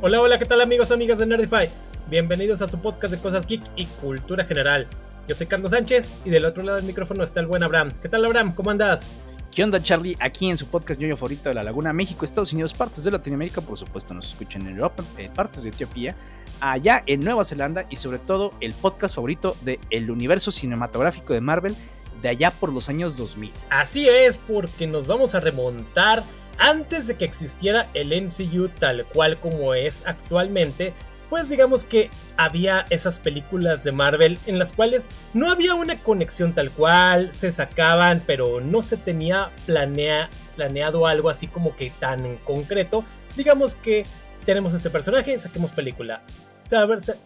[0.00, 1.68] Hola, hola, ¿qué tal amigos, amigas de Nerdify?
[2.08, 4.86] Bienvenidos a su podcast de cosas geek y cultura general.
[5.26, 7.90] Yo soy Carlos Sánchez y del otro lado del micrófono está el buen Abraham.
[8.00, 8.54] ¿Qué tal Abraham?
[8.54, 9.10] ¿Cómo andas?
[9.50, 10.16] ¿Qué onda Charlie?
[10.20, 13.60] Aquí en su podcast ñoño favorito de la Laguna, México, Estados Unidos, partes de Latinoamérica,
[13.60, 16.14] por supuesto nos escuchan en Europa, eh, partes de Etiopía,
[16.60, 21.40] allá en Nueva Zelanda y sobre todo el podcast favorito del el universo cinematográfico de
[21.40, 21.74] Marvel
[22.22, 23.50] de allá por los años 2000.
[23.68, 26.22] Así es, porque nos vamos a remontar
[26.58, 30.92] antes de que existiera el MCU tal cual como es actualmente,
[31.30, 36.54] pues digamos que había esas películas de Marvel en las cuales no había una conexión
[36.54, 42.24] tal cual, se sacaban, pero no se tenía planea, planeado algo así como que tan
[42.24, 43.04] en concreto.
[43.36, 44.06] Digamos que
[44.44, 46.22] tenemos este personaje, saquemos película.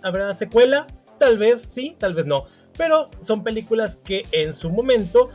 [0.02, 0.86] ¿Habrá secuela?
[1.18, 2.46] Tal vez sí, tal vez no.
[2.76, 5.30] Pero son películas que en su momento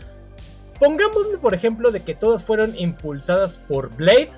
[0.80, 4.30] Pongámosle por ejemplo de que todas fueron impulsadas por Blade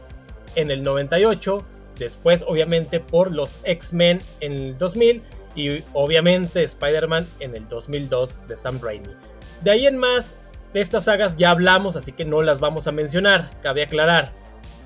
[0.55, 1.65] en el 98,
[1.97, 5.21] después obviamente por los X-Men en el 2000
[5.55, 9.09] y obviamente Spider-Man en el 2002 de Sam Raimi.
[9.63, 10.35] De ahí en más,
[10.73, 14.31] de estas sagas ya hablamos, así que no las vamos a mencionar, cabe aclarar.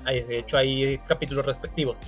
[0.04, 1.98] De hecho hay capítulos respectivos.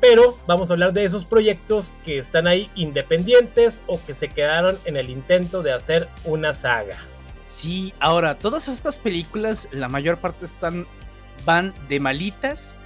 [0.00, 4.78] Pero vamos a hablar de esos proyectos que están ahí independientes o que se quedaron
[4.84, 6.96] en el intento de hacer una saga.
[7.48, 10.86] Sí, ahora, todas estas películas, la mayor parte están,
[11.46, 12.76] van de malitas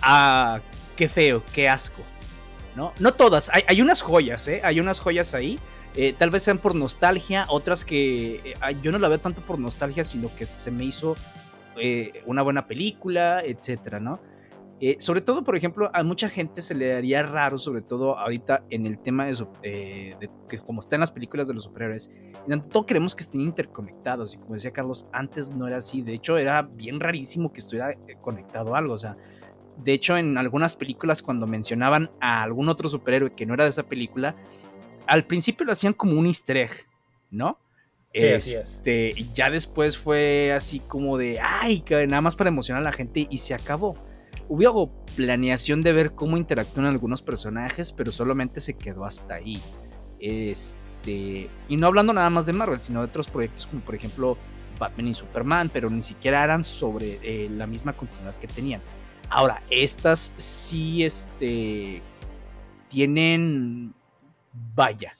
[0.00, 0.62] a
[0.96, 2.00] qué feo, qué asco.
[2.76, 2.94] ¿No?
[2.98, 4.62] No todas, hay, unas joyas, ¿eh?
[4.64, 5.60] Hay unas joyas ahí.
[5.94, 9.58] Eh, tal vez sean por nostalgia, otras que eh, yo no la veo tanto por
[9.58, 11.14] nostalgia, sino que se me hizo
[11.76, 14.18] eh, una buena película, etcétera, ¿no?
[14.80, 18.64] Eh, sobre todo, por ejemplo, a mucha gente se le daría raro, sobre todo ahorita
[18.70, 20.16] en el tema de, eh,
[20.48, 22.10] que como están las películas de los superhéroes,
[22.48, 24.34] en tanto queremos que estén interconectados.
[24.34, 26.02] Y como decía Carlos, antes no era así.
[26.02, 28.94] De hecho, era bien rarísimo que estuviera eh, conectado algo.
[28.94, 29.16] O sea,
[29.76, 33.70] de hecho, en algunas películas, cuando mencionaban a algún otro superhéroe que no era de
[33.70, 34.34] esa película,
[35.06, 36.72] al principio lo hacían como un easter egg,
[37.30, 37.58] ¿no?
[38.12, 38.60] Sí, así es.
[38.60, 42.92] Este, ya después fue así como de, ay, que nada más para emocionar a la
[42.92, 43.96] gente y se acabó.
[44.48, 49.60] Hubo planeación de ver cómo interactúan algunos personajes, pero solamente se quedó hasta ahí.
[50.20, 54.36] Este, y no hablando nada más de Marvel, sino de otros proyectos como por ejemplo
[54.78, 58.80] Batman y Superman, pero ni siquiera eran sobre eh, la misma continuidad que tenían.
[59.30, 62.02] Ahora, estas sí este,
[62.88, 63.94] tienen,
[64.74, 65.12] vaya,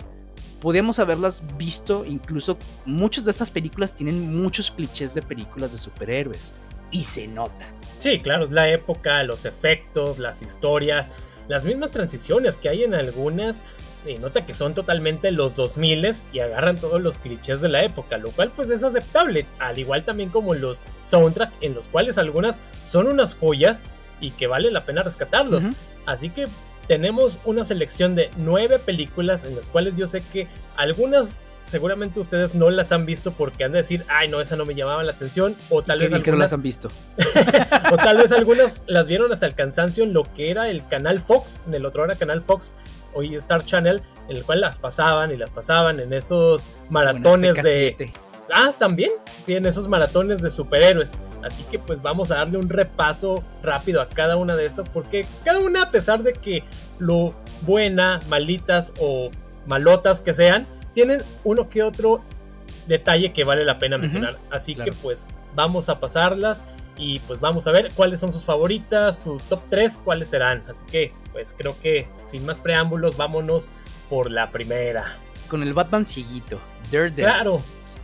[0.61, 6.53] podemos haberlas visto, incluso muchas de estas películas tienen muchos clichés de películas de superhéroes
[6.95, 7.67] y se nota.
[7.99, 11.11] Sí, claro, es la época, los efectos, las historias,
[11.49, 13.63] las mismas transiciones que hay en algunas.
[13.91, 18.17] Se nota que son totalmente los 2000 y agarran todos los clichés de la época,
[18.17, 22.61] lo cual pues es aceptable, al igual también como los soundtrack en los cuales algunas
[22.87, 23.83] son unas joyas
[24.21, 25.65] y que vale la pena rescatarlos.
[26.07, 26.47] Así que
[26.87, 30.47] tenemos una selección de nueve películas en las cuales yo sé que
[30.77, 31.37] algunas
[31.67, 34.75] seguramente ustedes no las han visto porque han de decir, ay, no, esa no me
[34.75, 36.25] llamaba la atención, o tal vez algunas...
[36.25, 36.91] que no las han visto.
[37.93, 41.21] o tal vez algunas las vieron hasta el cansancio en lo que era el canal
[41.21, 42.75] Fox, en el otro era canal Fox,
[43.15, 48.13] hoy Star Channel, en el cual las pasaban y las pasaban en esos maratones de...
[48.53, 49.11] Ah, también,
[49.43, 51.13] sí, en esos maratones de superhéroes.
[51.43, 55.27] Así que pues vamos a darle un repaso rápido a cada una de estas, porque
[55.45, 56.63] cada una, a pesar de que
[56.99, 59.31] lo buena, malitas o
[59.67, 62.23] malotas que sean, tienen uno que otro
[62.87, 64.39] detalle que vale la pena mencionar.
[64.51, 66.65] Así que pues vamos a pasarlas
[66.97, 70.63] y pues vamos a ver cuáles son sus favoritas, su top 3, cuáles serán.
[70.69, 73.71] Así que pues creo que sin más preámbulos vámonos
[74.09, 75.19] por la primera.
[75.49, 76.61] Con el Batman cieguito,
[76.91, 77.25] Daredevil.
[77.25, 77.63] Claro.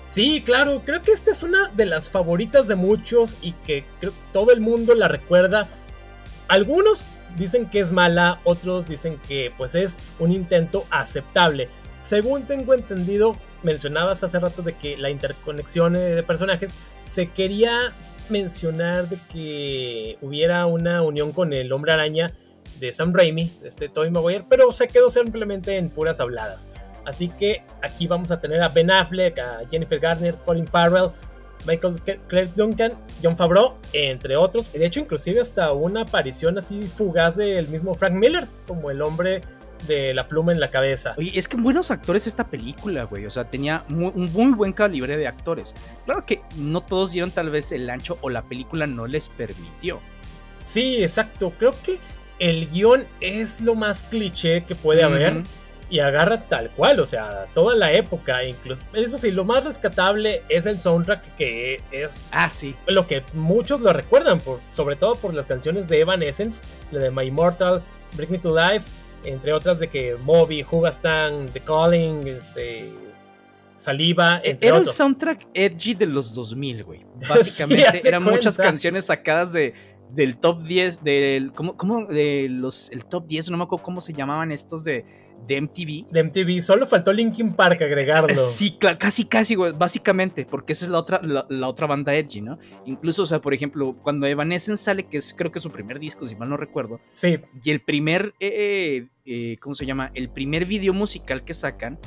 [0.08, 4.12] Sí, claro, creo que esta es una de las favoritas de muchos y que creo
[4.32, 5.68] todo el mundo la recuerda.
[6.48, 7.04] Algunos
[7.36, 11.68] dicen que es mala, otros dicen que pues es un intento aceptable.
[12.00, 16.74] Según tengo entendido, mencionabas hace rato de que la interconexión de personajes
[17.04, 17.92] se quería
[18.28, 22.32] mencionar de que hubiera una unión con el hombre araña
[22.78, 26.70] de Sam Raimi, de este Tobey Maguire, pero se quedó simplemente en puras habladas.
[27.04, 31.10] Así que aquí vamos a tener a Ben Affleck, a Jennifer Garner, Colin Farrell,
[31.66, 32.92] Michael Clark Duncan,
[33.22, 34.72] John Favreau, entre otros.
[34.72, 39.42] De hecho, inclusive hasta una aparición así fugaz del mismo Frank Miller, como el hombre
[39.86, 41.14] de la pluma en la cabeza.
[41.16, 43.26] Oye, es que buenos actores esta película, güey.
[43.26, 45.74] O sea, tenía un muy buen calibre de actores.
[46.04, 50.00] Claro que no todos dieron tal vez el ancho o la película no les permitió.
[50.64, 51.52] Sí, exacto.
[51.58, 51.98] Creo que
[52.38, 55.42] el guion es lo más cliché que puede haber.
[55.90, 58.84] Y agarra tal cual, o sea, toda la época, incluso.
[58.92, 62.28] Eso sí, lo más rescatable es el soundtrack que es.
[62.30, 62.76] Ah, sí.
[62.86, 66.62] Lo que muchos lo recuerdan, por, sobre todo por las canciones de Evanescence,
[66.92, 67.82] la de My Immortal,
[68.12, 68.86] Bring Me to Life,
[69.24, 72.90] entre otras de que Moby, Hugastan, The Calling, este,
[73.76, 77.06] Saliva, e-, Era el soundtrack edgy de los 2000, güey.
[77.28, 79.74] Básicamente eran muchas canciones sacadas de,
[80.10, 84.00] del top 10, del, ¿cómo, cómo, de los, el top 10, no me acuerdo cómo
[84.00, 85.04] se llamaban estos de,
[85.46, 86.10] de MTV.
[86.10, 88.34] De MTV, solo faltó Linkin Park agregarlo.
[88.34, 92.58] Sí, casi, casi, güey, básicamente, porque esa es la otra, la, otra banda edgy, ¿no?
[92.86, 96.26] Incluso, o sea, por ejemplo, cuando Evanescence sale, que es creo que su primer disco,
[96.26, 97.00] si mal no recuerdo.
[97.12, 97.38] Sí.
[97.62, 100.10] Y el primer, eh, eh, ¿cómo se llama?
[100.14, 101.98] El primer video musical que sacan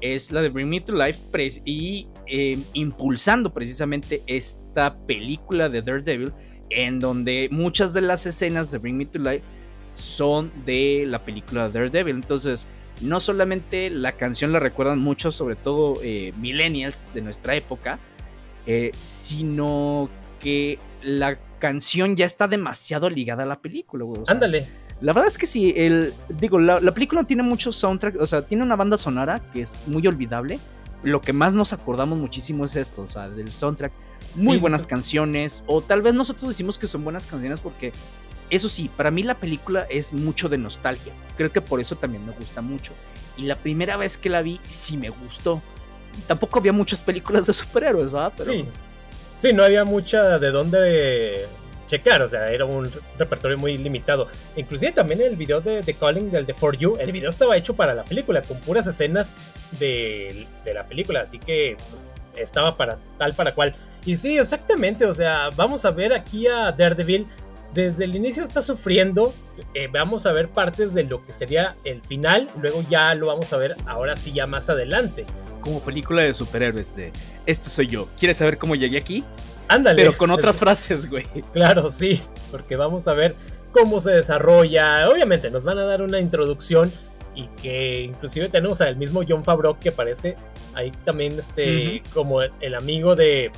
[0.00, 1.20] es la de Bring Me to Life
[1.64, 6.32] y eh, impulsando precisamente esta película de Daredevil
[6.70, 9.42] en donde muchas de las escenas de Bring Me to Life
[9.92, 12.16] son de la película Daredevil.
[12.16, 12.66] Entonces,
[13.02, 17.98] no solamente la canción la recuerdan mucho, sobre todo eh, millennials de nuestra época,
[18.66, 20.08] eh, sino
[20.40, 24.66] que la canción ya está demasiado ligada a la película, Ándale.
[25.00, 28.42] La verdad es que sí, el, digo, la, la película tiene muchos soundtrack, o sea,
[28.42, 30.60] tiene una banda sonora que es muy olvidable.
[31.02, 33.92] Lo que más nos acordamos muchísimo es esto, o sea, del soundtrack
[34.34, 37.92] muy buenas canciones, o tal vez nosotros decimos que son buenas canciones porque,
[38.52, 42.26] eso sí, para mí la película es mucho de nostalgia, creo que por eso también
[42.26, 42.92] me gusta mucho.
[43.36, 45.62] Y la primera vez que la vi, sí me gustó.
[46.26, 48.30] Tampoco había muchas películas de superhéroes, ¿va?
[48.36, 48.66] Sí.
[49.38, 51.46] Sí, no había mucha de dónde
[51.86, 54.28] checar, o sea, era un repertorio muy limitado.
[54.56, 57.74] Inclusive también el video de The Calling del The For You, el video estaba hecho
[57.74, 59.32] para la película, con puras escenas
[59.78, 62.02] de, de la película, así que pues,
[62.36, 63.74] estaba para tal para cual.
[64.04, 67.26] Y sí, exactamente, o sea, vamos a ver aquí a Daredevil.
[67.74, 69.32] Desde el inicio está sufriendo,
[69.72, 73.50] eh, vamos a ver partes de lo que sería el final, luego ya lo vamos
[73.52, 75.24] a ver ahora sí ya más adelante.
[75.62, 77.12] Como película de superhéroes de,
[77.46, 79.24] esto soy yo, ¿quieres saber cómo llegué aquí?
[79.68, 80.02] Ándale.
[80.02, 81.24] Pero con otras frases, güey.
[81.52, 82.20] Claro, sí,
[82.50, 83.34] porque vamos a ver
[83.72, 85.08] cómo se desarrolla.
[85.08, 86.92] Obviamente nos van a dar una introducción
[87.34, 90.36] y que inclusive tenemos al mismo John Favreau que aparece
[90.74, 93.50] ahí también este como el, amigo de,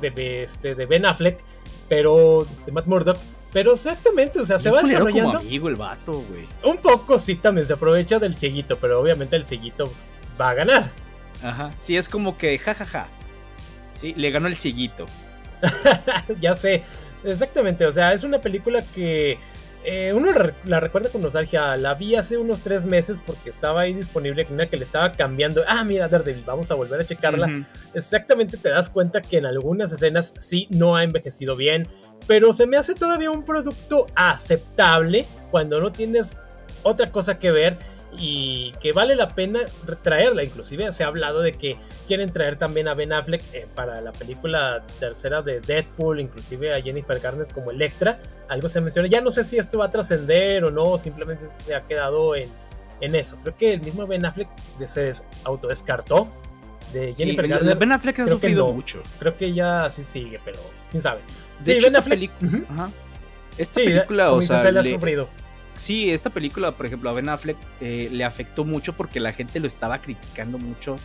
[0.00, 1.38] de, este, de Ben Affleck,
[1.88, 3.18] pero de Matt Murdock.
[3.52, 5.32] Pero exactamente, o sea, se va desarrollando.
[5.32, 6.46] Como amigo el vato, güey.
[6.64, 9.92] Un poco sí también se aprovecha del cieguito, pero obviamente el cieguito
[10.40, 10.90] va a ganar.
[11.42, 11.70] Ajá.
[11.80, 13.08] Sí, es como que jajaja.
[13.94, 15.06] Sí, le ganó el cieguito.
[16.40, 16.82] ya sé.
[17.24, 19.38] Exactamente, o sea, es una película que
[19.82, 20.30] eh, uno
[20.64, 21.76] la recuerda con nostalgia.
[21.76, 24.46] La vi hace unos tres meses porque estaba ahí disponible.
[24.50, 25.62] Una que le estaba cambiando.
[25.66, 27.64] Ah, mira, Daredevil, vamos a volver a checarla.
[27.94, 31.88] Exactamente te das cuenta que en algunas escenas sí no ha envejecido bien.
[32.26, 36.36] Pero se me hace todavía un producto aceptable cuando no tienes
[36.82, 37.78] otra cosa que ver
[38.16, 39.60] y que vale la pena
[40.02, 40.42] traerla.
[40.42, 41.76] Inclusive se ha hablado de que
[42.06, 46.80] quieren traer también a Ben Affleck eh, para la película tercera de Deadpool, inclusive a
[46.80, 48.18] Jennifer Garner como Electra.
[48.48, 49.08] Algo se menciona.
[49.08, 52.48] Ya no sé si esto va a trascender o no, simplemente se ha quedado en,
[53.00, 53.36] en eso.
[53.42, 54.48] Creo que el mismo Ben Affleck
[54.86, 55.12] se
[55.44, 56.28] autodescartó
[56.92, 57.76] de Jennifer Garner.
[57.76, 59.02] Ben Affleck ha sufrido mucho.
[59.18, 60.58] Creo que ya sí sigue, pero
[60.90, 61.20] quién sabe.
[61.64, 62.30] De hecho, Ben Affleck.
[63.58, 64.80] Esta película, o sea, le...
[64.80, 65.28] ha sufrido
[65.80, 69.60] sí, esta película, por ejemplo, a Ben Affleck eh, le afectó mucho porque la gente
[69.60, 70.96] lo estaba criticando mucho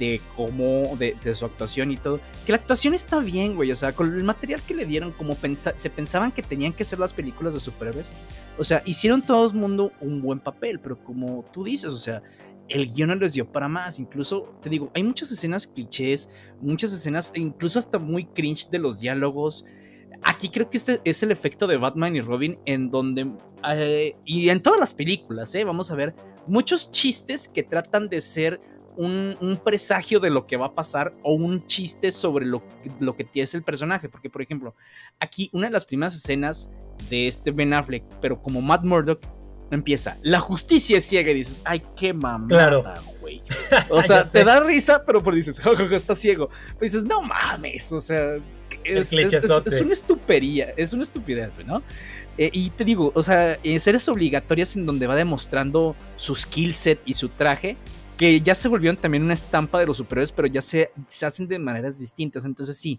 [0.00, 2.20] de cómo, de, su actuación y todo.
[2.46, 3.70] Que la actuación está bien, güey.
[3.72, 6.98] O sea, con el material que le dieron, como se pensaban que tenían que ser
[6.98, 8.12] las películas de superhéroes.
[8.58, 12.22] O sea, hicieron todo el mundo un buen papel, pero como tú dices, o sea,
[12.68, 13.98] el guion no les dio para más.
[13.98, 16.28] Incluso, te digo, hay muchas escenas clichés,
[16.60, 19.64] muchas escenas, incluso hasta muy cringe de los diálogos.
[20.22, 23.30] Aquí creo que este es el efecto de Batman y Robin en donde,
[23.68, 26.14] eh, y en todas las películas, eh, vamos a ver
[26.46, 28.60] muchos chistes que tratan de ser
[28.96, 32.62] un, presagio de lo que va a pasar o un chiste sobre lo,
[32.98, 34.08] lo que tiene el personaje.
[34.08, 34.74] Porque, por ejemplo,
[35.20, 36.70] aquí una de las primeras escenas
[37.08, 39.24] de este Ben Affleck, pero como Matt Murdock,
[39.70, 43.42] empieza, la justicia es ciega y dices, ay, qué mamada, güey.
[43.90, 45.60] O sea, te da risa, pero por dices,
[45.92, 46.48] está ciego.
[46.78, 48.38] Pues dices, no mames, o sea,
[48.88, 51.82] es, una estupería, es una estupidez, ¿no?
[52.36, 57.00] Eh, y te digo, o sea, series obligatorias en donde va demostrando su skill set
[57.04, 57.76] y su traje,
[58.16, 61.48] que ya se volvieron también una estampa de los superhéroes, pero ya se, se hacen
[61.48, 62.44] de maneras distintas.
[62.44, 62.98] Entonces sí,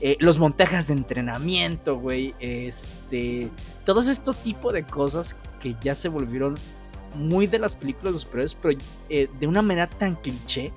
[0.00, 3.50] eh, los montajes de entrenamiento, güey, este,
[3.84, 6.56] todos estos tipos de cosas que ya se volvieron
[7.14, 10.72] muy de las películas de superhéroes, pero eh, de una manera tan cliché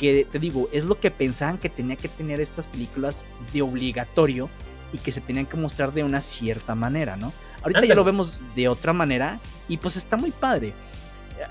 [0.00, 4.48] que te digo, es lo que pensaban que tenía que tener estas películas de obligatorio
[4.94, 7.34] y que se tenían que mostrar de una cierta manera, ¿no?
[7.62, 9.38] Ahorita ya lo vemos de otra manera
[9.68, 10.72] y pues está muy padre.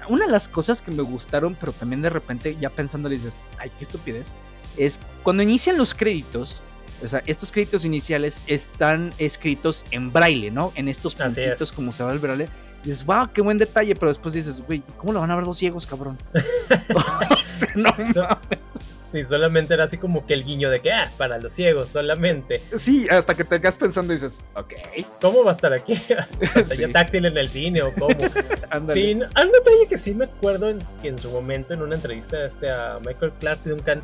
[0.08, 3.72] Una de las cosas que me gustaron, pero también de repente ya pensando dices, ay,
[3.78, 4.34] qué estupidez,
[4.78, 6.64] es cuando inician los créditos,
[7.02, 10.74] O sea, estos créditos iniciales están escritos en braille, ¿no?
[10.76, 12.50] En estos puntitos como se va el braille.
[12.84, 15.58] Dices, wow, qué buen detalle, pero después dices, güey, ¿cómo lo van a ver los
[15.58, 16.18] ciegos, cabrón?
[16.96, 18.90] o sea, no mames.
[19.12, 22.62] Sí, solamente era así como que el guiño de que, ah, para los ciegos solamente.
[22.78, 24.74] Sí, hasta que te quedas pensando y dices, ok.
[25.20, 25.96] ¿Cómo va a estar aquí?
[26.54, 28.10] ¿Pantalla táctil en el cine o cómo?
[28.94, 29.20] sí, un
[29.52, 33.00] detalle que sí me acuerdo en, que en su momento en una entrevista este, a
[33.04, 34.04] Michael Clark Duncan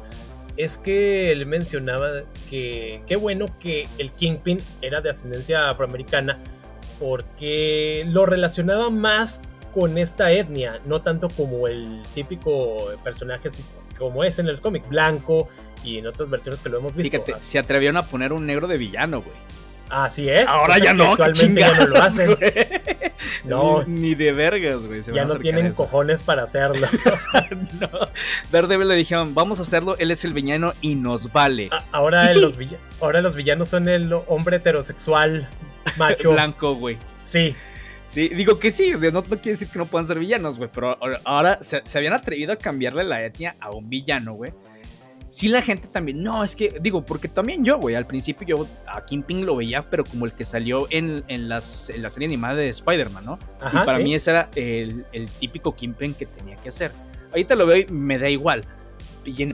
[0.58, 6.40] es que él mencionaba que qué bueno que el Kingpin era de ascendencia afroamericana
[7.00, 9.42] porque lo relacionaba más
[9.74, 13.50] con esta etnia, no tanto como el típico personaje
[13.98, 15.48] como es en el cómic, blanco
[15.84, 17.12] y en otras versiones que lo hemos visto.
[17.12, 19.36] Fíjate, se atrevieron a poner un negro de villano, güey.
[19.90, 20.48] Así es.
[20.48, 22.38] Ahora ya no, actualmente ya no lo hacen.
[23.44, 23.84] No.
[23.84, 25.02] Ni, de vergas, güey.
[25.02, 26.88] ya no tienen cojones para hacerlo.
[27.80, 27.90] no.
[28.52, 31.70] Daredevil le dijeron, vamos a hacerlo, él es el villano y nos vale.
[31.92, 32.58] ahora, los
[33.00, 35.48] ahora los villanos son el hombre heterosexual
[35.98, 36.32] macho.
[36.32, 36.98] Blanco, güey.
[37.24, 37.56] Sí.
[38.08, 40.98] Sí, digo que sí, no, no quiere decir que no puedan ser villanos, güey, pero
[41.24, 44.54] ahora se, habían atrevido a cambiarle la etnia a un villano, güey.
[45.30, 48.68] Sí, la gente también, no, es que, digo, porque también yo, güey, al principio yo
[48.88, 52.56] a Kingpin lo veía, pero como el que salió en, en, las, la serie animada
[52.56, 53.40] de Spider-Man, ¿no?
[53.60, 56.92] y para mí ese era el, el típico Kingpin que tenía que hacer.
[57.32, 58.62] Ahorita lo veo y me da igual,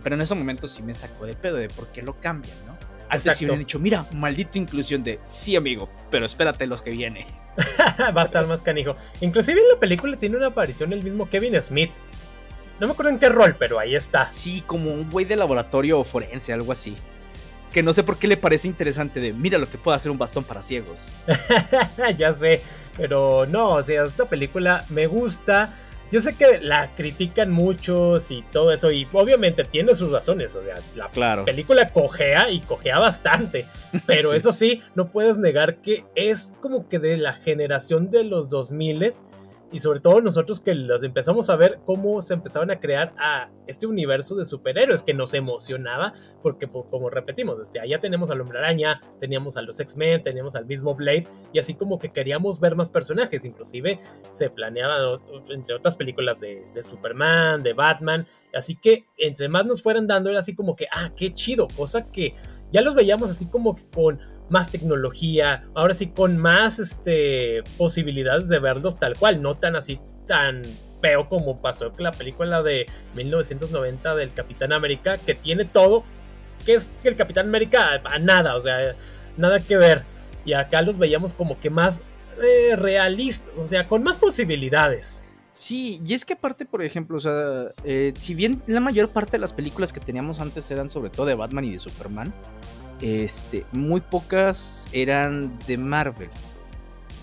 [0.03, 2.77] pero en ese momento sí me sacó de pedo de por qué lo cambian, ¿no?
[3.11, 7.27] Antes sí hubieran dicho, mira, maldito inclusión de, sí amigo, pero espérate los que viene.
[8.15, 8.95] Va a estar más canijo.
[9.19, 11.91] Inclusive en la película tiene una aparición el mismo Kevin Smith.
[12.79, 14.31] No me acuerdo en qué rol, pero ahí está.
[14.31, 16.95] Sí, como un güey de laboratorio forense, algo así.
[17.71, 20.17] Que no sé por qué le parece interesante de, mira lo que puede hacer un
[20.17, 21.11] bastón para ciegos.
[22.17, 22.61] ya sé,
[22.97, 25.73] pero no, o sea, esta película me gusta
[26.11, 30.55] yo sé que la critican muchos y todo eso, y obviamente tiene sus razones.
[30.55, 31.09] O sea, la
[31.45, 33.65] película cojea y cojea bastante.
[34.05, 38.49] Pero eso sí, no puedes negar que es como que de la generación de los
[38.49, 39.23] 2000s
[39.71, 43.49] y sobre todo nosotros que los empezamos a ver cómo se empezaban a crear a
[43.67, 48.59] este universo de superhéroes que nos emocionaba, porque como repetimos, desde allá tenemos al Hombre
[48.59, 52.75] Araña, teníamos a los X-Men, teníamos al mismo Blade, y así como que queríamos ver
[52.75, 53.99] más personajes, inclusive
[54.31, 59.81] se planeaba entre otras películas de, de Superman, de Batman, así que entre más nos
[59.81, 62.33] fueran dando era así como que, ah, qué chido, cosa que
[62.71, 64.19] ya los veíamos así como que con
[64.51, 69.99] más tecnología, ahora sí con más este, posibilidades de verlos tal cual, no tan así
[70.27, 70.63] tan
[71.01, 76.03] feo como pasó con la película de 1990 del Capitán América, que tiene todo,
[76.65, 78.95] que es que el Capitán América a nada, o sea,
[79.37, 80.03] nada que ver.
[80.45, 82.01] Y acá los veíamos como que más
[82.41, 85.23] eh, realistas, o sea, con más posibilidades.
[85.51, 89.33] Sí, y es que aparte, por ejemplo, o sea, eh, si bien la mayor parte
[89.33, 92.33] de las películas que teníamos antes eran sobre todo de Batman y de Superman,
[93.01, 96.29] este, muy pocas eran de Marvel.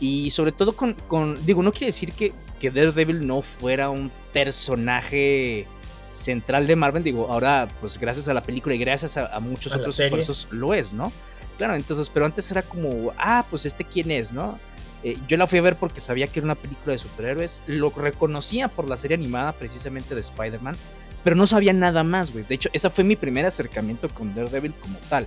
[0.00, 5.66] Y sobre todo con, digo, no quiere decir que, que Daredevil no fuera un personaje
[6.10, 9.98] central de Marvel, digo, ahora pues gracias a la película y gracias a, muchos otros
[9.98, 11.12] esfuerzos lo es, ¿no?
[11.58, 14.58] Claro, entonces, pero antes era como, ah, pues este quién es, ¿no?
[15.02, 17.90] Eh, yo la fui a ver porque sabía que era una película de superhéroes, lo
[17.90, 20.76] reconocía por la serie animada precisamente de Spider-Man,
[21.24, 22.44] pero no sabía nada más, güey.
[22.44, 25.26] De hecho, ese fue mi primer acercamiento con Daredevil como tal.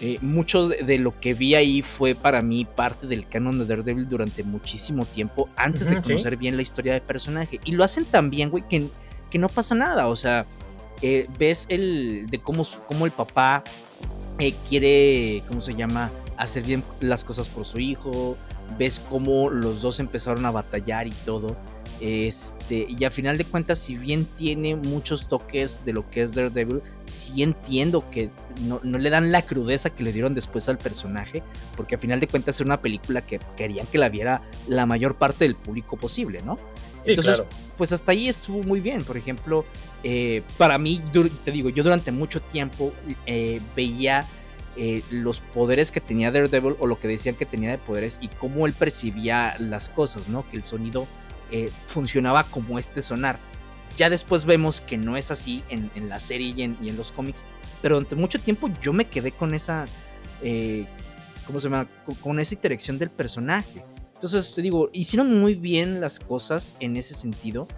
[0.00, 4.08] Eh, mucho de lo que vi ahí fue para mí parte del canon de Daredevil
[4.08, 7.60] durante muchísimo tiempo antes de conocer bien la historia del personaje.
[7.64, 8.88] Y lo hacen tan bien, güey, que,
[9.30, 10.08] que no pasa nada.
[10.08, 10.46] O sea,
[11.02, 13.62] eh, ves el de cómo, cómo el papá
[14.38, 16.10] eh, quiere, ¿cómo se llama?
[16.36, 18.36] Hacer bien las cosas por su hijo.
[18.78, 21.56] Ves cómo los dos empezaron a batallar y todo.
[22.02, 26.34] Este, y a final de cuentas, si bien tiene muchos toques de lo que es
[26.34, 28.28] Daredevil, sí entiendo que
[28.60, 31.44] no, le dan la crudeza que le dieron después al personaje,
[31.76, 35.14] porque a final de cuentas era una película que querían que la viera la mayor
[35.14, 36.58] parte del público posible, ¿no?
[37.06, 37.44] Entonces,
[37.78, 39.04] pues hasta ahí estuvo muy bien.
[39.04, 39.64] Por ejemplo,
[40.02, 41.00] eh, para mí,
[41.44, 42.92] te digo, yo durante mucho tiempo
[43.26, 44.26] eh, veía
[44.74, 48.26] eh, los poderes que tenía Daredevil o lo que decían que tenía de poderes y
[48.26, 50.48] cómo él percibía las cosas, ¿no?
[50.48, 51.06] Que el sonido
[51.52, 53.38] eh, funcionaba como este sonar.
[53.98, 57.44] Ya después vemos que no es así en, la serie y en, los cómics,
[57.82, 59.84] pero durante mucho tiempo yo me quedé con esa,
[60.42, 60.86] eh,
[61.46, 61.86] ¿cómo se llama?
[62.22, 63.84] Con, esa interacción del personaje.
[64.14, 67.68] Entonces te digo, hicieron muy bien las cosas en ese sentido.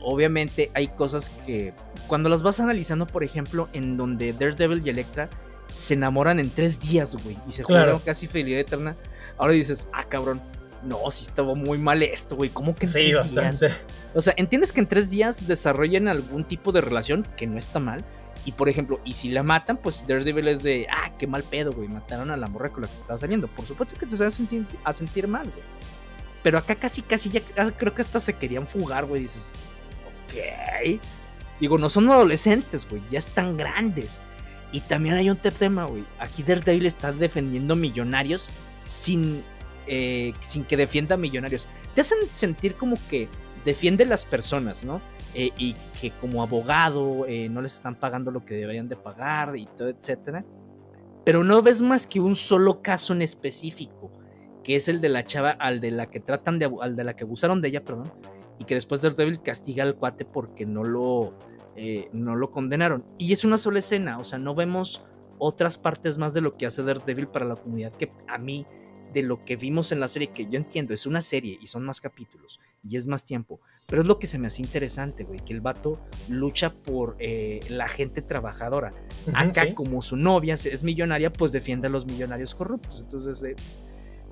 [0.00, 1.74] Obviamente hay cosas que
[2.06, 5.28] cuando las vas analizando, por ejemplo, en donde Daredevil y Electra
[5.68, 8.96] se enamoran en tres días, güey, y se jugaron casi fidelidad eterna.
[9.38, 10.40] Ahora dices, ah, cabrón,
[10.88, 12.50] no, sí estaba muy mal esto, güey.
[12.50, 13.66] ¿Cómo que en Sí, tres bastante.
[13.66, 13.80] días?
[14.14, 17.78] O sea, entiendes que en tres días desarrollen algún tipo de relación que no está
[17.78, 18.04] mal.
[18.44, 21.72] Y por ejemplo, y si la matan, pues Daredevil es de, ah, qué mal pedo,
[21.72, 21.88] güey.
[21.88, 23.46] Mataron a la morra con la que estaba saliendo.
[23.48, 25.64] Por supuesto que te vas a sentir, a sentir mal, güey.
[26.42, 29.22] Pero acá casi, casi ya ah, creo que hasta se querían fugar, güey.
[29.22, 29.52] Dices,
[30.28, 31.00] ok.
[31.60, 33.02] Digo, no son adolescentes, güey.
[33.10, 34.20] Ya están grandes.
[34.72, 36.04] Y también hay un tema, güey.
[36.18, 38.52] Aquí Daredevil está defendiendo millonarios
[38.84, 39.42] sin,
[39.88, 41.68] eh, sin que defienda millonarios.
[41.94, 43.28] Te hacen sentir como que
[43.64, 45.00] defiende las personas, ¿no?
[45.34, 49.56] Eh, y que como abogado eh, no les están pagando lo que deberían de pagar
[49.56, 50.44] y todo, etcétera.
[51.24, 54.10] Pero no ves más que un solo caso en específico,
[54.64, 57.14] que es el de la chava al de la que tratan de al de la
[57.14, 58.12] que abusaron de ella, perdón,
[58.58, 61.34] y que después Daredevil castiga al cuate porque no lo
[61.76, 63.04] eh, no lo condenaron.
[63.18, 65.04] Y es una sola escena, o sea, no vemos
[65.38, 68.66] otras partes más de lo que hace Daredevil para la comunidad que a mí
[69.12, 71.84] de lo que vimos en la serie, que yo entiendo, es una serie y son
[71.84, 75.40] más capítulos y es más tiempo, pero es lo que se me hace interesante, güey,
[75.40, 78.94] que el vato lucha por eh, la gente trabajadora.
[79.34, 79.74] Acá, sí.
[79.74, 83.00] como su novia es millonaria, pues defiende a los millonarios corruptos.
[83.02, 83.56] Entonces, eh,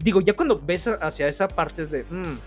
[0.02, 2.38] digo, ya cuando ves hacia esa parte es de, mm,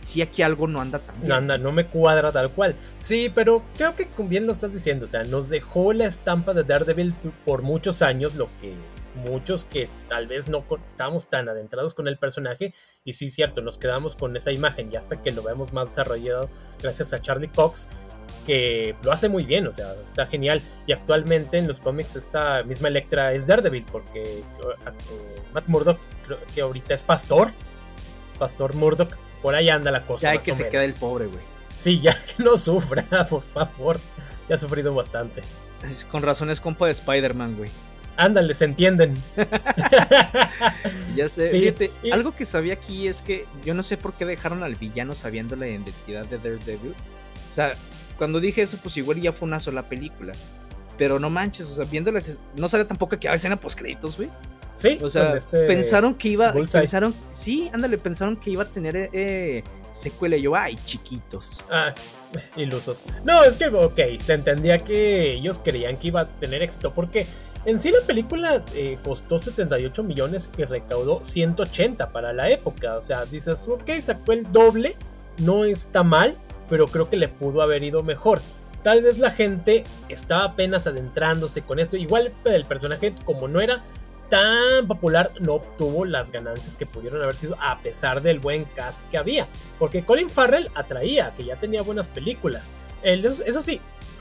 [0.00, 1.28] sí, aquí algo no anda tan bien.
[1.28, 2.76] No anda, no me cuadra tal cual.
[2.98, 5.04] Sí, pero creo que bien lo estás diciendo.
[5.04, 8.74] O sea, nos dejó la estampa de Daredevil por muchos años, lo que
[9.14, 12.72] muchos que tal vez no estábamos tan adentrados con el personaje.
[13.04, 14.90] Y sí, cierto, nos quedamos con esa imagen.
[14.92, 16.50] Y hasta que lo vemos más desarrollado,
[16.80, 17.88] gracias a Charlie Cox,
[18.46, 19.66] que lo hace muy bien.
[19.66, 20.62] O sea, está genial.
[20.86, 24.44] Y actualmente en los cómics, esta misma Electra es Daredevil, porque eh,
[25.52, 27.50] Matt Murdock, creo que ahorita es pastor.
[28.38, 29.16] Pastor Murdock.
[29.42, 30.28] Por ahí anda la cosa.
[30.28, 31.40] Ya hay que se quede el pobre, güey.
[31.76, 33.98] Sí, ya que no sufra, por favor.
[34.48, 35.42] Ya ha sufrido bastante.
[36.10, 37.70] Con razón es compa de Spider-Man, güey.
[38.20, 39.14] Ándale, se entienden.
[41.16, 41.48] Ya sé.
[41.48, 44.62] Sí, Fíjate, y- algo que sabía aquí es que yo no sé por qué dejaron
[44.62, 46.94] al villano sabiendo la identidad de Daredevil.
[47.48, 47.72] O sea,
[48.16, 50.32] cuando dije eso, pues igual ya fue una sola película.
[50.96, 54.30] Pero no manches, o sea, viéndolas, no sale tampoco que había escena post créditos, güey.
[54.74, 56.82] Sí, O sea, este- pensaron que iba, Bullseye.
[56.82, 60.36] pensaron, sí, ándale, pensaron que iba a tener eh, secuela.
[60.36, 61.64] Y yo, ay, chiquitos.
[61.70, 61.92] Ah,
[62.56, 63.04] ilusos.
[63.24, 66.94] No, es que, ok, se entendía que ellos creían que iba a tener éxito.
[66.94, 67.26] Porque
[67.64, 72.96] en sí la película eh, costó 78 millones y recaudó 180 para la época.
[72.96, 74.96] O sea, dices, ok, sacó el doble.
[75.38, 76.36] No está mal,
[76.68, 78.40] pero creo que le pudo haber ido mejor.
[78.82, 81.96] Tal vez la gente estaba apenas adentrándose con esto.
[81.96, 83.82] Igual el personaje, como no era
[84.30, 89.00] tan popular, no obtuvo las ganancias que pudieron haber sido a pesar del buen cast
[89.10, 89.48] que había.
[89.78, 92.70] Porque Colin Farrell atraía, que ya tenía buenas películas.
[93.02, 93.80] El- eso, eso sí,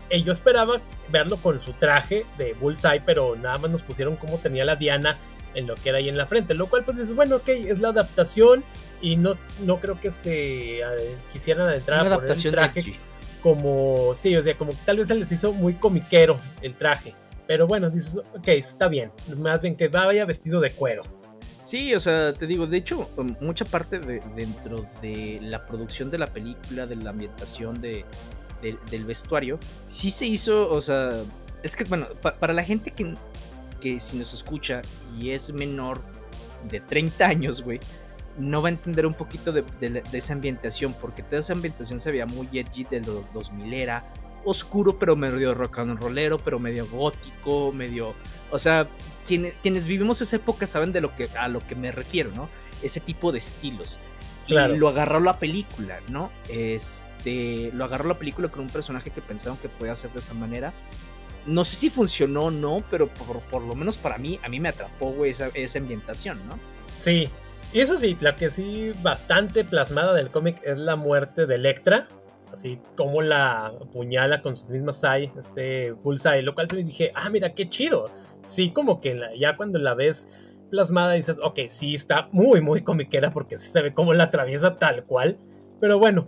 [0.10, 4.38] eh, yo esperaba verlo con su traje de Bullseye, pero nada más nos pusieron cómo
[4.38, 5.18] tenía la Diana
[5.56, 6.54] en lo que era ahí en la frente.
[6.54, 8.64] Lo cual, pues dices, bueno, ok, es la adaptación
[9.02, 10.84] y no, no creo que se eh,
[11.32, 13.00] quisieran adentrar Una a poner el adaptación traje
[13.42, 17.16] como, sí, o sea, como tal vez se les hizo muy comiquero el traje.
[17.48, 19.12] Pero bueno, dices, ok, está bien.
[19.38, 21.04] Más bien que vaya vestido de cuero.
[21.64, 26.18] Sí, o sea, te digo, de hecho, mucha parte de, dentro de la producción de
[26.18, 28.06] la película, de la ambientación, de,
[28.62, 31.10] del- vestuario, sí se hizo, o sea,
[31.64, 33.16] es que, bueno, pa- para la gente que,
[33.82, 34.82] que si nos escucha
[35.20, 36.02] y es menor
[36.70, 37.80] de 30 años, güey,
[38.38, 42.12] no va a entender un poquito de, de esa ambientación, porque toda esa ambientación se
[42.12, 44.12] veía muy edgy de los 2000 era,
[44.46, 48.14] oscuro, pero medio rock and rollero, pero medio gótico, medio,
[48.52, 48.88] o sea,
[49.26, 52.48] quienes, quienes vivimos esa época saben de lo que, a lo que me refiero, ¿no?
[52.82, 54.00] Ese tipo de estilos.
[54.50, 54.76] Claro.
[54.76, 56.32] Y lo agarró la película, ¿no?
[56.50, 60.34] Este, lo agarró la película con un personaje que pensaron que podía hacer de esa
[60.34, 60.74] manera.
[61.46, 64.60] No sé si funcionó o no, pero por, por lo menos para mí, a mí
[64.60, 66.60] me atrapó, güey, esa, esa ambientación, ¿no?
[66.96, 67.30] Sí.
[67.72, 72.08] Y eso sí, la que sí bastante plasmada del cómic es la muerte de Electra.
[72.52, 77.12] Así como la apuñala con sus mismas Sai, este Bullseye, lo cual se me dije,
[77.14, 78.10] ah, mira, qué chido.
[78.44, 82.82] Sí, como que la- ya cuando la ves plasmada dices, ok, sí está muy, muy
[82.82, 85.38] comiquera porque sí se ve como la atraviesa tal cual.
[85.80, 86.28] Pero bueno,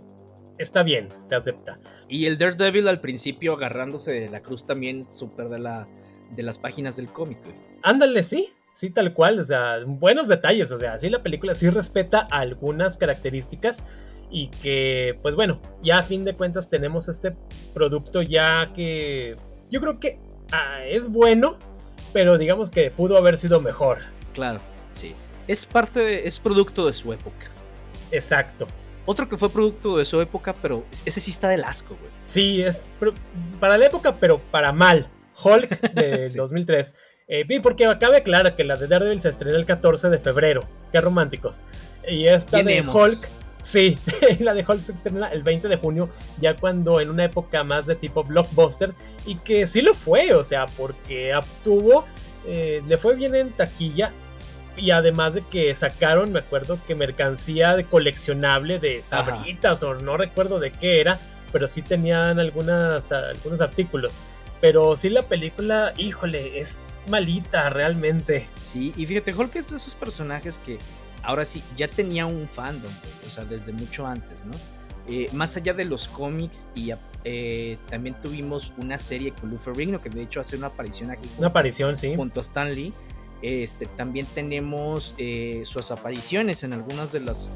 [0.58, 1.78] está bien, se acepta.
[2.08, 5.88] Y el Daredevil al principio agarrándose de la cruz también, súper de, la,
[6.34, 7.56] de las páginas del cómic, güey.
[7.82, 11.68] Ándale, sí, sí, tal cual, o sea, buenos detalles, o sea, sí la película sí
[11.68, 13.82] respeta algunas características
[14.30, 17.36] y que, pues bueno, ya a fin de cuentas tenemos este
[17.74, 19.36] producto ya que
[19.70, 20.18] yo creo que
[20.52, 21.58] ah, es bueno,
[22.12, 23.98] pero digamos que pudo haber sido mejor.
[24.32, 24.60] Claro,
[24.92, 25.14] sí.
[25.48, 27.46] Es parte de, es producto de su época.
[28.10, 28.66] Exacto.
[29.04, 32.12] Otro que fue producto de su época, pero ese sí está del asco, güey.
[32.24, 32.84] Sí, es
[33.58, 35.08] para la época, pero para mal.
[35.42, 36.36] Hulk de Sí.
[36.38, 36.94] 2003.
[37.28, 40.62] Eh, porque cabe aclarar que la de Daredevil se estrenó el 14 de febrero.
[40.92, 41.62] qué románticos.
[42.06, 43.28] Y esta de Hulk,
[43.62, 43.98] sí,
[44.40, 47.86] la de Hulk se estrena el 20 de junio, ya cuando en una época más
[47.86, 48.92] de tipo blockbuster,
[49.24, 52.04] y que sí lo fue, o sea, porque obtuvo,
[52.46, 54.12] eh, le fue bien en taquilla,
[54.76, 60.16] y además de que sacaron, me acuerdo que mercancía de coleccionable de sabritas o no
[60.16, 61.18] recuerdo de qué era,
[61.52, 64.18] pero sí tenían algunas, algunos artículos.
[64.60, 68.48] Pero sí la película, híjole, es malita realmente.
[68.60, 70.78] Sí, y fíjate, Hulk es de esos personajes que
[71.22, 72.92] ahora sí ya tenía un fandom,
[73.26, 74.52] o sea, desde mucho antes, ¿no?
[75.08, 76.92] Eh, más allá de los cómics y
[77.24, 81.28] eh, también tuvimos una serie con Lou Ferrigno que de hecho hace una aparición aquí.
[81.38, 82.14] Una aparición, sí.
[82.14, 82.92] Junto a Stan Lee.
[83.42, 87.50] Este, también tenemos eh, sus apariciones en algunas de las,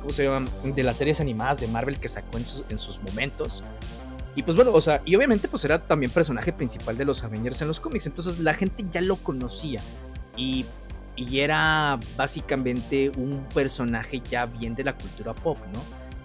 [0.00, 0.48] ¿cómo se llaman?
[0.74, 3.62] De las series animadas de Marvel que sacó en sus, en sus momentos.
[4.34, 7.60] Y pues bueno, o sea, y obviamente pues era también personaje principal de los Avengers
[7.60, 9.82] en los cómics, entonces la gente ya lo conocía
[10.38, 10.64] y,
[11.16, 15.80] y era básicamente un personaje ya bien de la cultura pop, ¿no?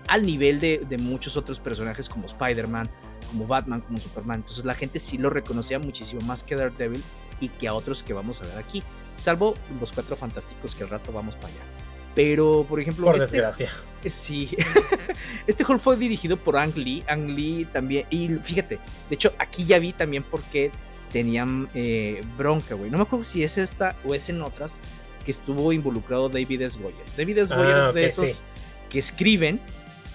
[0.08, 2.89] Al nivel de, de muchos otros personajes como Spider-Man,
[3.30, 7.04] como Batman, como Superman, entonces la gente sí lo reconocía muchísimo más que Daredevil
[7.39, 8.84] y que a otros que vamos a ver aquí,
[9.15, 11.62] salvo los cuatro fantásticos que al rato vamos para allá.
[12.15, 13.71] Pero, por ejemplo, por este, desgracia.
[14.08, 14.56] Sí.
[15.47, 17.04] este Hulk fue dirigido por Ang Lee.
[17.08, 18.06] Ang Lee también.
[18.10, 20.71] Y fíjate, de hecho, aquí ya vi también por qué
[21.12, 22.89] tenían eh, bronca, güey.
[22.89, 24.80] No me acuerdo si es esta o es en otras
[25.26, 26.80] que estuvo involucrado David S.
[26.80, 27.06] Goyer.
[27.17, 27.54] David S.
[27.54, 28.43] Goyer ah, es de esos
[28.89, 29.60] que escriben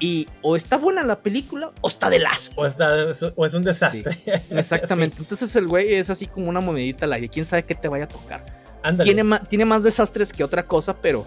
[0.02, 2.62] y o está buena la película o está de asco.
[3.36, 4.18] O, es un desastre.
[4.50, 5.18] exactamente.
[5.20, 8.06] Entonces el güey es así como una monedita la de quién sabe qué te vaya
[8.06, 8.44] a tocar.
[9.04, 11.24] Tiene, tiene más desastres que otra cosa, pero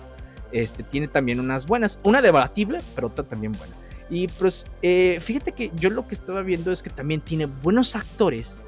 [0.51, 2.01] este, tiene también unas buenas.
[2.03, 3.73] Una debatible, pero otra también buena.
[4.09, 7.95] Y pues eh, fíjate que yo lo que estaba viendo es que también tiene buenos
[7.95, 8.61] actores.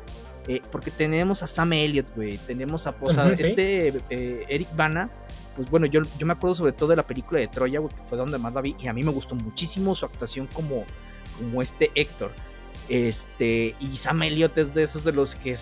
[0.47, 2.38] Eh, porque tenemos a Sam Elliott, güey.
[2.38, 5.10] Tenemos a pues, este eh, Eric Bana.
[5.55, 8.03] Pues bueno, yo, yo me acuerdo sobre todo de la película de Troya, güey, que
[8.03, 8.75] fue donde más la vi.
[8.79, 10.86] Y a mí me gustó muchísimo su actuación como,
[11.38, 12.31] como este Héctor.
[12.89, 15.57] Este, y Sam Elliott es de esos de los que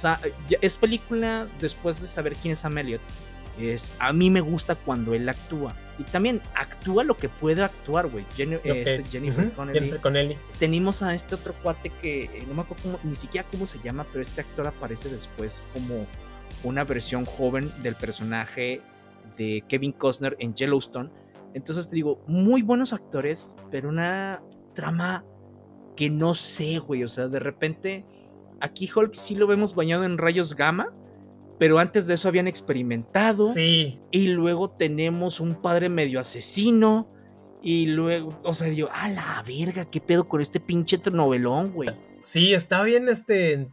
[0.61, 3.01] es película después de saber quién es Sam Elliott
[3.59, 8.07] es a mí me gusta cuando él actúa y también actúa lo que puede actuar,
[8.07, 8.25] güey.
[8.63, 9.51] este, Jennifer,
[10.01, 10.37] Connelly.
[10.59, 14.05] Tenemos a este otro cuate que eh, no me acuerdo ni siquiera cómo se llama,
[14.11, 16.05] pero este actor aparece después como
[16.63, 18.81] una versión joven del personaje
[19.37, 21.09] de Kevin Costner en Yellowstone.
[21.53, 24.41] Entonces te digo, muy buenos actores, pero una
[24.73, 25.23] trama
[25.95, 27.03] que no sé, güey.
[27.05, 28.05] O sea, de repente
[28.59, 30.93] aquí Hulk sí lo vemos bañado en rayos gamma
[31.57, 33.53] pero antes de eso habían experimentado.
[33.53, 33.99] Sí.
[34.11, 37.11] Y luego tenemos un padre medio asesino.
[37.61, 41.89] Y luego, o sea, digo, a la verga, qué pedo con este pinche novelón, güey.
[42.21, 43.67] Sí, está bien este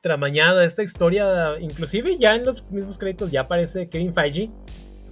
[0.00, 1.58] tramañada esta historia.
[1.60, 4.50] Inclusive ya en los mismos créditos ya aparece Kevin Feige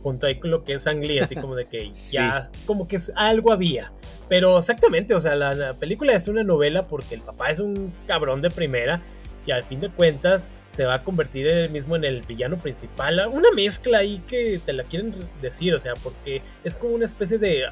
[0.03, 3.53] junto ahí con lo que es Angli, así como de que ya, como que algo
[3.53, 3.93] había.
[4.29, 8.43] Pero exactamente, o sea, la, película es una novela porque el papá es un cabrón
[8.43, 9.03] de primera
[9.49, 13.27] y al fin de cuentas se va a convertir él mismo en el villano principal.
[13.33, 17.39] Una mezcla ahí que te la quieren decir, o sea, porque es como una especie
[17.39, 17.65] de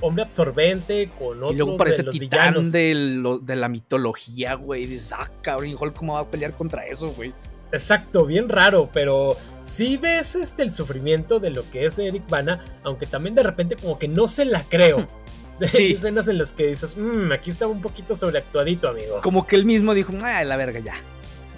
[0.00, 4.86] hombre absorbente con otro y luego parece de los titán de, de, la mitología, güey.
[4.86, 7.34] Dices, ah, cabrón, ¿cómo va a pelear contra eso, güey?
[7.70, 12.64] Exacto, bien raro, pero sí ves este, el sufrimiento de lo que es Eric Bana,
[12.82, 15.06] aunque también de repente como que no se la creo.
[15.66, 15.82] Sí.
[15.82, 19.20] Hay escenas en las que dices, mmm, aquí estaba un poquito sobreactuadito, amigo.
[19.22, 20.94] Como que él mismo dijo, ah, la verga, ya.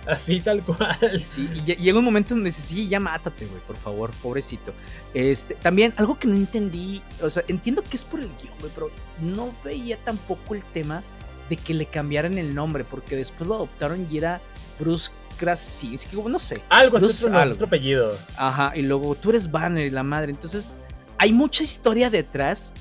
[0.07, 1.23] Así tal cual.
[1.25, 4.73] Sí, y llega un momento donde dice, sí, ya mátate, güey, por favor, pobrecito.
[5.15, 8.73] Este, también, algo que no entendí, o sea, entiendo que es por el guion, güey,
[8.75, 11.03] pero no veía tampoco el tema
[11.49, 14.41] de que le cambiaran el nombre, porque después lo adoptaron y era
[14.79, 16.63] Bruce Krasinski, no sé.
[16.69, 18.17] Algo es otro, otro apellido.
[18.37, 20.75] Ajá, y luego tú eres Banner y la madre, entonces
[21.19, 22.73] hay mucha historia detrás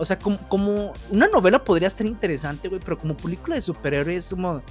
[0.00, 4.30] o sea, como, como, una novela podría estar interesante, güey, pero como película de superhéroes,
[4.30, 4.62] como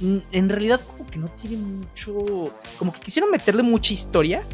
[0.00, 4.44] en realidad como que no tiene mucho, como que quisieron meterle mucha historia,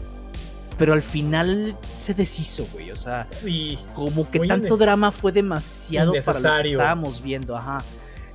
[0.79, 6.13] pero al final se deshizo, güey, o sea, sí, como que tanto drama fue demasiado
[6.25, 7.85] para lo que estábamos viendo, ajá.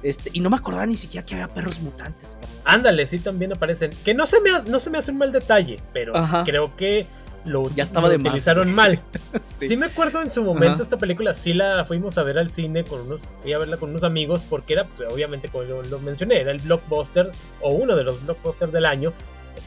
[0.03, 2.37] Este, y no me acordaba ni siquiera que había perros mutantes.
[2.63, 3.89] Ándale, sí también aparecen.
[4.03, 6.13] Que no se me, no se me hace un mal detalle, pero
[6.45, 7.07] creo que
[7.45, 8.99] lo, ya estaba de utilizaron mal.
[9.43, 9.77] sí.
[9.77, 13.01] me acuerdo en su momento esta película, sí la fuimos a ver al cine con
[13.01, 16.41] unos, fui a verla con unos amigos porque era, pues, obviamente como yo lo mencioné,
[16.41, 17.31] era el blockbuster
[17.61, 19.13] o uno de los blockbusters del año.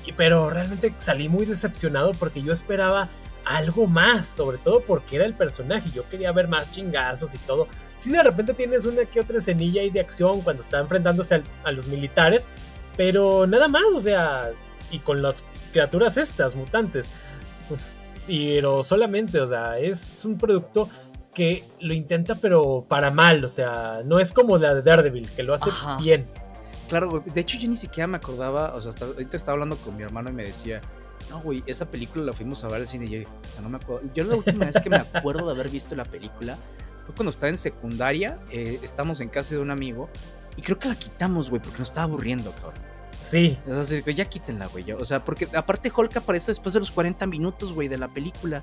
[0.05, 3.09] Y, pero realmente salí muy decepcionado porque yo esperaba
[3.45, 5.91] algo más, sobre todo porque era el personaje.
[5.95, 7.67] Yo quería ver más chingazos y todo.
[7.97, 11.73] Si de repente tienes una que otra escenilla ahí de acción cuando está enfrentándose a
[11.73, 12.51] los militares,
[12.97, 14.51] pero nada más, o sea,
[14.91, 17.11] y con las criaturas estas, mutantes.
[18.27, 20.89] Pero solamente, o sea, es un producto
[21.35, 25.43] que lo intenta pero para mal, o sea, no es como la de Daredevil, que
[25.43, 26.27] lo hace bien.
[26.89, 27.23] Claro, güey.
[27.33, 30.03] De hecho, yo ni siquiera me acordaba, o sea, hasta ahorita estaba hablando con mi
[30.03, 30.81] hermano y me decía,
[31.31, 33.29] no, güey, esa película la fuimos a ver al cine y yo,
[33.63, 34.09] no me acuerdo.
[34.15, 36.57] Yo la última vez que me acuerdo de haber visto la película
[37.05, 40.09] fue cuando estaba en secundaria, eh, estamos en casa de un amigo
[40.57, 42.75] y creo que la quitamos, güey, porque nos estaba aburriendo, cabrón.
[43.23, 43.59] Sí.
[43.69, 44.93] O sea, ya quítenla, güey.
[44.93, 48.63] O sea, porque aparte Hulk aparece después de los 40 minutos, güey, de la película.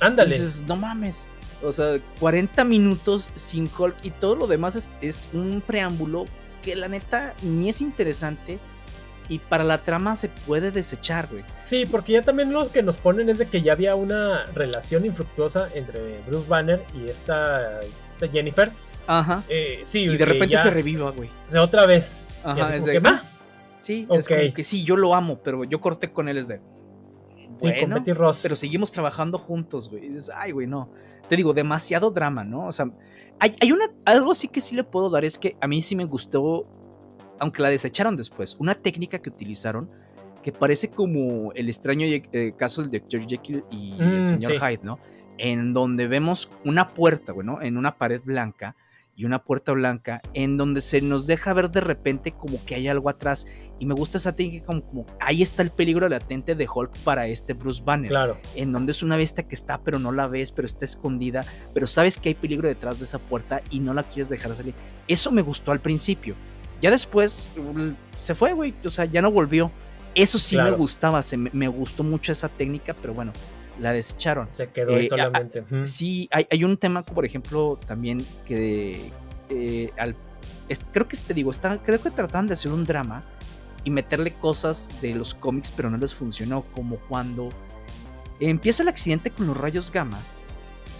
[0.00, 0.34] Ándale.
[0.34, 1.26] dices, no mames.
[1.62, 6.24] O sea, 40 minutos sin Hulk y todo lo demás es, es un preámbulo
[6.62, 8.58] que la neta ni es interesante
[9.28, 11.44] y para la trama se puede desechar, güey.
[11.62, 15.06] Sí, porque ya también lo que nos ponen es de que ya había una relación
[15.06, 18.70] infructuosa entre Bruce Banner y esta, esta Jennifer.
[19.06, 19.42] Ajá.
[19.48, 21.30] Eh, sí, y de repente se reviva, güey.
[21.48, 22.24] O sea, otra vez.
[22.44, 22.92] Ajá, es de...
[22.92, 23.02] que,
[23.82, 26.60] Sí, es como que sí, yo lo amo, pero yo corté con él es de...
[27.56, 28.38] sí, con Betty Ross.
[28.40, 30.16] Pero seguimos trabajando juntos, güey.
[30.36, 30.88] Ay, güey, no.
[31.28, 32.66] Te digo, demasiado drama, ¿no?
[32.66, 32.86] O sea,
[33.40, 35.96] hay, hay una, algo sí que sí le puedo dar, es que a mí sí
[35.96, 36.64] me gustó,
[37.40, 39.90] aunque la desecharon después, una técnica que utilizaron
[40.44, 43.26] que parece como el extraño eh, caso del Dr.
[43.26, 45.00] Jekyll y el mm, señor Hyde, ¿no?
[45.38, 48.76] En donde vemos una puerta, bueno, en una pared blanca
[49.22, 52.88] y una puerta blanca en donde se nos deja ver de repente como que hay
[52.88, 53.46] algo atrás.
[53.78, 57.28] Y me gusta esa técnica como, como ahí está el peligro latente de Hulk para
[57.28, 58.36] este Bruce Banner claro.
[58.56, 61.86] en donde es una bestia que está pero no la ves pero está escondida pero
[61.86, 64.74] sabes que hay peligro detrás de esa puerta y no la quieres dejar salir.
[65.06, 66.34] Eso me gustó al principio.
[66.80, 69.70] Ya después mm, se fue güey o sea ya no volvió.
[70.16, 71.20] Eso sí me gustaba
[71.52, 73.32] me gustó mucho esa técnica pero bueno
[73.78, 74.48] la desecharon.
[74.52, 75.64] Se quedó ahí eh, solamente.
[75.84, 79.10] Sí, hay, hay, un tema, por ejemplo, también que
[79.48, 80.16] eh, al,
[80.92, 83.24] creo que te digo, está, creo que trataban de hacer un drama
[83.84, 87.48] y meterle cosas de los cómics, pero no les funcionó, como cuando
[88.40, 90.20] empieza el accidente con los rayos gamma.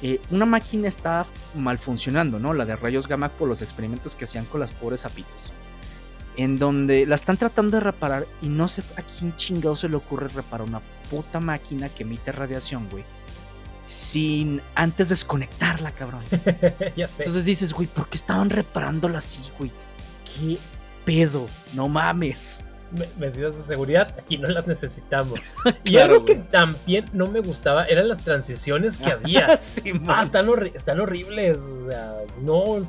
[0.03, 2.53] Eh, una máquina está mal funcionando, ¿no?
[2.53, 5.53] La de rayos gamma por los experimentos que hacían con las pobres zapitos
[6.37, 9.97] en donde la están tratando de reparar y no sé a quién chingado se le
[9.97, 13.05] ocurre reparar una puta máquina que emite radiación, güey.
[13.87, 16.23] Sin antes desconectarla, cabrón.
[16.97, 17.23] ya sé.
[17.23, 19.71] Entonces dices, güey, ¿por qué estaban reparándola así, güey?
[20.25, 20.59] ¿Qué
[21.05, 21.47] pedo?
[21.75, 22.65] No mames.
[23.19, 25.41] medidas de seguridad, aquí no las necesitamos.
[25.85, 29.59] y algo que también no me gustaba eran las transiciones que había.
[30.09, 31.59] ah, están, están horribles.
[31.61, 32.87] O sea, no,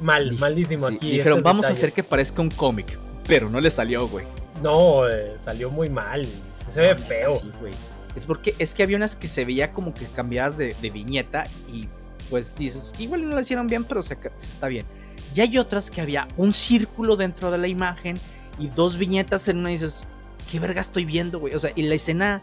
[0.00, 1.12] mal, malísimo aquí.
[1.12, 4.26] Dijeron, vamos a hacer que parezca un cómic, pero no le salió, güey.
[4.62, 7.38] No, eh, salió muy mal, se ve feo.
[7.40, 7.72] Sí, güey.
[8.16, 11.88] Es porque es que había unas que se veía como que cambiadas de, viñeta y
[12.30, 14.86] pues dices, igual no la hicieron bien, pero se, está bien.
[15.34, 18.18] Y hay otras que había un círculo dentro de la imagen
[18.58, 20.04] y dos viñetas en una y dices,
[20.50, 21.54] ¿qué verga estoy viendo, güey?
[21.54, 22.40] O sea, y la escena,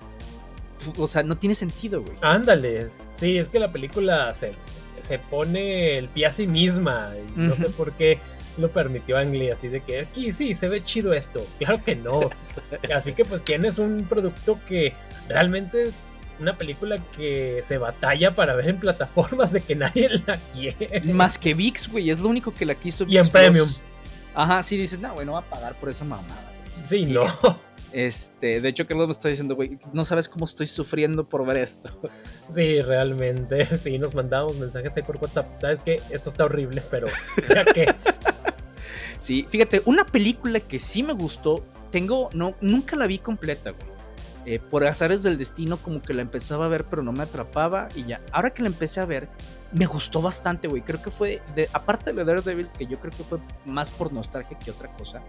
[0.97, 2.17] o sea, no tiene sentido, güey.
[2.21, 4.53] Ándale, sí, es que la película se
[5.01, 7.13] se pone el pie a sí misma.
[7.35, 8.19] Y no sé por qué
[8.57, 11.45] lo permitió Ang Lee, así de que aquí sí se ve chido esto.
[11.59, 12.29] Claro que no.
[12.93, 14.93] Así que pues tienes un producto que
[15.27, 15.91] realmente
[16.39, 21.01] una película que se batalla para ver en plataformas de que nadie la quiere.
[21.01, 23.05] Más que VIX, güey, es lo único que la quiso.
[23.07, 23.69] Y en Premium.
[24.33, 26.51] Ajá, sí dices, no, güey, no va a pagar por esa mamada.
[26.83, 27.25] Sí, no.
[27.93, 31.57] Este, de hecho, Carlos me está diciendo, güey, no sabes cómo estoy sufriendo por ver
[31.57, 31.89] esto.
[32.49, 33.67] Sí, realmente.
[33.77, 35.59] Sí, nos mandamos mensajes ahí por WhatsApp.
[35.59, 36.01] ¿Sabes qué?
[36.09, 37.07] Esto está horrible, pero
[37.49, 37.93] ya que.
[39.19, 43.91] sí, fíjate, una película que sí me gustó, tengo, no, nunca la vi completa, güey.
[44.45, 47.89] Eh, por azares del destino, como que la empezaba a ver, pero no me atrapaba.
[47.95, 49.29] Y ya, ahora que la empecé a ver,
[49.71, 50.81] me gustó bastante, güey.
[50.81, 54.57] Creo que fue, de, aparte de Daredevil, que yo creo que fue más por nostalgia
[54.59, 55.21] que otra cosa,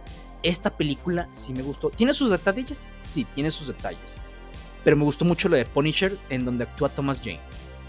[0.42, 1.90] esta película sí me gustó.
[1.90, 2.92] ¿Tiene sus detalles?
[2.98, 4.18] Sí, tiene sus detalles.
[4.84, 7.40] Pero me gustó mucho la de Punisher, en donde actúa Thomas Jane.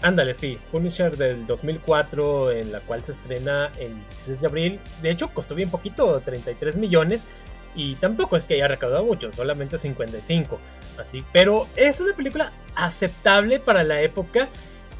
[0.02, 4.80] Ándale, sí, Punisher del 2004, en la cual se estrena el 16 de abril.
[5.02, 7.26] De hecho, costó bien poquito, 33 millones.
[7.74, 10.60] Y tampoco es que haya recaudado mucho, solamente 55.
[10.98, 14.48] Así, pero es una película aceptable para la época.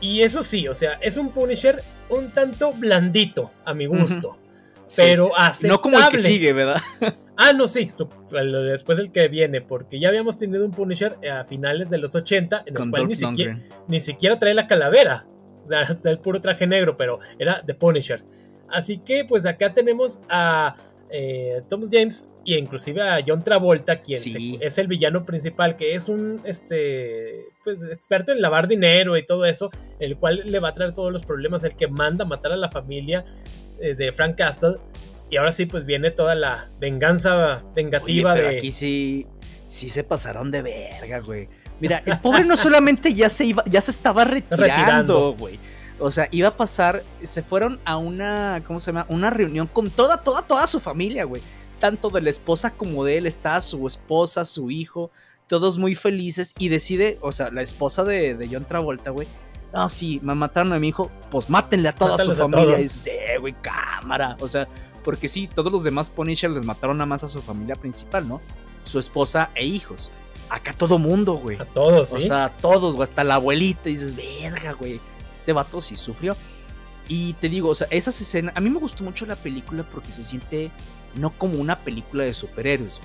[0.05, 4.37] Y eso sí, o sea, es un Punisher un tanto blandito, a mi gusto.
[4.95, 5.69] Pero aceptable.
[5.73, 6.83] No como el que sigue, ¿verdad?
[7.39, 7.91] ah, no, sí,
[8.31, 12.65] después el que viene, porque ya habíamos tenido un Punisher a finales de los 80,
[12.67, 15.27] en el cual ni siquiera, ni siquiera, trae la calavera.
[15.65, 18.23] O sea, hasta el puro traje negro, pero era The Punisher.
[18.69, 20.77] Así que, pues acá tenemos a
[21.17, 24.21] eh, Thomas James y inclusive a John Travolta, quien
[24.61, 29.47] es el villano principal, que es un este pues experto en lavar dinero y todo
[29.47, 32.57] eso, el cual le va a traer todos los problemas, el que manda matar a
[32.57, 33.25] la familia
[33.81, 34.79] eh, de Frank Castle.
[35.31, 38.59] Y ahora sí, pues viene toda la venganza vengativa de.
[38.59, 39.29] Aquí sí,
[39.65, 41.49] sí se pasaron de verga, güey.
[41.79, 45.61] Mira, el pobre no solamente ya se iba, ya se estaba retirando, güey.
[45.99, 49.07] O sea, iba a pasar, se fueron a una, ¿cómo se llama?
[49.09, 51.41] Una reunión con toda, toda, toda su familia, güey.
[51.79, 55.11] Tanto de la esposa como de él, está su esposa, su hijo,
[55.47, 59.29] todos muy felices y decide, o sea, la esposa de, de John Travolta, güey.
[59.73, 62.79] No, sí, me mataron a mi hijo, pues mátenle a toda su familia.
[62.79, 64.37] Y dice, güey, cámara.
[64.41, 64.69] O sea,
[65.03, 68.41] porque sí, todos los demás Punisher les mataron nada más a su familia principal, ¿no?
[68.85, 70.13] Su esposa e hijos.
[70.49, 71.59] Acá todo mundo, güey.
[71.59, 72.19] A todos, ¿sí?
[72.19, 73.09] O sea, a todos, güey.
[73.09, 73.89] Hasta la abuelita.
[73.89, 75.01] Y dices, verga, güey.
[75.45, 76.39] Este vato sí sufrió.
[77.07, 78.57] Y te digo, o sea, esas escenas.
[78.57, 80.71] A mí me gustó mucho la película porque se siente
[81.17, 82.99] no como una película de superhéroes,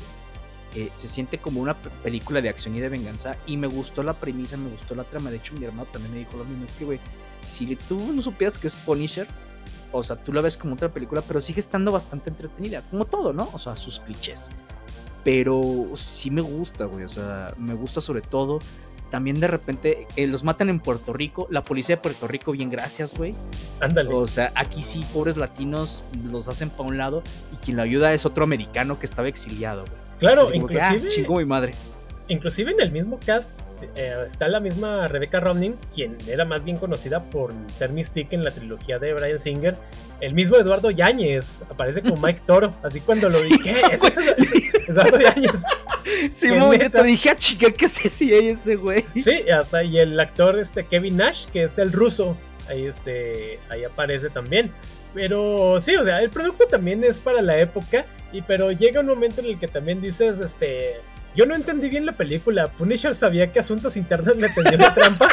[0.74, 3.36] eh, se siente como una película de acción y de venganza.
[3.46, 5.32] Y me gustó la premisa, me gustó la trama.
[5.32, 6.64] De hecho, mi hermano también me dijo lo mismo.
[6.64, 7.02] Es que, güey,
[7.46, 9.28] si tú no supieras que es Punisher,
[9.92, 12.84] o sea, tú la ves como otra película, pero sigue estando bastante entretenida.
[12.90, 13.50] Como todo, ¿no?
[13.52, 14.48] O sea, sus clichés.
[15.26, 17.04] Pero sí me gusta, güey.
[17.04, 18.60] O sea, me gusta sobre todo.
[19.10, 21.48] También de repente eh, los matan en Puerto Rico.
[21.50, 23.34] La policía de Puerto Rico, bien gracias, güey.
[23.80, 24.14] Ándale.
[24.14, 27.24] O sea, aquí sí, pobres latinos los hacen para un lado.
[27.54, 30.10] Y quien lo ayuda es otro americano que estaba exiliado, güey.
[30.20, 31.10] Claro, ah, inclusive.
[31.10, 31.74] chingo mi madre.
[32.28, 33.50] Inclusive en el mismo cast
[33.96, 38.44] eh, está la misma Rebecca Romney, quien era más bien conocida por ser Mystique en
[38.44, 39.76] la trilogía de Brian Singer.
[40.22, 42.74] El mismo Eduardo Yáñez aparece como Mike Toro.
[42.84, 43.82] Así cuando lo vi, ¿qué?
[43.92, 44.02] ¿Es,
[44.88, 45.64] Eduardo Yáñez.
[46.34, 49.06] Sí, muy te dije a chica que se hacía ese güey.
[49.14, 52.36] Sí, hasta y el actor este Kevin Nash, que es el ruso,
[52.68, 54.72] ahí este ahí aparece también.
[55.14, 59.08] Pero sí, o sea, el producto también es para la época, y pero llega un
[59.08, 60.98] momento en el que también dices, este,
[61.36, 62.68] yo no entendí bien la película.
[62.68, 65.30] Punisher sabía que asuntos internos le tendían la trampa.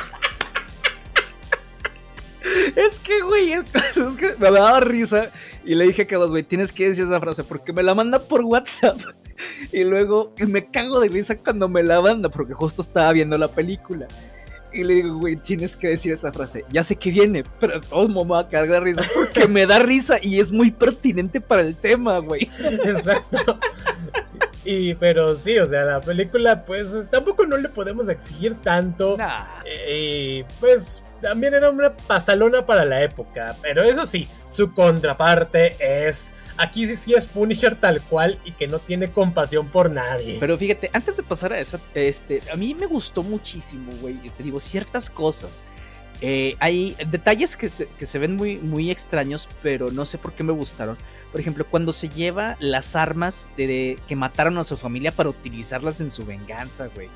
[2.75, 5.31] Es que, güey, es que me daba risa.
[5.65, 8.19] Y le dije a Carlos, güey, tienes que decir esa frase porque me la manda
[8.21, 8.99] por WhatsApp.
[9.73, 13.49] Y luego me cago de risa cuando me la manda porque justo estaba viendo la
[13.49, 14.07] película.
[14.73, 16.65] Y le digo, güey, tienes que decir esa frase.
[16.71, 19.79] Ya sé que viene, pero todo me va a cagar de risa porque me da
[19.79, 22.49] risa y es muy pertinente para el tema, güey.
[22.85, 23.59] Exacto.
[24.67, 29.17] Y, pero sí, o sea, la película, pues tampoco no le podemos exigir tanto.
[29.89, 33.57] Y pues también era una pasalona para la época.
[33.63, 38.79] Pero eso sí, su contraparte es Aquí sí es Punisher tal cual y que no
[38.79, 40.39] tiene compasión por nadie.
[40.41, 44.17] Pero fíjate, antes de pasar a esa, este, a mí me gustó muchísimo, güey.
[44.37, 45.65] Te digo, ciertas cosas.
[46.23, 50.33] Eh, hay detalles que se, que se, ven muy, muy extraños, pero no sé por
[50.33, 50.97] qué me gustaron.
[51.31, 56.01] Por ejemplo, cuando se lleva las armas de, que mataron a su familia para utilizarlas
[56.01, 57.09] en su venganza, güey.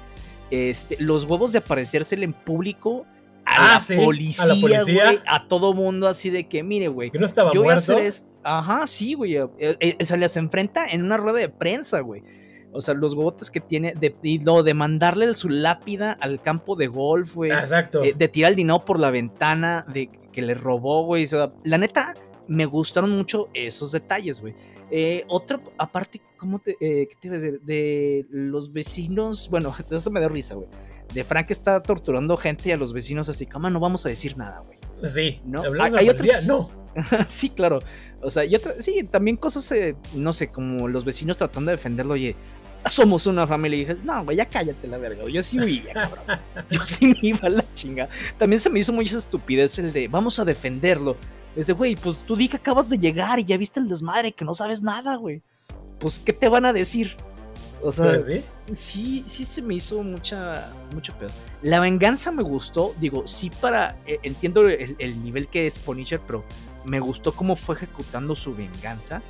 [0.50, 3.06] Este, los huevos de aparecérsele en público
[3.46, 7.10] a, ah, la, policía, a la policía, a todo mundo así de que, mire, güey,
[7.12, 7.96] yo no estaba muerto.
[8.42, 9.36] Ajá, sí, güey.
[9.36, 12.22] Eh, eh, o sea, les enfrenta en una rueda de prensa, güey.
[12.72, 17.34] O sea, los gobotes que tiene, de, de mandarle su lápida al campo de golf,
[17.34, 17.50] güey.
[17.50, 18.04] Exacto.
[18.04, 21.24] Eh, de tirar el dinero por la ventana, de que le robó, güey.
[21.24, 22.14] O sea, la neta,
[22.46, 24.54] me gustaron mucho esos detalles, güey.
[24.90, 27.60] Eh, otra, aparte, ¿cómo te, ¿qué te iba a decir?
[27.62, 30.68] De los vecinos, bueno, eso me da risa, güey.
[31.14, 34.36] De Frank está torturando gente y a los vecinos así, cama, no vamos a decir
[34.36, 34.78] nada, güey.
[35.08, 35.62] Sí, ¿no?
[35.62, 36.68] Hay, hay otros, no.
[37.26, 37.80] sí, claro.
[38.22, 42.14] O sea, y sí, también cosas, eh, no sé, como los vecinos tratando de defenderlo,
[42.14, 42.36] oye,
[42.86, 43.76] somos una familia.
[43.76, 45.24] Y dije, no, güey, ya cállate la verga.
[45.30, 46.24] Yo sí huía, cabrón.
[46.70, 48.08] Yo sí me iba a la chinga.
[48.38, 51.16] También se me hizo mucha estupidez el de, vamos a defenderlo.
[51.56, 54.32] Es de, güey, pues tú di que acabas de llegar y ya viste el desmadre,
[54.32, 55.42] que no sabes nada, güey.
[55.98, 57.16] Pues, ¿qué te van a decir?
[57.82, 58.44] O sea, pues ¿Sí?
[58.74, 61.30] sí, sí se me hizo mucha, mucho pedo.
[61.62, 66.20] La venganza me gustó, digo, sí para, eh, entiendo el, el, nivel que es Punisher,
[66.26, 66.44] pero
[66.84, 69.22] me gustó cómo fue ejecutando su venganza.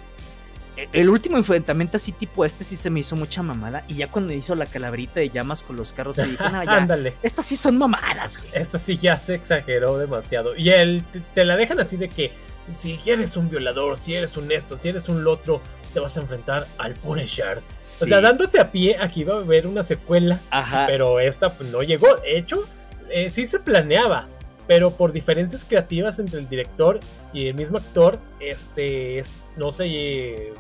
[0.93, 3.85] El último enfrentamiento así tipo este sí se me hizo mucha mamada.
[3.89, 6.73] Y ya cuando hizo la calaverita de llamas con los carros, se dije, no, ya,
[6.77, 7.15] Ándale.
[7.23, 8.51] estas sí son mamadas, güey.
[8.55, 10.57] Esto sí ya se exageró demasiado.
[10.57, 12.33] Y él te, la dejan así de que
[12.75, 15.61] si eres un violador, si eres un esto, si eres un otro,
[15.93, 17.59] te vas a enfrentar al Punisher.
[17.59, 20.41] O sea, dándote a pie, aquí va a haber una secuela.
[20.51, 20.87] Ajá.
[20.87, 22.17] Pero esta pues, no llegó.
[22.17, 22.69] De hecho,
[23.11, 24.29] eh, sí se planeaba
[24.71, 27.01] pero por diferencias creativas entre el director
[27.33, 29.21] y el mismo actor, este,
[29.57, 30.53] no se,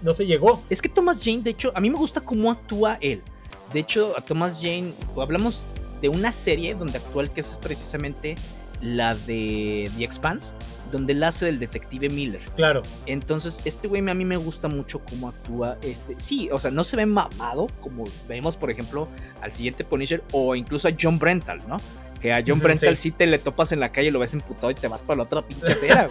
[0.00, 0.62] no se llegó.
[0.70, 3.20] Es que Thomas Jane, de hecho, a mí me gusta cómo actúa él.
[3.74, 4.90] De hecho, a Thomas Jane,
[5.20, 5.68] hablamos
[6.00, 8.36] de una serie donde actúa el que es precisamente
[8.80, 10.54] la de The Expanse,
[10.90, 12.40] donde él hace del detective Miller.
[12.56, 12.80] Claro.
[13.04, 15.76] Entonces, este güey a mí me gusta mucho cómo actúa.
[15.82, 19.08] Este, sí, o sea, no se ve mamado como vemos, por ejemplo,
[19.42, 21.76] al siguiente Punisher o incluso a John Brental, ¿no?
[22.20, 23.12] Que a John Brental sí.
[23.12, 25.42] te le topas en la calle, lo ves emputado y te vas para la otra
[25.42, 26.06] pinche acera,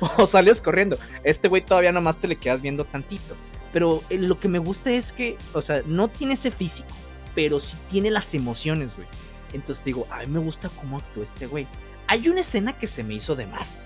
[0.16, 0.98] o sales corriendo.
[1.24, 3.36] Este güey todavía nomás te le quedas viendo tantito.
[3.72, 6.88] Pero eh, lo que me gusta es que, o sea, no tiene ese físico,
[7.34, 9.06] pero sí tiene las emociones, güey.
[9.52, 11.66] Entonces digo, a mí me gusta cómo actúa este güey.
[12.06, 13.84] Hay una escena que se me hizo de más,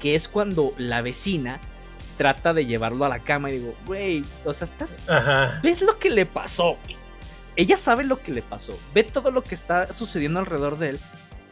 [0.00, 1.60] que es cuando la vecina
[2.16, 4.98] trata de llevarlo a la cama y digo, güey, o sea, estás...
[5.08, 5.60] Ajá.
[5.62, 6.96] ¿Ves lo que le pasó, güey?
[7.58, 11.00] Ella sabe lo que le pasó, ve todo lo que está sucediendo alrededor de él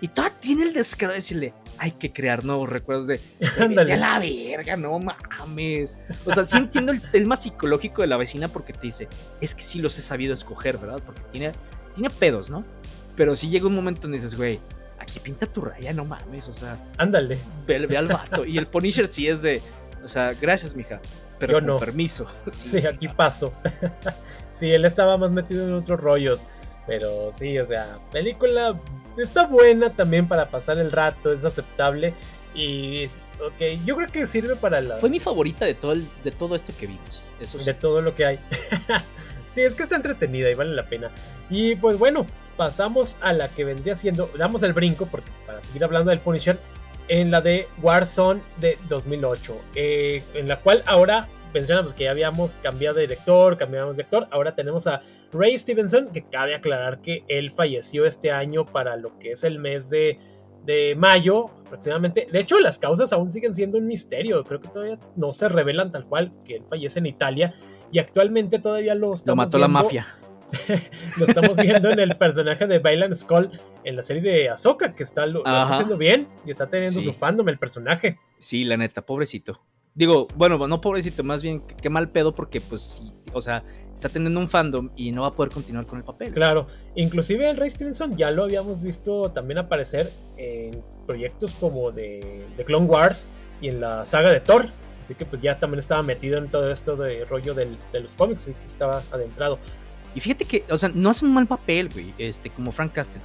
[0.00, 3.20] y todavía tiene el descaro de decirle, hay que crear nuevos recuerdos de,
[3.68, 5.98] vete a la verga, no mames.
[6.24, 9.08] O sea, sí entiendo el tema psicológico de la vecina porque te dice,
[9.40, 11.02] es que sí los he sabido escoger, ¿verdad?
[11.04, 11.50] Porque tiene,
[11.94, 12.64] tiene pedos, ¿no?
[13.16, 14.60] Pero sí llega un momento donde dices, güey,
[15.00, 17.36] aquí pinta tu raya, no mames, o sea, Ándale.
[17.66, 18.46] ve, ve al vato.
[18.46, 19.60] Y el Punisher sí es de,
[20.04, 21.00] o sea, gracias, mija,
[21.38, 21.78] pero Yo con no.
[21.78, 22.26] permiso.
[22.52, 23.52] Sí, aquí paso.
[24.50, 26.46] sí, él estaba más metido en otros rollos.
[26.86, 28.78] Pero sí, o sea, película
[29.16, 32.14] está buena también para pasar el rato, es aceptable.
[32.54, 33.06] Y,
[33.44, 34.96] ok, yo creo que sirve para la...
[34.98, 37.30] Fue mi favorita de todo, el- de todo esto que vimos.
[37.40, 37.64] Eso sí.
[37.64, 38.40] de todo lo que hay.
[39.48, 41.10] sí, es que está entretenida y vale la pena.
[41.50, 42.24] Y pues bueno,
[42.56, 46.58] pasamos a la que vendría siendo, damos el brinco porque para seguir hablando del Punisher,
[47.08, 52.56] en la de Warzone de 2008, eh, en la cual ahora mencionamos que ya habíamos
[52.56, 55.00] cambiado de director, cambiamos de actor, ahora tenemos a
[55.32, 59.58] Ray Stevenson, que cabe aclarar que él falleció este año para lo que es el
[59.58, 60.18] mes de,
[60.64, 62.26] de mayo aproximadamente.
[62.30, 65.90] De hecho, las causas aún siguen siendo un misterio, creo que todavía no se revelan
[65.90, 67.54] tal cual que él fallece en Italia
[67.90, 70.06] y actualmente todavía lo Lo mató la mafia.
[71.16, 73.50] lo estamos viendo en el personaje de Bailan Skull
[73.84, 77.00] en la serie de Ahsoka, que está, lo, lo está haciendo bien y está teniendo
[77.00, 77.06] Sí.
[77.06, 78.18] su fandom el personaje.
[78.38, 79.60] Sí, la neta, pobrecito.
[79.94, 84.38] Digo, bueno, no pobrecito, más bien qué mal pedo porque, pues, o sea, está teniendo
[84.40, 86.32] un fandom y no va a poder continuar con el papel.
[86.34, 92.44] Claro, inclusive el Ray Stevenson ya lo habíamos visto también aparecer en proyectos como de,
[92.58, 93.28] de Clone Wars
[93.62, 94.66] y en la saga de Thor.
[95.02, 98.14] Así que pues ya también estaba metido en todo esto de rollo del- de los
[98.16, 99.58] cómics y que estaba adentrado.
[100.16, 103.20] Y fíjate que, o sea, no hace un mal papel, güey, este, como Frank Castle.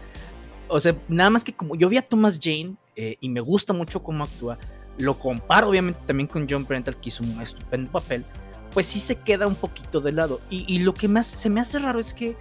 [0.67, 3.71] O sea, nada más que como yo vi a Thomas Jane eh, y me gusta
[3.71, 4.59] mucho cómo actúa,
[4.97, 8.25] lo comparo obviamente también con John Brental, que hizo un estupendo papel,
[8.73, 10.41] pues sí se queda un poquito de lado.
[10.49, 12.35] Y, y lo que más se me hace raro es que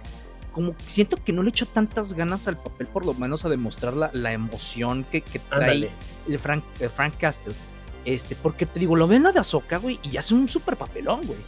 [0.51, 3.95] como siento que no le echo tantas ganas al papel, por lo menos a demostrar
[3.95, 5.89] la, la emoción que, que trae
[6.27, 7.53] el Frank, el Frank Castle.
[8.03, 10.75] Este, porque te digo, lo veo en la de Ahsoka, güey, y hace un súper
[10.75, 11.39] papelón, güey.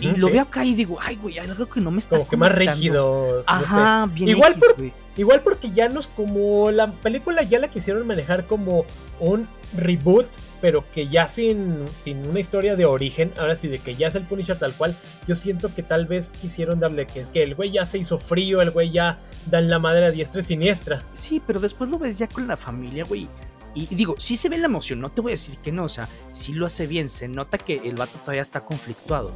[0.00, 0.32] Y lo sí.
[0.34, 2.50] veo acá y digo, ay, güey, hay algo que no me está como que más
[2.50, 2.80] conectando".
[2.80, 3.44] rígido.
[3.46, 3.64] no sé.
[3.64, 4.92] Ajá, bien Igual X, por-.
[5.16, 8.84] Igual porque ya nos como la película ya la quisieron manejar como
[9.18, 10.26] un reboot,
[10.60, 14.14] pero que ya sin, sin una historia de origen, ahora sí de que ya es
[14.14, 14.94] el Punisher tal cual,
[15.26, 18.60] yo siento que tal vez quisieron darle que, que el güey ya se hizo frío,
[18.60, 21.04] el güey ya dan la madre a diestra y siniestra.
[21.12, 23.28] Sí, pero después lo ves ya con la familia, güey.
[23.74, 25.88] Y digo, sí se ve la emoción, no te voy a decir que no, o
[25.88, 29.34] sea, sí lo hace bien, se nota que el vato todavía está conflictuado.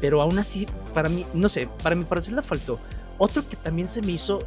[0.00, 2.78] Pero aún así, para mí, no sé, para mi parecer le faltó.
[3.18, 4.38] Otro que también se me hizo,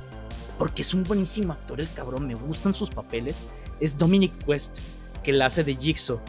[0.58, 3.43] porque es un buenísimo actor el cabrón, me gustan sus papeles,
[3.80, 4.78] es Dominic West,
[5.24, 6.20] que la hace de Jigsaw.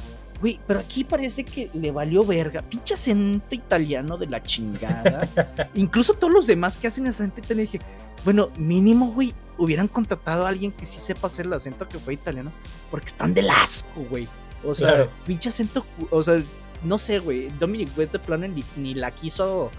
[0.40, 2.62] Güey, pero aquí parece que le valió verga.
[2.62, 5.28] Pinche acento italiano de la chingada.
[5.74, 7.84] Incluso todos los demás que hacen acento italiano, dije,
[8.24, 12.14] bueno, mínimo, güey, hubieran contratado a alguien que sí sepa hacer el acento que fue
[12.14, 12.50] italiano,
[12.90, 14.26] porque están del asco, güey.
[14.64, 15.10] O sea, Claro.
[15.26, 16.42] pinche acento, o sea,
[16.84, 17.48] no sé, güey.
[17.58, 19.70] Dominic West de plano ni, ni la quiso.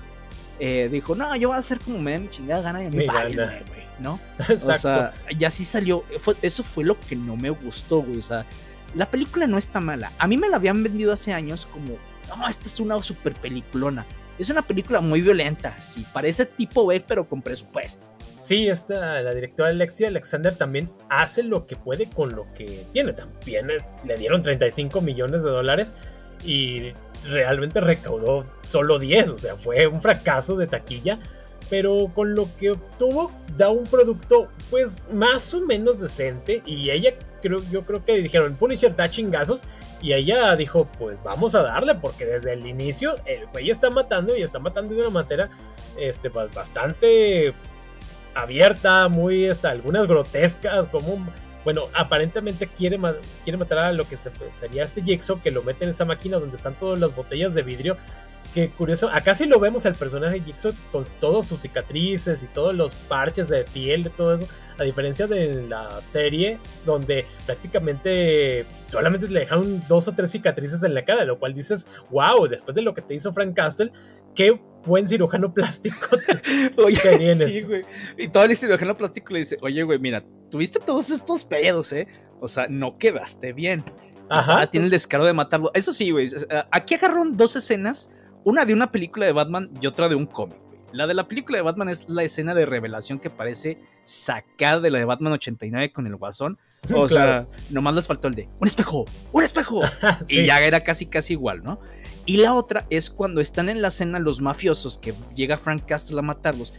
[0.60, 2.89] eh, dijo, no, yo voy a hacer como me da mi chingada gana y a
[2.89, 2.97] mí
[3.68, 4.20] güey, ¿no?
[4.39, 4.72] Exacto.
[4.74, 6.04] O sea, ya sí salió.
[6.20, 8.20] fue- eso fue lo que no me gustó, güey.
[8.20, 8.45] O sea,
[8.95, 10.12] la película no está mala.
[10.20, 11.97] A mí me la habían vendido hace años como,
[12.30, 14.06] no, esta es una super peliculona.
[14.39, 16.06] Es una película muy violenta, sí.
[16.14, 18.10] Parece tipo B, pero con presupuesto.
[18.39, 23.14] Sí, esta, la directora Alexia Alexander también hace lo que puede con lo que tiene.
[23.14, 23.68] También
[24.06, 25.93] le dieron 35 millones de dólares
[26.46, 26.94] y
[27.26, 29.30] realmente recaudó solo 10.
[29.30, 31.20] O sea, fue un fracaso de taquilla.
[31.70, 36.62] Pero con lo que obtuvo, da un producto, pues, más o menos decente.
[36.66, 39.64] Y ella, creo, yo creo que dijeron, Punisher da chingazos.
[40.02, 44.36] Y ella dijo, pues vamos a darle, porque desde el inicio el güey está matando
[44.36, 45.50] y está matando de una manera
[45.98, 47.54] este, pues, bastante
[48.36, 51.26] abierta, muy hasta algunas grotescas, como
[51.64, 52.99] bueno, aparentemente quiere,
[53.43, 56.38] quiere matar a lo que se- sería este Jigsaw, que lo mete en esa máquina
[56.39, 57.97] donde están todas las botellas de vidrio.
[58.53, 62.76] Que curioso, acá sí lo vemos al personaje Jigsaw con todas sus cicatrices y todos
[62.76, 64.47] los parches de piel, de todo eso.
[64.78, 70.93] A diferencia de la serie, donde prácticamente solamente le dejaron dos o tres cicatrices en
[70.93, 73.91] la cara, lo cual dices, wow, después de lo que te hizo Frank Castle,
[74.36, 76.17] qué buen cirujano plástico
[76.84, 77.86] Oye, bien sí, güey.
[78.17, 82.07] Y todo el cirujano plástico le dice, oye, güey, mira, tuviste todos estos pedos, ¿eh?
[82.39, 83.84] O sea, no quedaste bien.
[84.29, 84.61] Ajá.
[84.61, 85.71] Ah, tiene el descaro de matarlo.
[85.73, 86.27] Eso sí, güey.
[86.27, 88.11] eh, Aquí agarraron dos escenas
[88.43, 90.57] una de una película de Batman y otra de un cómic.
[90.91, 94.91] La de la película de Batman es la escena de revelación que parece sacada de
[94.91, 96.59] la de Batman 89 con el guasón.
[96.93, 99.81] O sea, nomás les faltó el de un espejo, un espejo.
[100.29, 101.79] Y ya era casi, casi igual, ¿no?
[102.26, 106.19] Y la otra es cuando están en la escena los mafiosos, que llega Frank Castle
[106.19, 106.74] a matarlos,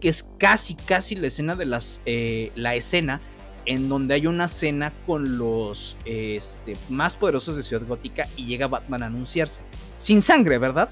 [0.00, 3.20] que es casi, casi la escena de las, eh, la escena
[3.66, 8.66] en donde hay una cena con los este, más poderosos de Ciudad Gótica y llega
[8.66, 9.62] Batman a anunciarse.
[9.98, 10.90] Sin sangre, ¿verdad?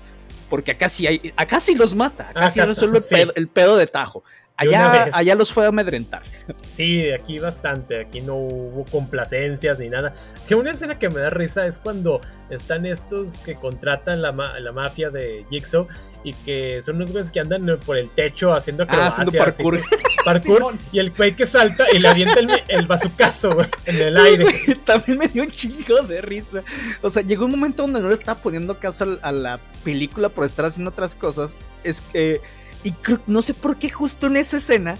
[0.50, 3.00] Porque acá sí, hay, acá sí los mata, acá, sí resuelve
[3.34, 4.22] el, pedo, de tajo.
[4.58, 6.22] Allá, allá los fue a amedrentar.
[6.70, 8.00] Sí, aquí bastante.
[8.00, 10.12] Aquí no hubo complacencias ni nada.
[10.46, 14.72] Que una escena que me da risa es cuando están estos que contratan la, la
[14.72, 15.88] mafia de Jigsaw
[16.24, 19.82] y que son unos güeyes que andan por el techo haciendo ah, parkour.
[20.24, 24.46] parkour y el güey que salta y le avienta el, el bazucazo en el aire.
[24.84, 26.62] también me dio un chingo de risa.
[27.02, 30.44] O sea, llegó un momento donde no le estaba poniendo caso a la película por
[30.44, 31.56] estar haciendo otras cosas.
[31.82, 32.40] Es que.
[32.84, 32.94] Y
[33.26, 34.96] no sé por qué justo en esa escena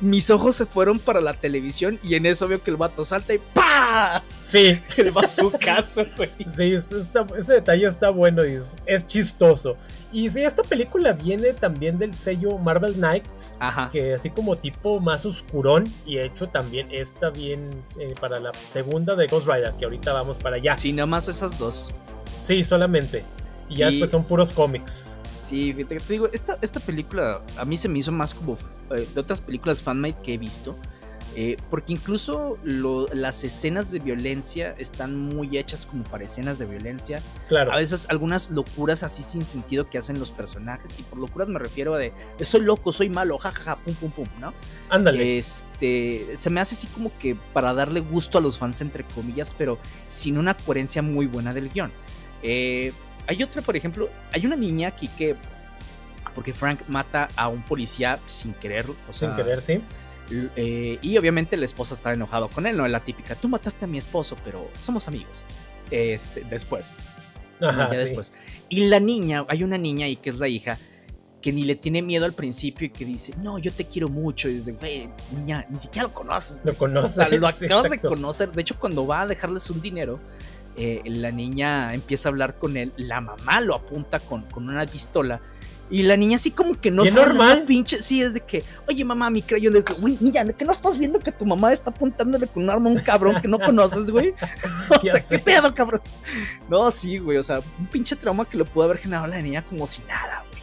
[0.00, 3.34] mis ojos se fueron para la televisión y en eso veo que el vato salta
[3.34, 4.22] y ¡pa!
[4.42, 4.80] Sí.
[4.96, 6.30] El bazucazo, güey.
[6.50, 9.76] Sí, ese detalle está bueno y es, chistoso.
[10.12, 13.90] Y sí, esta película viene también del sello Marvel Knights, Ajá.
[13.90, 19.14] que así como tipo más oscurón y hecho también está bien eh, para la segunda
[19.16, 20.76] de Ghost Rider, que ahorita vamos para allá.
[20.76, 21.90] Sí, nada más esas dos.
[22.40, 23.24] Sí, solamente.
[23.68, 25.17] Y ya después son puros cómics.
[25.48, 28.52] Sí, fíjate te digo, esta, esta película a mí se me hizo más como
[28.90, 30.76] eh, de otras películas fanmade que he visto.
[31.36, 37.22] Eh, porque incluso las escenas de violencia están muy hechas como para escenas de violencia.
[37.48, 37.72] Claro.
[37.72, 40.94] A veces algunas locuras así sin sentido que hacen los personajes.
[40.98, 44.26] Y por locuras me refiero a de, soy loco, soy malo, jajaja, pum, pum, pum,
[44.40, 44.52] ¿no?
[44.90, 45.38] Ándale.
[45.38, 49.54] Este, se me hace así como que para darle gusto a los fans, entre comillas,
[49.56, 49.78] pero
[50.08, 51.92] sin una coherencia muy buena del guion.
[52.42, 52.92] Eh,
[53.28, 55.36] hay otra, por ejemplo, hay una niña aquí que.
[56.34, 58.86] Porque Frank mata a un policía sin querer.
[59.08, 59.80] O sin querer, sí.
[60.56, 62.86] Eh, y obviamente la esposa está enojado con él, ¿no?
[62.86, 65.44] Es la típica, tú mataste a mi esposo, pero somos amigos.
[65.90, 66.94] Este, después.
[67.60, 68.32] Ajá, ya después.
[68.68, 70.78] Y la niña, hay una niña ahí que es la hija,
[71.42, 74.48] que ni le tiene miedo al principio y que dice, no, yo te quiero mucho.
[74.48, 76.60] Y dice, güey, niña, ni siquiera lo conoces.
[76.64, 77.16] Lo conoces.
[77.30, 78.52] lo acabas de conocer.
[78.52, 80.20] De hecho, cuando va a dejarles un dinero,
[80.78, 84.86] eh, la niña empieza a hablar con él, la mamá lo apunta con, con una
[84.86, 85.40] pistola.
[85.90, 87.64] Y la niña así como que no es normal.
[87.66, 90.70] Pinche, sí, es de que, oye mamá, mi crayón, de que, güey, niña, que no
[90.72, 93.58] estás viendo que tu mamá está apuntándole con un arma a un cabrón que no
[93.58, 94.34] conoces, güey.
[94.90, 96.02] o sea, qué pedo, cabrón.
[96.68, 99.64] No, sí, güey, o sea, un pinche trauma que lo pudo haber generado la niña
[99.64, 100.62] como si nada, güey.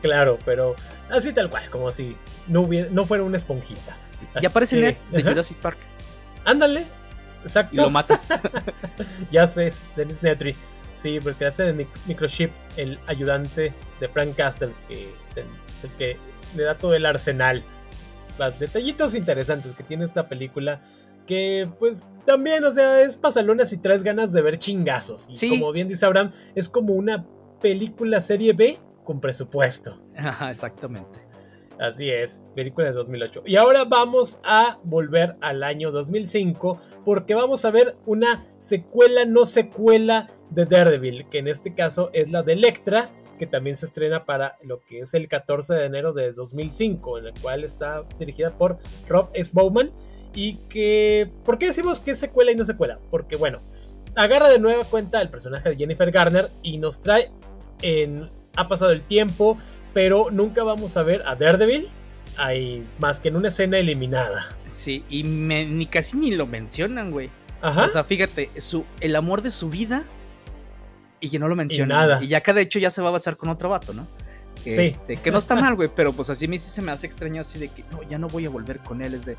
[0.00, 0.74] Claro, pero
[1.10, 2.16] así tal cual, como si
[2.48, 3.98] no, hubiera, no fuera una esponjita.
[4.40, 5.78] Y aparece en de Jurassic Park.
[6.44, 6.84] Ándale,
[7.44, 7.74] Exacto.
[7.74, 8.20] Y lo mata.
[9.30, 10.56] ya sé, Dennis Nedry.
[10.94, 16.16] Sí, porque hace de Microchip el ayudante de Frank Castle, que es el que
[16.56, 17.62] le da todo el arsenal.
[18.38, 20.80] Los detallitos interesantes que tiene esta película.
[21.26, 25.26] Que pues también, o sea, es pasalonas y traes ganas de ver chingazos.
[25.28, 27.24] Y como bien dice Abraham, es como una
[27.60, 30.02] película serie B con presupuesto.
[30.16, 31.23] Ajá, exactamente.
[31.78, 33.42] Así es, película de 2008.
[33.46, 39.44] Y ahora vamos a volver al año 2005 porque vamos a ver una secuela no
[39.44, 44.24] secuela de Daredevil, que en este caso es la de Electra, que también se estrena
[44.24, 48.56] para lo que es el 14 de enero de 2005, en el cual está dirigida
[48.56, 49.50] por Rob S.
[49.52, 49.90] Bowman.
[50.32, 52.98] Y que, ¿por qué decimos que es secuela y no secuela?
[53.10, 53.62] Porque bueno,
[54.14, 57.30] agarra de nueva cuenta el personaje de Jennifer Garner y nos trae
[57.82, 58.30] en...
[58.56, 59.58] Ha pasado el tiempo,
[59.94, 61.88] pero nunca vamos a ver a Daredevil
[62.36, 64.56] hay más que en una escena eliminada.
[64.68, 67.30] Sí, y ni casi ni lo mencionan, güey.
[67.62, 67.84] Ajá.
[67.84, 70.04] O sea, fíjate, su, el amor de su vida
[71.20, 71.96] y que no lo mencionan.
[71.96, 72.24] Y nada.
[72.24, 74.06] Y ya que de hecho ya se va a basar con otro vato, ¿no?
[74.62, 74.82] Que, sí.
[74.82, 77.40] Este, que no está mal, güey, pero pues así me sí se me hace extraño
[77.40, 79.14] así de que no, ya no voy a volver con él.
[79.14, 79.36] Es de,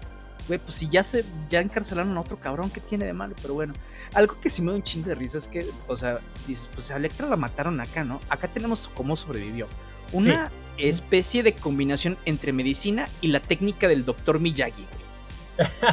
[0.47, 3.35] güey, pues si ya se, ya encarcelaron a otro cabrón, ¿qué tiene de malo?
[3.41, 3.73] Pero bueno,
[4.13, 6.89] algo que sí me da un chingo de risa es que, o sea, dices, pues
[6.91, 8.19] a Electra la mataron acá, ¿no?
[8.29, 9.67] Acá tenemos cómo sobrevivió
[10.11, 14.85] una especie de combinación entre medicina y la técnica del doctor Miyagi,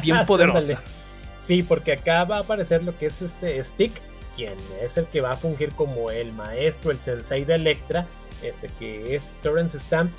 [0.02, 0.82] Bien poderosa.
[1.38, 3.92] sí, porque acá va a aparecer lo que es este Stick,
[4.34, 8.06] quien es el que va a fungir como el maestro, el sensei de Electra,
[8.42, 10.12] este que es Torrance Stamp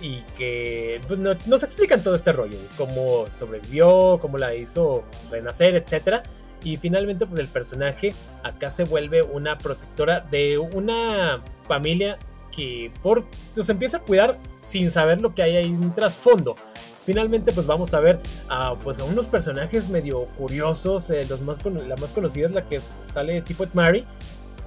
[0.00, 6.22] y que pues, nos explican todo este rollo, cómo sobrevivió, cómo la hizo renacer, etcétera.
[6.64, 12.18] Y finalmente, pues el personaje acá se vuelve una protectora de una familia
[12.58, 16.56] que por, nos empieza a cuidar sin saber lo que hay ahí un trasfondo.
[17.04, 21.08] Finalmente, pues vamos a ver a, pues, unos personajes medio curiosos.
[21.10, 24.04] Eh, los más, la más conocida es la que sale de tipo Mary,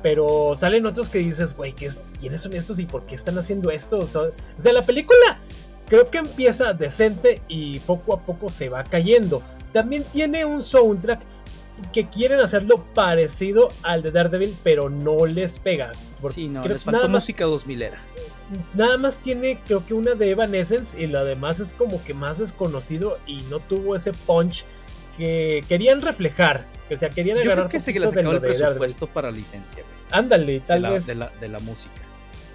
[0.01, 3.99] Pero salen otros que dices, güey, ¿quiénes son estos y por qué están haciendo esto?
[3.99, 4.23] O sea,
[4.71, 5.37] la película
[5.87, 9.43] creo que empieza decente y poco a poco se va cayendo.
[9.73, 11.19] También tiene un soundtrack
[11.93, 15.91] que quieren hacerlo parecido al de Daredevil, pero no les pega.
[16.31, 17.99] Sí, no, les faltó música 2000 era.
[18.73, 22.37] Nada más tiene, creo que una de Evanescence y lo demás es como que más
[22.37, 24.65] desconocido y no tuvo ese punch
[25.17, 26.65] que querían reflejar.
[26.91, 27.57] O sea, querían agarrar.
[27.57, 31.07] Yo creo que se les acabó el presupuesto para licencia, Ándale, tal vez.
[31.07, 32.01] De la, de la música.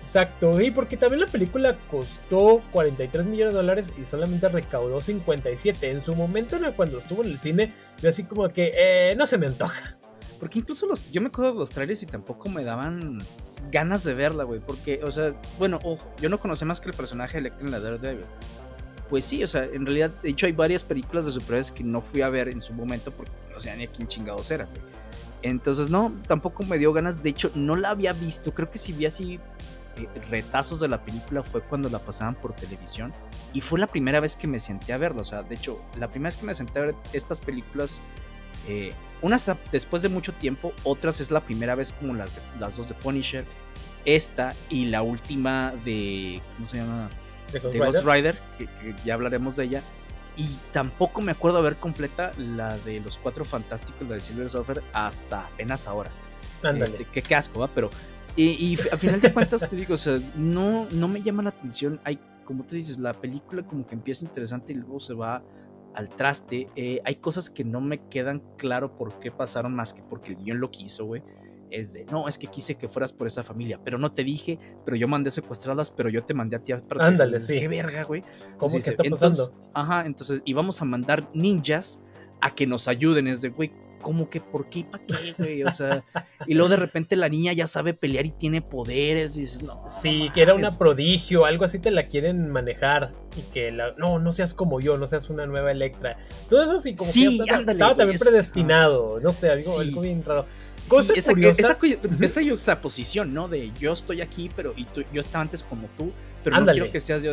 [0.06, 5.90] Exacto, y porque también la película costó 43 millones de dólares y solamente recaudó 57.
[5.90, 9.36] En su momento, cuando estuvo en el cine, yo así como que eh, no se
[9.36, 9.98] me antoja.
[10.38, 13.18] Porque incluso los, yo me acuerdo de los trailers y tampoco me daban
[13.72, 14.60] ganas de verla, güey.
[14.60, 17.72] Porque, o sea, bueno, ojo, yo no conocía más que el personaje de Electra en
[17.72, 18.26] la Daredevil.
[19.10, 22.00] Pues sí, o sea, en realidad, de hecho, hay varias películas de superhéroes que no
[22.00, 24.78] fui a ver en su momento porque no sé ni a quién chingados era, güey.
[25.42, 27.24] Entonces, no, tampoco me dio ganas.
[27.24, 28.54] De hecho, no la había visto.
[28.54, 29.40] Creo que si vi así
[30.30, 33.12] retazos de la película fue cuando la pasaban por televisión
[33.52, 35.22] y fue la primera vez que me senté a verla.
[35.22, 38.02] O sea, de hecho, la primera vez que me senté a ver estas películas,
[38.68, 38.92] eh,
[39.22, 42.94] unas después de mucho tiempo, otras es la primera vez como las, las dos de
[42.94, 43.44] Punisher,
[44.04, 47.10] esta y la última de, ¿cómo se llama?
[47.52, 48.68] De Ghost, Rider, que,
[49.04, 49.82] ya hablaremos de ella.
[50.36, 55.46] Y tampoco me acuerdo haber completa la de los cuatro fantásticos de Silver Surfer hasta
[55.46, 56.10] apenas ahora.
[56.62, 57.68] Este, qué, asco, ¿va?
[57.68, 57.90] Pero
[58.36, 62.00] y, a final de cuentas te digo, o sea, no, no me llama la atención.
[62.04, 65.42] Hay, como tú dices, la película como que empieza interesante y luego se va
[65.94, 66.68] al traste.
[66.76, 70.38] Eh, hay cosas que no me quedan claro por qué pasaron más que porque el
[70.38, 71.22] guion lo quiso, güey.
[71.70, 74.58] Es de, no, es que quise que fueras por esa familia, pero no te dije,
[74.84, 77.58] pero yo mandé secuestradas, pero yo te mandé a ti para Ándale, sí.
[77.58, 78.22] Qué verga, güey.
[78.56, 79.70] ¿Cómo que está pasando?
[79.74, 81.98] ajá, entonces íbamos a mandar ninjas
[82.40, 83.26] a que nos ayuden.
[83.26, 85.62] Es de, güey, como que por qué y para qué, güey.
[85.64, 86.04] O sea,
[86.46, 89.36] y luego de repente la niña ya sabe pelear y tiene poderes.
[89.36, 89.82] Y dices, no.
[89.88, 93.12] Sí, que era una prodigio, algo así te la quieren manejar.
[93.36, 96.16] Y que la, no, no seas como yo, no seas una nueva Electra.
[96.48, 99.20] Todo eso sí, como que estaba también predestinado.
[99.20, 100.46] No sé, algo, algo bien raro.
[100.88, 101.32] Cosa esa.
[101.32, 103.48] Esa, esa, posición, ¿no?
[103.48, 106.12] De yo estoy aquí, pero y tú, yo estaba antes como tú,
[106.44, 107.32] pero no quiero que seas yo.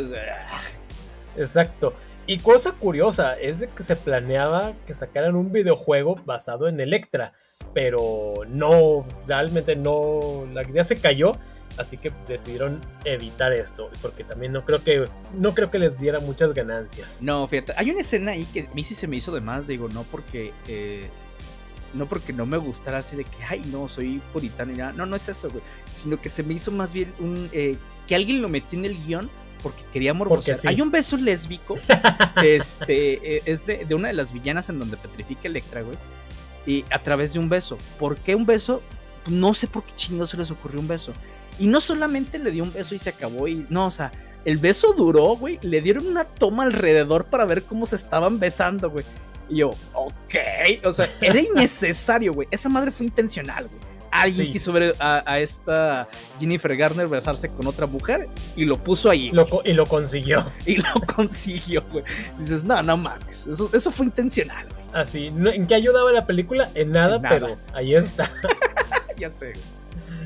[1.38, 1.94] Exacto.
[2.26, 7.34] Y cosa curiosa es de que se planeaba que sacaran un videojuego basado en Electra,
[7.74, 11.34] pero no, realmente no, la idea se cayó,
[11.78, 16.20] así que decidieron evitar esto, porque también no creo que no creo que les diera
[16.20, 17.22] muchas ganancias.
[17.22, 19.68] No, fíjate, hay una escena ahí que a mí sí se me hizo de más,
[19.68, 21.10] digo, no porque eh,
[21.94, 25.06] no porque no me gustara así de que, ay, no, soy puritano y nada, no,
[25.06, 27.76] no es eso, güey, sino que se me hizo más bien un eh,
[28.08, 29.30] que alguien lo metió en el guion
[29.64, 30.60] porque quería morbosear.
[30.66, 31.76] Hay un beso lésbico,
[32.44, 35.98] este, eh, es de, una de las villanas en donde petrifica Electra, güey,
[36.66, 37.78] y a través de un beso.
[37.98, 38.82] ¿Por qué un beso?
[39.28, 41.14] No sé por qué chingados se les ocurrió un beso.
[41.58, 44.12] Y no solamente le dio un beso y se acabó, y no, o sea,
[44.44, 48.90] el beso duró, güey, le dieron una toma alrededor para ver cómo se estaban besando,
[48.90, 49.06] güey.
[49.50, 50.36] Y yo, ok,
[50.84, 52.48] o sea, era innecesario, güey.
[52.52, 56.08] Esa madre fue intencional, güey alguien quiso ver a, esta
[56.40, 59.32] Jennifer Garner besarse con otra mujer y lo puso ahí.
[59.64, 60.46] y lo consiguió.
[60.66, 62.04] Y lo consiguió, güey.
[62.40, 63.48] Dices, no, no mames.
[63.48, 64.84] Eso, fue intencional, güey.
[64.94, 65.28] Así.
[65.28, 66.70] ¿En qué ayudaba la película?
[66.74, 68.32] En nada, pero ahí está.
[69.18, 69.54] ya sé.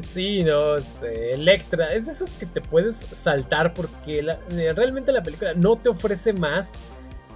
[0.06, 5.24] Sí, no, este, Electra, es de esos que te puedes saltar porque eh, realmente la
[5.24, 6.74] película no te ofrece más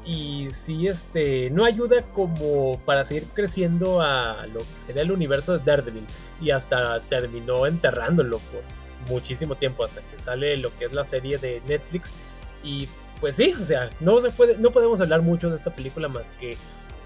[0.05, 5.57] y sí este no ayuda como para seguir creciendo a lo que sería el universo
[5.57, 6.05] de Daredevil
[6.41, 8.61] y hasta terminó enterrándolo por
[9.09, 12.11] muchísimo tiempo hasta que sale lo que es la serie de Netflix
[12.63, 12.87] y
[13.19, 16.33] pues sí, o sea, no se puede no podemos hablar mucho de esta película más
[16.33, 16.57] que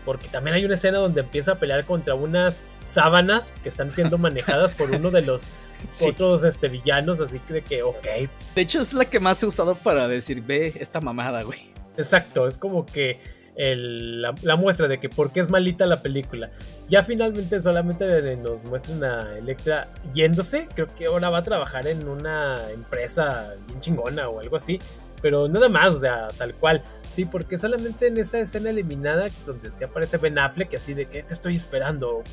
[0.06, 4.18] porque también hay una escena donde empieza a pelear contra unas sábanas que están siendo
[4.18, 5.48] manejadas por uno de los
[6.08, 8.06] otros este, villanos, así que de que, ok.
[8.54, 11.75] De hecho, es la que más he usado para decir, ve esta mamada, güey.
[11.98, 13.20] Exacto, es como que
[13.58, 16.52] la, muestra de que por qué es malita la película.
[16.90, 20.68] Ya finalmente solamente nos muestran a Electra yéndose.
[20.74, 24.80] Creo que ahora va a trabajar en una empresa bien chingona o algo así.
[25.22, 26.82] Pero nada más, o sea, tal cual.
[27.12, 31.24] Sí, porque solamente en esa escena eliminada donde se aparece Ben Affleck, así de que
[31.24, 32.24] te estoy esperando.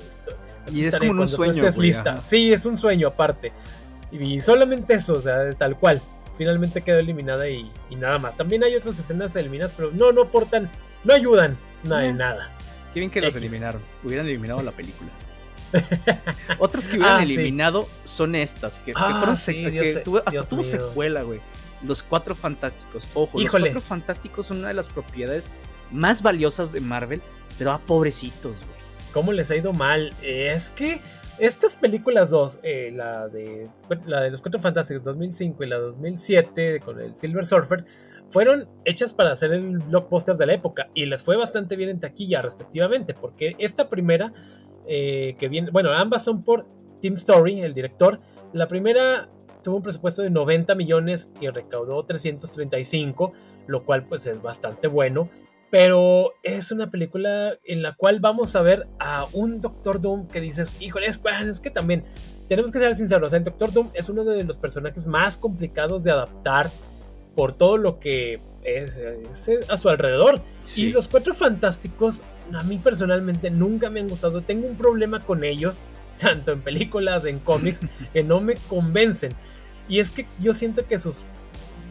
[0.71, 1.71] y es como un sueño.
[1.79, 2.21] lista.
[2.21, 3.53] Sí, es un sueño aparte.
[4.11, 6.03] Y solamente eso, o sea, tal cual
[6.37, 8.37] finalmente quedó eliminada y, nada más.
[8.37, 10.71] También hay otras escenas eliminadas, pero no, no aportan,
[11.05, 12.51] no ayudan nada de nada.
[12.93, 13.83] Qué bien que los eliminaron.
[14.05, 15.11] Hubieran eliminado la película.
[16.59, 21.41] Otras que hubieran ah, eliminado son estas, que, ah, fueron hasta tuvo secuela, güey.
[21.83, 23.09] Los Cuatro Fantásticos.
[23.15, 25.51] Ojo, los Cuatro Fantásticos son una de las propiedades
[25.91, 27.23] más valiosas de Marvel,
[27.59, 28.79] pero a pobrecitos, güey.
[29.13, 30.15] cómo les ha ido mal.
[30.23, 31.01] Es que
[31.39, 33.69] estas películas dos, eh, la, de,
[34.07, 37.85] la de los Cuatro Fantásticos 2005 y la 2007 con el Silver Surfer,
[38.29, 42.01] fueron hechas para hacer el blockbuster de la época y les fue bastante bien en
[42.01, 44.33] taquilla respectivamente, porque esta primera,
[44.87, 46.67] eh, que viene, bueno, ambas son por
[47.01, 48.21] Tim Story, el director,
[48.53, 49.29] la primera
[49.63, 53.33] tuvo un presupuesto de 90 millones y recaudó 335,
[53.67, 55.31] lo cual pues es bastante bueno.
[55.73, 60.43] Pero es una película en la cual vamos a ver a un Doctor Doom que
[60.43, 62.05] dices, híjole, es, es que también
[62.47, 66.11] tenemos que ser sinceros, el Doctor Doom es uno de los personajes más complicados de
[66.11, 66.71] adaptar
[67.35, 69.01] por todo lo que es,
[69.71, 70.43] a su alrededor.
[70.77, 72.21] Y los Cuatro Fantásticos,
[72.53, 74.43] a mí personalmente nunca me han gustado.
[74.43, 75.87] Tengo un problema con ellos,
[76.21, 77.81] tanto en películas, en cómics,
[78.13, 79.33] que no me convencen.
[79.89, 81.25] Y es que yo siento que sus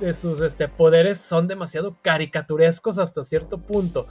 [0.01, 4.07] de sus este, poderes son demasiado caricaturescos hasta cierto punto.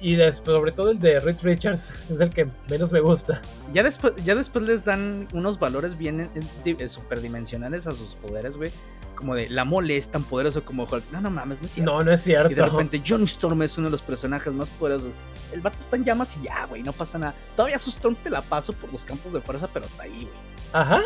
[0.00, 3.40] Y sobre todo el de Rich Richards es el que menos me gusta.
[3.72, 8.56] Ya después, ya después les dan unos valores bien eh, eh, superdimensionales a sus poderes,
[8.56, 8.70] güey.
[9.14, 11.10] Como de la mole es tan poderoso como Hulk.
[11.10, 11.90] No, no mames, no es cierto.
[11.90, 12.52] No, no es cierto.
[12.52, 15.12] Y de repente Johnny Storm es uno de los personajes más poderosos.
[15.52, 17.34] El vato está en llamas y ya, güey, no pasa nada.
[17.56, 20.54] Todavía su Storm te la paso por los campos de fuerza, pero hasta ahí, güey.
[20.72, 21.00] Ajá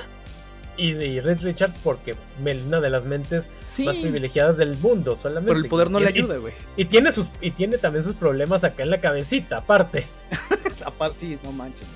[0.79, 3.51] y de Red Richards porque una de las mentes
[3.85, 5.53] más privilegiadas del mundo solamente.
[5.53, 6.55] Pero el poder no le ayuda, güey.
[6.77, 10.07] Y, tiene sus y tiene también sus problemas acá en la cabecita, aparte.
[10.87, 11.87] aparte sí, no manches.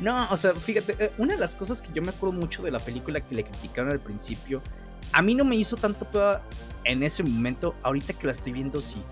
[0.00, 2.70] No, o sea, fíjate, eh, una de las cosas que yo me acuerdo mucho de
[2.70, 4.62] la película que le criticaron al principio,
[5.12, 6.06] a mí no me hizo tanto
[6.84, 9.02] en ese momento, ahorita que la estoy viendo sí,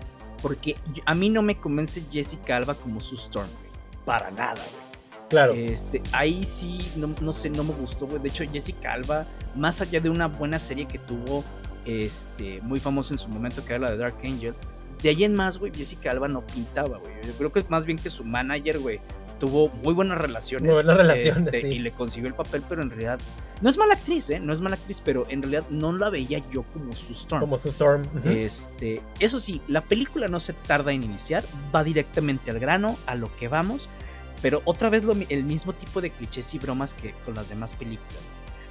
[0.41, 0.75] porque
[1.05, 3.69] a mí no me convence Jessica Alba como su Storm, güey.
[4.05, 4.88] Para nada, güey.
[5.29, 5.53] Claro.
[5.53, 8.21] Este, ahí sí, no, sé, no me gustó, güey.
[8.21, 9.25] De hecho, Jessica Alba,
[9.55, 11.43] más allá de una buena serie que tuvo,
[11.85, 14.55] este, muy famosa en su momento, que era la de Dark Angel,
[15.01, 17.13] de ahí en más, güey, Jessica Alba no pintaba, güey.
[17.25, 18.99] Yo creo que es más bien que su manager, güey,
[19.39, 20.65] tuvo muy buenas relaciones.
[20.65, 23.19] Muy buenas relaciones, este, Y le consiguió el papel, pero en realidad,
[23.61, 24.39] no es mala actriz, ¿eh?
[24.39, 27.39] No es mala actriz, pero en realidad no la veía yo como su Storm.
[27.39, 28.03] Como su Storm.
[28.25, 33.15] Este, eso sí, la película no se tarda en iniciar, va directamente al grano, a
[33.15, 33.89] lo que vamos.
[34.41, 38.21] Pero otra vez el mismo tipo de clichés y bromas que con las demás películas.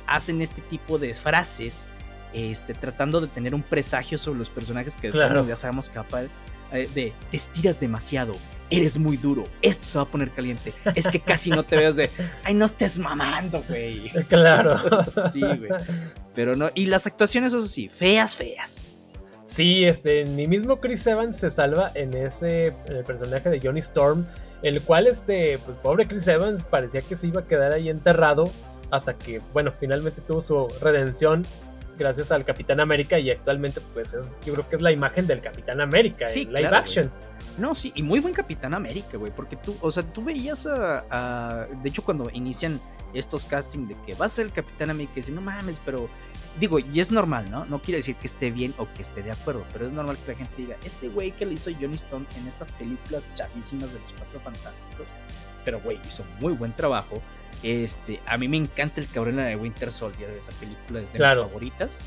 [0.07, 1.89] Hacen este tipo de frases,
[2.33, 6.29] este, tratando de tener un presagio sobre los personajes que ya sabemos capaz
[6.73, 8.37] eh, de te estiras demasiado,
[8.69, 10.75] eres muy duro, esto se va a poner caliente.
[10.95, 12.11] Es que casi no te veas de,
[12.45, 14.11] ay, no estés mamando, güey.
[14.29, 14.79] Claro.
[15.33, 15.71] sí, güey.
[16.35, 18.97] Pero no, y las actuaciones, eso sí, feas, feas.
[19.49, 24.26] Sí, este, ni mismo Chris Evans se salva en ese el personaje de Johnny Storm,
[24.62, 28.51] el cual, este, pues pobre Chris Evans parecía que se iba a quedar ahí enterrado
[28.90, 31.46] hasta que, bueno, finalmente tuvo su redención
[31.99, 35.40] gracias al Capitán América y actualmente, pues, es, yo creo que es la imagen del
[35.40, 37.11] Capitán América sí, en live action.
[37.57, 41.07] No, sí, y muy buen Capitán América, güey, porque tú, o sea, tú veías a,
[41.11, 42.78] a, de hecho, cuando inician
[43.14, 46.11] estos castings de que va a ser el Capitán América, y dice, no mames, pero
[46.59, 47.65] digo, y es normal, ¿no?
[47.67, 50.33] No quiere decir que esté bien o que esté de acuerdo, pero es normal que
[50.33, 54.01] la gente diga, ese güey que le hizo Johnny Stone en estas películas chavísimas de
[54.01, 55.13] los Cuatro Fantásticos,
[55.65, 57.21] pero güey, hizo muy buen trabajo.
[57.63, 61.19] Este, a mí me encanta el cabrón de Winter Soldier, de esa película, es de
[61.19, 62.01] mis favoritas.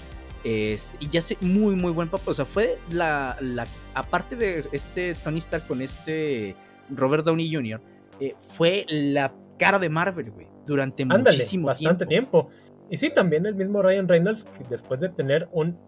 [0.43, 2.29] Este, y ya sé, muy, muy buen papel.
[2.29, 3.67] O sea, fue la, la.
[3.93, 6.55] Aparte de este Tony Stark con este
[6.89, 7.81] Robert Downey Jr.,
[8.19, 12.49] eh, fue la cara de Marvel, güey, durante muchísimo bastante tiempo.
[12.91, 15.79] Y sí, también el mismo Ryan Reynolds, que después de tener un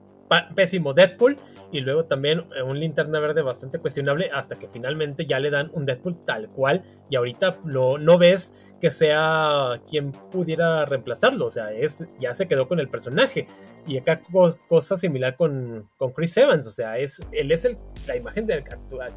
[0.56, 1.38] pésimo Deadpool
[1.72, 5.70] y luego también eh, un linterna verde bastante cuestionable hasta que finalmente ya le dan
[5.74, 11.52] un Deadpool tal cual y ahorita lo, no ves que sea quien pudiera reemplazarlo, o
[11.52, 13.48] sea, es, ya se quedó con el personaje.
[13.86, 14.22] Y acá
[14.68, 17.78] cosa similar con, con Chris Evans, o sea, es, él es el,
[18.08, 18.64] la imagen del,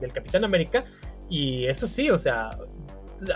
[0.01, 0.85] del Capitán América
[1.29, 2.51] y eso sí, o sea,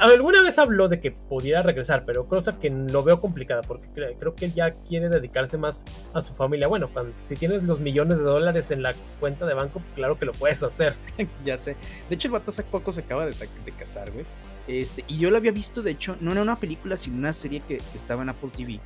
[0.00, 4.34] alguna vez habló de que pudiera regresar, pero cosa que lo veo complicada porque creo
[4.34, 6.68] que él ya quiere dedicarse más a su familia.
[6.68, 6.90] Bueno,
[7.24, 10.62] si tienes los millones de dólares en la cuenta de banco, claro que lo puedes
[10.62, 10.94] hacer.
[11.44, 11.76] ya sé.
[12.08, 14.24] De hecho, el vato hace poco se acaba de, de casar, güey.
[14.66, 17.62] Este, y yo lo había visto, de hecho, no en una película, sino una serie
[17.66, 18.80] que, estaba en Apple TV.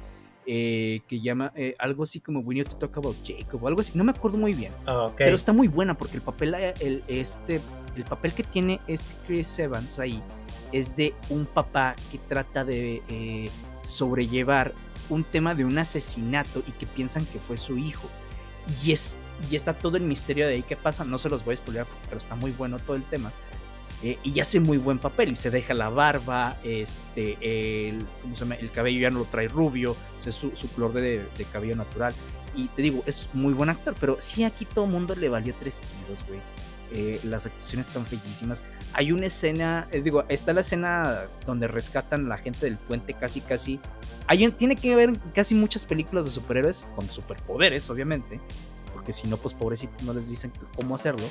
[0.46, 3.92] Eh, que llama eh, algo así como Need to Talk About Jacob o algo así,
[3.94, 4.74] no me acuerdo muy bien.
[4.86, 7.62] Ah, pero está muy buena porque el papel, el, este,
[7.96, 10.22] el papel que tiene este Chris Evans ahí
[10.74, 13.48] es de un papá que trata de eh,
[13.82, 14.74] sobrellevar
[15.08, 18.08] un tema de un asesinato y que piensan que fue su hijo.
[18.82, 19.16] Y, es,
[19.48, 21.04] y está todo el misterio de ahí que pasa.
[21.04, 23.30] No se los voy a explicar, pero está muy bueno todo el tema.
[24.02, 27.38] Eh, y hace muy buen papel y se deja la barba, este,
[27.88, 28.56] el, ¿cómo se llama?
[28.56, 29.96] el cabello ya no lo trae rubio,
[30.26, 32.12] es su, su color de, de, cabello natural.
[32.56, 35.80] Y te digo, es muy buen actor, pero sí aquí todo mundo le valió tres
[35.80, 36.40] kilos, güey.
[36.94, 38.62] Eh, las actuaciones están bellísimas.
[38.92, 43.14] Hay una escena, eh, digo, está la escena donde rescatan a la gente del puente
[43.14, 43.80] casi, casi.
[44.28, 48.40] Hay, tiene que ver casi muchas películas de superhéroes con superpoderes, obviamente,
[48.92, 51.26] porque si no, pues pobrecitos no les dicen cómo hacerlo.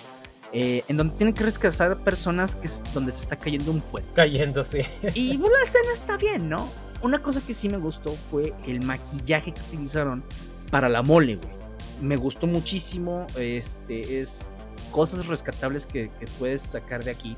[0.52, 4.10] Eh, en donde tienen que rescatar personas que es donde se está cayendo un puente.
[4.14, 4.86] Cayéndose.
[5.16, 6.70] Y pues, la escena está bien, ¿no?
[7.02, 10.24] Una cosa que sí me gustó fue el maquillaje que utilizaron
[10.70, 11.54] para la mole, güey.
[12.02, 13.26] Me gustó muchísimo.
[13.36, 14.46] Este es
[14.94, 17.36] cosas rescatables que, puedes sacar de aquí.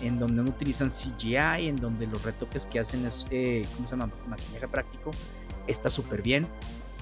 [0.00, 3.96] En donde no utilizan CGI, en donde los retoques que hacen es, eh, ¿cómo se
[3.96, 4.12] llama?
[4.28, 5.10] Maquillaje práctico.
[5.66, 6.46] Está súper bien.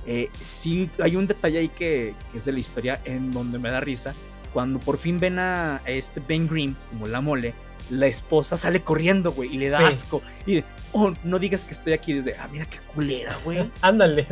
[0.06, 3.70] Eh, sí, hay un detalle ahí que, que, es de la historia en donde me
[3.70, 4.14] da risa
[4.56, 7.52] cuando por fin ven a este Ben Green como la mole,
[7.90, 10.22] la esposa sale corriendo, güey, y le da asco.
[10.46, 13.70] Y oh, no digas que estoy aquí desde, ah, mira qué culera, güey.
[13.82, 14.26] Ándale.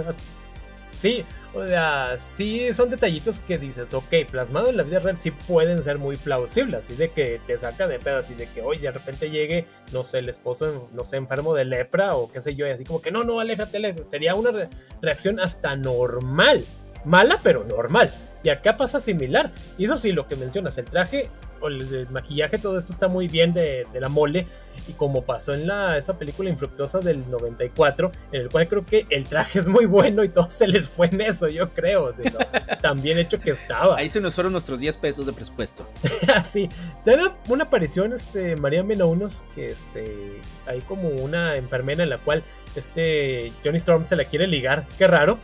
[0.95, 5.33] Sí, o sea, sí son detallitos que dices, ok, plasmado en la vida real sí
[5.33, 8.79] pueden ser muy plausibles, así de que te saca de pedo, así de que, hoy
[8.79, 12.55] de repente llegue, no sé, el esposo, no sé, enfermo de lepra o qué sé
[12.55, 14.69] yo, y así como que, no, no, aléjate, sería una
[15.03, 16.65] reacción hasta normal,
[17.05, 18.13] mala, pero normal.
[18.45, 19.51] Y acá pasa similar.
[19.79, 21.31] Y eso sí, lo que mencionas, el traje
[21.69, 24.47] el, maquillaje, todo esto está muy bien de, la mole.
[24.87, 29.07] Y como pasó en la, esa película infructuosa del 94, en el cual creo que
[29.11, 32.31] el traje es muy bueno y todo se les fue en eso, yo creo, de
[32.31, 32.39] lo
[32.83, 33.97] tan bien hecho que estaba.
[33.97, 35.87] Ahí se nos fueron nuestros 10 pesos de presupuesto.
[36.45, 36.69] sí,
[37.05, 42.43] tiene una aparición, este, María Menounos, que este, hay como una enfermera en la cual
[42.77, 45.39] este Johnny Storm se la quiere ligar, qué raro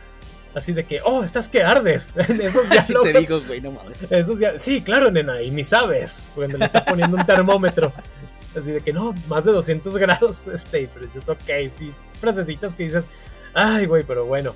[0.53, 2.13] Así de que, oh, estás que ardes.
[2.15, 2.69] esos
[3.03, 4.03] te digo, güey, no mames.
[4.09, 6.27] Esos sí, claro, nena, y ni sabes.
[6.35, 7.93] Cuando le está poniendo un termómetro.
[8.55, 10.47] Así de que no, más de 200 grados.
[10.53, 11.93] Este, pero es ok, sí.
[12.19, 13.09] Frasecitas que dices,
[13.53, 14.53] ay, güey, pero bueno.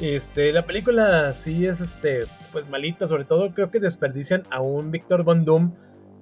[0.00, 3.06] Este, la película sí es, este, pues malita.
[3.06, 5.72] Sobre todo creo que desperdician a un Víctor Von Doom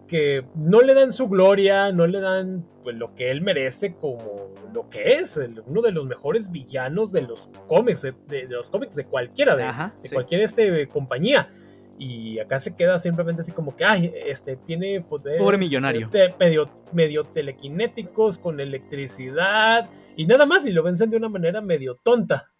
[0.06, 4.50] que no le dan su gloria, no le dan pues, lo que él merece como
[4.72, 9.06] lo que es, uno de los mejores villanos de los cómics, de, los cómics de
[9.06, 11.48] cualquiera, de, cualquier este, compañía.
[11.96, 15.38] Y acá se queda simplemente así como que, ay, este tiene poder.
[15.38, 16.10] Pobre millonario.
[16.40, 21.94] medio, medio telequinéticos, con electricidad y nada más, y lo vencen de una manera medio
[21.94, 22.52] tonta.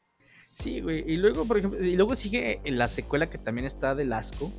[0.47, 1.05] Sí, güey.
[1.05, 4.53] Y luego, por ejemplo, y luego sigue la secuela que también está de Asco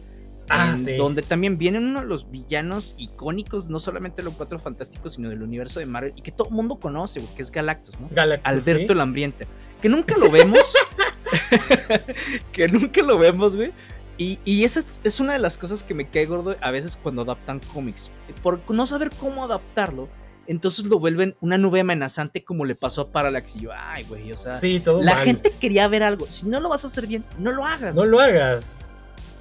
[0.49, 5.13] Ah, donde también vienen uno de los villanos icónicos, no solamente de los Cuatro Fantásticos,
[5.13, 8.09] sino del universo de Marvel, y que todo el mundo conoce, que es Galactus, ¿no?
[8.11, 9.47] Galactus, Alberto el Hambriente.
[9.81, 10.59] Que nunca lo vemos.
[12.51, 13.71] que nunca lo vemos, güey.
[14.17, 17.23] Y, y, esa es una de las cosas que me cae gordo a veces cuando
[17.23, 18.11] adaptan cómics.
[18.41, 20.07] Por no saber cómo adaptarlo,
[20.47, 23.57] entonces lo vuelven una nube amenazante como le pasó a Parallax.
[23.57, 24.59] Y yo, ay, güey, o sea,
[25.01, 26.29] la gente quería ver algo.
[26.29, 27.95] Si no lo vas a hacer bien, no lo hagas.
[27.95, 28.84] No lo hagas.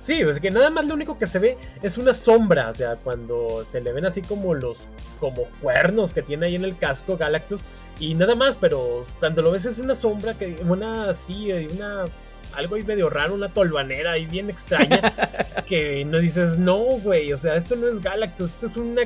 [0.04, 2.96] Sí, es que nada más lo único que se ve es una sombra, o sea,
[2.96, 4.86] cuando se le ven así como los
[5.18, 7.62] como cuernos que tiene ahí en el casco Galactus
[7.98, 12.04] y nada más, pero cuando lo ves es una sombra que una así, una
[12.54, 15.00] algo ahí medio raro, una tolvanera ahí bien extraña
[15.66, 19.04] que no dices, "No, güey, o sea, esto no es Galactus, esto es una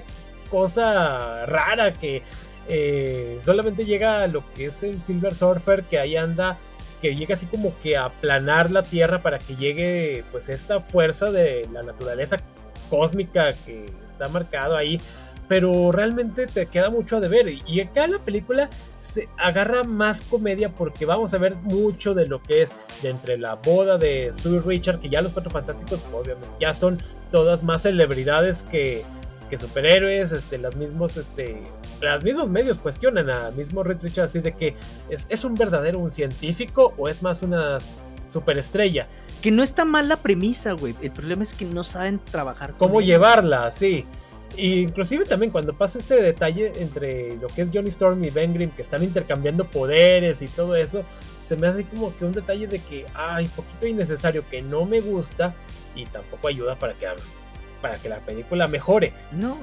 [0.51, 2.23] cosa rara que
[2.69, 6.59] eh, solamente llega a lo que es el Silver Surfer que ahí anda
[7.01, 11.31] que llegue así como que a aplanar la Tierra para que llegue pues esta fuerza
[11.31, 12.37] de la naturaleza
[12.91, 15.01] cósmica que está marcado ahí.
[15.49, 17.49] Pero realmente te queda mucho a deber.
[17.67, 18.69] Y acá la película
[19.01, 23.39] se agarra más comedia porque vamos a ver mucho de lo que es de entre
[23.39, 26.99] la boda de Sue Richard, que ya los Cuatro Fantásticos obviamente ya son
[27.31, 29.07] todas más celebridades que,
[29.49, 31.63] que superhéroes, este, los mismos, este,
[32.01, 34.75] los mismos medios cuestionan a mismo Red Richard así de que
[35.09, 37.79] es, un verdadero un científico o es más una
[38.29, 39.09] superestrella.
[39.43, 40.95] Que no está mal la premisa, güey.
[41.01, 42.75] El problema es que no saben trabajar.
[42.77, 44.05] Cómo llevarla, sí.
[44.57, 48.71] inclusive también cuando pasa este detalle entre lo que es Johnny Storm y Ben Grimm
[48.71, 51.03] que están intercambiando poderes y todo eso,
[51.41, 55.01] se me hace como que un detalle de que, ay, poquito innecesario, que no me
[55.01, 55.55] gusta
[55.95, 57.07] y tampoco ayuda para que
[57.81, 59.13] para que la película mejore.
[59.33, 59.59] No,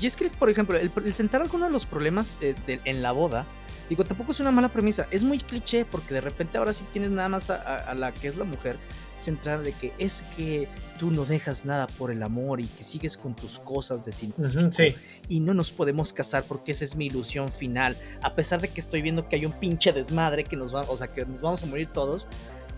[0.00, 2.54] y es que, por ejemplo, el, sentar algunos de los problemas eh,
[2.84, 3.46] en la boda,
[3.88, 5.06] digo, tampoco es una mala premisa.
[5.10, 8.36] Es muy cliché porque de repente ahora sí tienes nada más a, la que es
[8.36, 8.78] la mujer
[9.16, 10.68] central de que es que
[11.00, 14.70] tú no dejas nada por el amor y que sigues con tus cosas de científico
[14.70, 14.94] sí.
[15.28, 17.96] y no nos podemos casar porque esa es mi ilusión final.
[18.22, 20.96] A pesar de que estoy viendo que hay un pinche desmadre que nos va, o
[20.96, 22.28] sea, que nos vamos a morir todos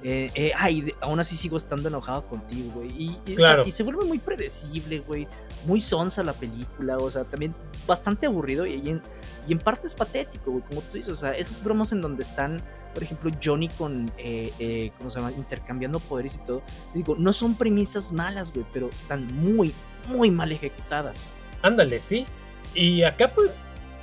[0.02, 2.90] Eh, eh, ay, aún así sigo estando enojado contigo, güey.
[2.96, 3.62] Y, claro.
[3.66, 5.28] y, se vuelve muy predecible, güey.
[5.66, 7.54] Muy sonsa la película, o sea, también
[7.86, 9.02] bastante aburrido y, en,
[9.46, 10.64] y en parte es patético, güey.
[10.64, 12.62] Como tú dices, o sea, esas bromas en donde están,
[12.94, 15.32] por ejemplo, Johnny con, eh, ¿cómo se llama?
[15.32, 16.62] Intercambiando poderes y todo.
[16.92, 19.74] Te digo, no son premisas malas, güey, pero están muy,
[20.08, 21.32] muy mal ejecutadas.
[21.62, 22.26] Ándale, sí.
[22.74, 23.50] Y acá, pues,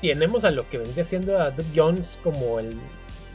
[0.02, 2.78] tenemos a lo que vendría siendo a Doug Jones como el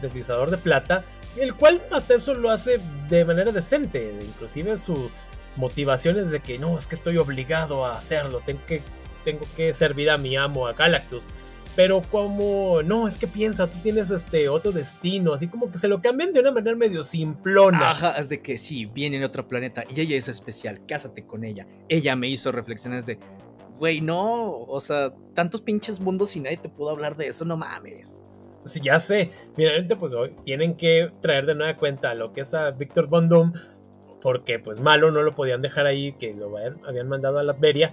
[0.00, 1.04] deslizador de plata
[1.36, 5.10] el cual hasta eso lo hace de manera decente, inclusive su
[5.56, 8.82] motivación es de que no, es que estoy obligado a hacerlo, tengo que,
[9.24, 11.28] tengo que servir a mi amo, a Galactus.
[11.74, 15.88] Pero como, no, es que piensa, tú tienes este otro destino, así como que se
[15.88, 17.90] lo cambian de una manera medio simplona.
[17.90, 21.44] Ajá, es de que sí, viene en otro planeta y ella es especial, cásate con
[21.44, 21.66] ella.
[21.88, 23.18] Ella me hizo reflexiones de,
[23.78, 27.56] güey, no, o sea, tantos pinches mundos y nadie te pudo hablar de eso, no
[27.56, 28.22] mames.
[28.64, 29.30] Sí, ya sé.
[29.56, 33.28] Finalmente, pues hoy tienen que traer de nueva cuenta lo que es a Víctor Von
[33.28, 33.52] Doom,
[34.20, 37.92] porque pues malo no lo podían dejar ahí, que lo habían, mandado a la Latveria.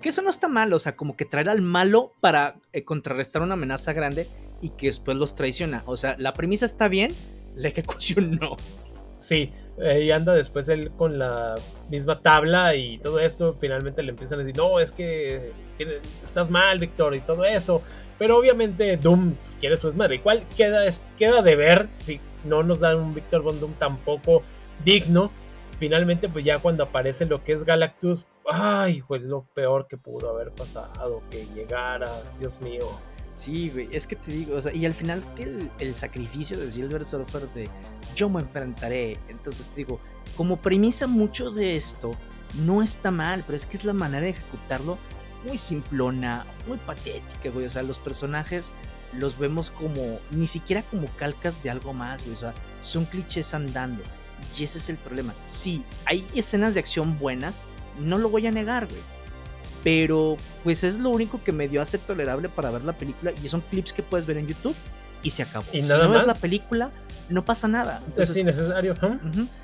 [0.00, 3.42] Que eso no está mal, o sea, como que traer al malo para eh, contrarrestar
[3.42, 4.28] una amenaza grande
[4.60, 5.82] y que después los traiciona.
[5.86, 7.12] O sea, la premisa está bien,
[7.56, 8.56] la ejecución no.
[9.18, 11.56] Sí, y anda después él con la
[11.90, 15.52] misma tabla y todo esto, finalmente le empiezan a decir, no, es que
[16.24, 17.82] estás mal, Víctor, y todo eso.
[18.18, 20.16] Pero obviamente Doom pues, quiere su desmadre.
[20.16, 20.82] Igual queda,
[21.16, 24.42] queda de ver si no nos dan un Víctor Von Doom tampoco
[24.84, 25.32] digno.
[25.80, 30.30] Finalmente, pues ya cuando aparece lo que es Galactus, ay, fue lo peor que pudo
[30.30, 32.08] haber pasado, que llegara,
[32.38, 32.88] Dios mío.
[33.34, 36.70] Sí, güey, es que te digo, o sea, y al final el, el sacrificio de
[36.70, 37.68] Silver Surfer de
[38.14, 39.98] yo me enfrentaré, entonces te digo,
[40.36, 42.16] como premisa mucho de esto
[42.64, 44.98] no está mal, pero es que es la manera de ejecutarlo
[45.44, 48.72] muy simplona, muy patética, güey, o sea, los personajes
[49.12, 53.52] los vemos como, ni siquiera como calcas de algo más, güey, o sea, son clichés
[53.52, 54.04] andando,
[54.56, 55.34] y ese es el problema.
[55.46, 57.64] Sí, hay escenas de acción buenas,
[57.98, 59.14] no lo voy a negar, güey
[59.84, 63.32] pero pues es lo único que me dio a ser tolerable para ver la película
[63.40, 64.74] y son clips que puedes ver en YouTube
[65.22, 65.64] y se acabó.
[65.72, 66.18] ¿Y si nada no más?
[66.20, 66.90] ves la película,
[67.28, 68.02] no pasa nada.
[68.06, 68.94] Entonces, es innecesario.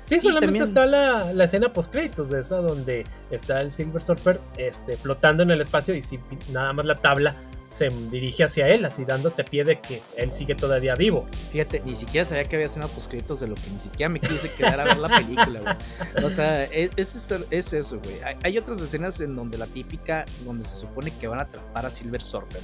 [0.03, 4.39] Sí, solamente está la, la escena post créditos de esa donde está el Silver Surfer
[4.57, 6.19] este, flotando en el espacio y si
[6.51, 7.35] nada más la tabla
[7.71, 11.25] se dirige hacia él, así dándote pie de que él sigue todavía vivo.
[11.51, 14.51] Fíjate, ni siquiera sabía que había escena poscritos de lo que ni siquiera me quise
[14.53, 16.25] quedar a ver la película, güey.
[16.25, 18.17] O sea, es, es, eso, güey.
[18.43, 21.89] Hay, otras escenas en donde la típica, donde se supone que van a atrapar a
[21.89, 22.61] Silver Surfer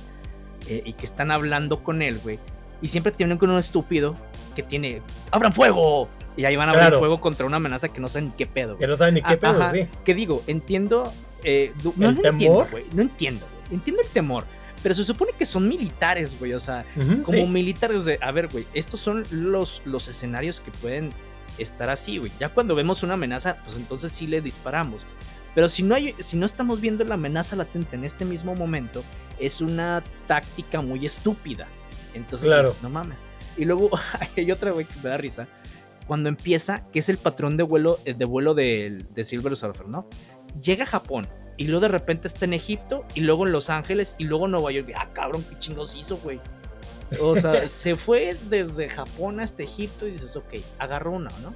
[0.68, 2.38] eh, y que están hablando con él, güey.
[2.82, 4.14] Y siempre tienen con un estúpido
[4.58, 5.02] que tiene,
[5.32, 6.10] ¡abran fuego!
[6.36, 8.78] Y ahí van a abrir fuego contra una amenaza que no saben ni qué pedo.
[8.78, 9.88] Que no saben ni qué pedo, sí.
[10.04, 11.14] Que digo, entiendo.
[11.44, 12.68] Eh, no, ¿El temor?
[12.70, 12.86] güey.
[12.94, 13.76] No entiendo, güey.
[13.78, 14.44] Entiendo el temor
[14.84, 16.54] pero se supone que son militares, güey.
[16.54, 16.86] O sea,
[17.24, 18.20] como militares de.
[18.22, 21.10] A ver, güey, estos son los, los escenarios que pueden
[21.58, 22.32] estar así, güey.
[22.40, 25.06] Ya cuando vemos una amenaza, pues entonces sí le disparamos.
[25.56, 29.04] Pero si no, hay, si no estamos viendo la amenaza latente en este mismo momento,
[29.40, 31.68] es una táctica muy estúpida.
[32.14, 32.72] Entonces, claro.
[32.82, 33.24] no mames.
[33.58, 33.90] Y luego
[34.38, 35.48] hay otra, güey, que me da risa.
[36.06, 40.08] Cuando empieza, que es el patrón de vuelo, de vuelo de, de Silver Surfer, ¿no?
[40.62, 44.16] Llega a Japón, y luego de repente está en Egipto y luego en Los Ángeles
[44.18, 44.94] y luego en Nueva York.
[44.96, 46.40] Ah, cabrón, qué chingos hizo, güey.
[47.20, 51.54] O sea, se fue desde Japón hasta Egipto y dices, ok, agarró una, ¿no?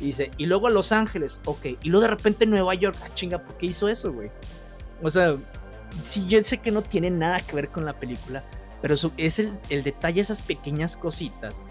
[0.00, 1.66] Y dice, y luego a Los Ángeles, ok.
[1.82, 4.30] Y luego de repente en Nueva York, ah, chinga, ¿por qué hizo eso, güey?
[5.02, 5.36] O sea,
[6.02, 8.44] sí, yo sé que no tiene nada que ver con la película,
[8.82, 11.62] pero es el, el detalle, esas pequeñas cositas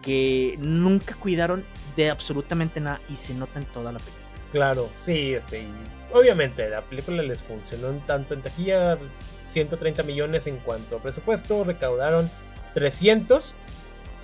[0.00, 1.64] que nunca cuidaron
[1.96, 4.22] de absolutamente nada y se nota en toda la película.
[4.50, 5.64] Claro, sí, este,
[6.12, 8.98] obviamente la película les funcionó en tanto en taquilla,
[9.48, 12.30] 130 millones en cuanto a presupuesto, recaudaron
[12.74, 13.54] 300,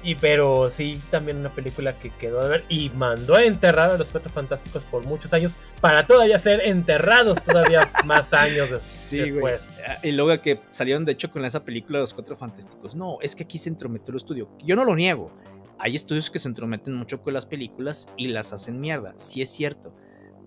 [0.03, 3.99] y pero sí también una película que quedó de ver y mandó a enterrar a
[3.99, 9.71] los Cuatro Fantásticos por muchos años para todavía ser enterrados todavía más años después.
[9.87, 12.95] Ah, y luego que salieron de hecho con esa película de los Cuatro Fantásticos.
[12.95, 14.49] No, es que aquí se entrometió el estudio.
[14.65, 15.33] Yo no lo niego.
[15.81, 19.15] Hay estudios que se entrometen mucho con las películas y las hacen mierda.
[19.17, 19.93] Sí es cierto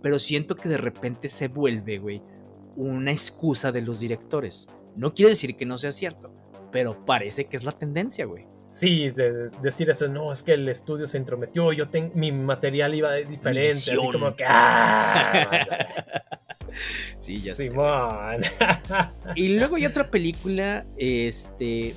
[0.02, 2.22] pero siento que de repente se vuelve, güey,
[2.76, 4.68] una excusa de los directores.
[4.96, 6.34] No quiere decir que no sea cierto,
[6.72, 8.46] pero parece que es la tendencia, güey.
[8.70, 12.96] Sí, de decir eso, no, es que el estudio se intrometió, yo tengo mi material
[12.96, 15.60] iba diferente, así como que ¡ah!
[17.18, 18.42] sí, ya Simón.
[19.36, 21.96] y luego hay otra película, este,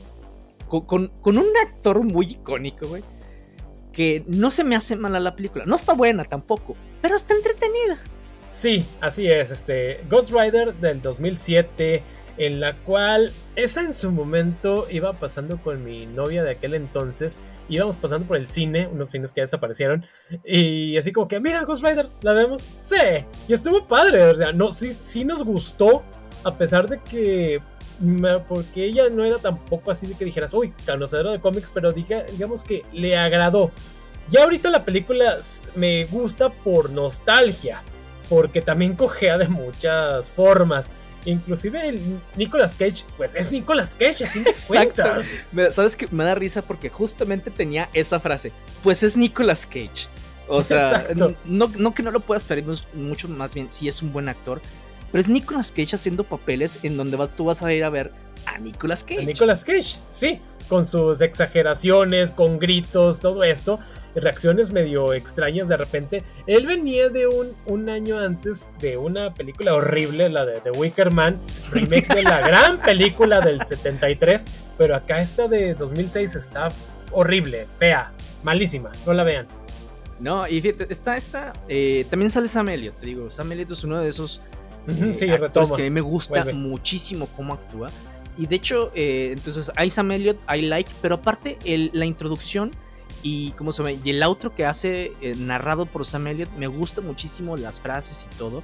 [0.66, 3.04] con, con un actor muy icónico, güey,
[3.94, 5.64] que no se me hace mala la película.
[5.66, 7.98] No está buena tampoco, pero está entretenida.
[8.48, 12.02] Sí, así es, este Ghost Rider del 2007
[12.36, 17.38] en la cual esa en su momento iba pasando con mi novia de aquel entonces,
[17.68, 20.04] íbamos pasando por el cine, unos cines que desaparecieron,
[20.44, 22.70] y así como que, mira, Ghost Rider, ¿la vemos?
[22.84, 22.96] Sí,
[23.46, 26.02] y estuvo padre, o sea, no, sí, sí nos gustó,
[26.42, 27.60] a pesar de que,
[28.48, 32.22] porque ella no era tampoco así de que dijeras, uy, conocedora de cómics, pero diga,
[32.24, 33.70] digamos que le agradó.
[34.28, 35.38] Ya ahorita la película
[35.74, 37.82] me gusta por nostalgia,
[38.28, 40.90] porque también cogea de muchas formas.
[41.26, 45.30] Inclusive el Nicolas Cage, pues es Nicolas Cage a fin de cuentas.
[45.70, 48.52] Sabes que me da risa porque justamente tenía esa frase.
[48.82, 50.08] Pues es Nicolas Cage.
[50.48, 51.06] O sea,
[51.44, 52.64] no, no, que no lo puedas pedir
[52.94, 54.60] mucho más bien, si es un buen actor.
[55.14, 58.10] Pero es Nicolas Cage haciendo papeles en donde tú vas a ir a ver
[58.46, 59.20] a Nicolas Cage.
[59.20, 63.78] A Nicolas Cage, sí con sus exageraciones, con gritos, todo esto,
[64.16, 66.24] reacciones medio extrañas de repente.
[66.48, 71.12] Él venía de un, un año antes de una película horrible, la de The Wicker
[71.12, 71.38] Man,
[71.70, 74.46] remake de la gran película del 73,
[74.76, 76.70] pero acá esta de 2006 está
[77.12, 78.12] horrible, fea,
[78.42, 79.46] malísima, no la vean.
[80.18, 83.84] No, y fíjate, está esta, eh, también sale Sam Elliott, te digo, Sam Elliott es
[83.84, 84.40] uno de esos
[85.14, 87.90] sí, eh, actores que a mí me gusta muchísimo cómo actúa.
[88.36, 91.58] Y de hecho, eh, entonces hay Sam Elliott, hay Like, pero aparte
[91.92, 92.72] la introducción
[93.22, 96.66] y cómo se llama, y el outro que hace eh, narrado por Sam Elliott, me
[96.66, 98.62] gusta muchísimo las frases y todo.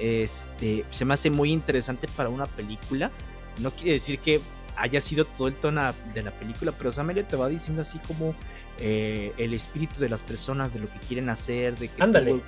[0.00, 3.10] Este, se me hace muy interesante para una película.
[3.58, 4.40] No quiere decir que
[4.76, 7.98] haya sido todo el tono de la película, pero Sam Elliott te va diciendo así
[8.00, 8.34] como
[8.78, 12.42] eh, el espíritu de las personas, de lo que quieren hacer, de que todo el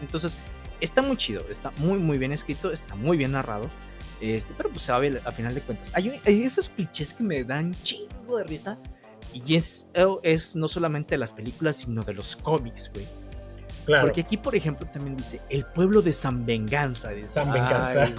[0.00, 0.38] Entonces,
[0.84, 3.70] está muy chido, está muy, muy bien escrito, está muy bien narrado.
[4.20, 5.92] Este, pero pues sabe, a final de cuentas.
[5.94, 8.78] Hay, esos clichés que me dan chingo de risa.
[9.32, 13.06] Y es, oh, es no solamente de las películas, sino de los cómics, güey.
[13.84, 14.06] Claro.
[14.06, 17.10] Porque aquí, por ejemplo, también dice el pueblo de San Venganza.
[17.26, 18.12] San Venganza.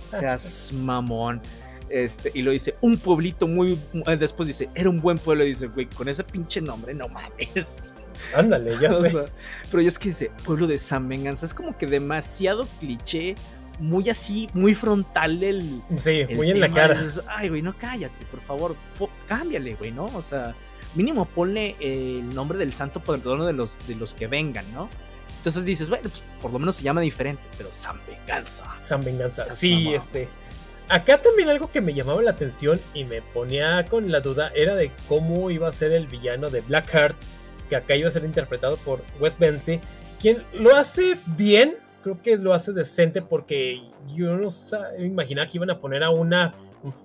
[0.10, 1.42] seas mamón.
[1.90, 3.78] Este, y lo dice, un pueblito muy.
[4.06, 5.44] Eh, después dice, era un buen pueblo.
[5.44, 7.94] Y dice, güey, con ese pinche nombre, no mames.
[8.34, 9.24] Ándale, ya sé.
[9.70, 11.46] pero ya es que dice, pueblo de San Venganza.
[11.46, 13.34] Es como que demasiado cliché
[13.78, 15.82] muy así, muy frontal el.
[15.96, 16.96] Sí, muy en la cara.
[17.28, 18.76] Ay, güey, no cállate, por favor,
[19.26, 20.06] cámbiale, güey, ¿no?
[20.06, 20.54] O sea,
[20.94, 24.88] mínimo ponle el nombre del santo patrono de los, de los que vengan, ¿no?
[25.38, 28.64] Entonces dices, bueno, pues por lo menos se llama diferente, pero San Venganza.
[28.82, 30.28] San Venganza, sí, este.
[30.88, 34.74] Acá también algo que me llamaba la atención y me ponía con la duda era
[34.74, 37.14] de cómo iba a ser el villano de Blackheart,
[37.68, 39.80] que acá iba a ser interpretado por Wes Bentley,
[40.20, 44.48] quien lo hace bien, creo que lo hace decente porque yo no
[44.98, 46.54] me imaginaba que iban a poner a una,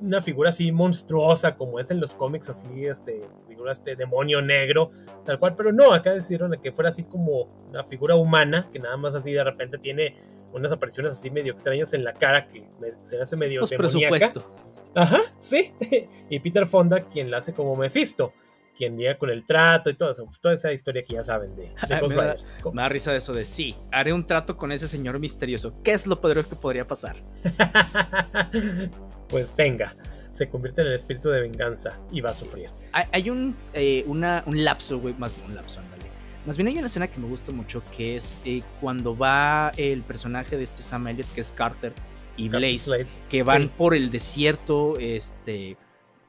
[0.01, 4.91] una figura así monstruosa como es en los cómics, así, este, figura este demonio negro,
[5.25, 8.97] tal cual, pero no, acá decidieron que fuera así como una figura humana, que nada
[8.97, 10.15] más así de repente tiene
[10.53, 12.63] unas apariciones así medio extrañas en la cara que
[13.01, 14.55] se hace medio pues presupuesto.
[14.95, 15.73] Ajá, sí.
[16.29, 18.33] y Peter Fonda, quien la hace como Mephisto
[18.75, 21.55] quien llega con el trato y todo eso, pues, toda esa historia que ya saben
[21.55, 21.73] de,
[22.07, 22.35] me, da,
[22.71, 25.73] me, da, risa eso de sí, haré un trato con ese señor misterioso.
[25.83, 27.23] ¿Qué es lo poderoso que podría pasar?
[29.29, 29.95] pues tenga,
[30.31, 32.69] se convierte en el espíritu de venganza y va a sufrir.
[32.91, 36.03] Hay, un, eh, una, un lapso, güey, más bien un lapso, ándale.
[36.45, 40.01] Más bien hay una escena que me gusta mucho que es eh, cuando va el
[40.03, 41.93] personaje de este Sam Elliott, que es Carter,
[42.35, 45.77] y Blaze, que van por el desierto, este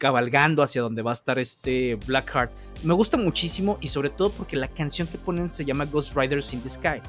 [0.05, 2.53] cabalgando hacia donde va a estar este Blackheart.
[2.83, 6.53] Me gusta muchísimo y sobre todo porque la canción que ponen se llama Ghost Riders
[6.53, 7.01] in the Sky,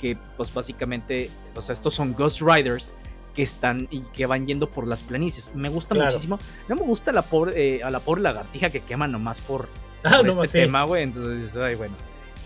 [0.00, 2.92] que pues básicamente, o sea, estos son Ghost Riders
[3.36, 5.54] que están y que van yendo por las planicies.
[5.54, 6.40] Me gusta muchísimo.
[6.68, 9.68] No me gusta la pobre, eh, a la pobre lagartija que quema nomás por,
[10.02, 11.04] ah, este tema, güey.
[11.04, 11.94] Entonces, ay, bueno.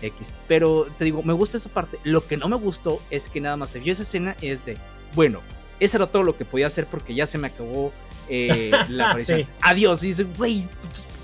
[0.03, 0.35] X.
[0.47, 1.97] Pero te digo, me gusta esa parte.
[2.03, 4.77] Lo que no me gustó es que nada más se vio esa escena es de,
[5.15, 5.39] bueno,
[5.79, 7.91] eso era todo lo que podía hacer porque ya se me acabó
[8.29, 9.47] eh, la aparición.
[9.61, 10.03] Adiós.
[10.03, 10.67] Y dice, güey,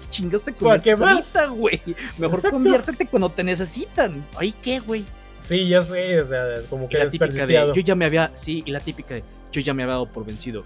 [0.10, 1.82] chingaste con la güey.
[2.18, 4.26] Mejor conviértete cuando te necesitan.
[4.38, 5.06] Ay, ¿qué, güey?
[5.42, 8.62] Sí, ya sé, o sea, como que la típica de, yo ya me había, sí,
[8.64, 10.64] y la típica de, yo ya me había dado por vencido,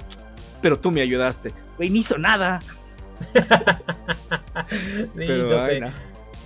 [0.62, 1.54] pero tú me ayudaste.
[1.78, 2.60] Güey, ni hizo nada.
[5.16, 5.58] pero,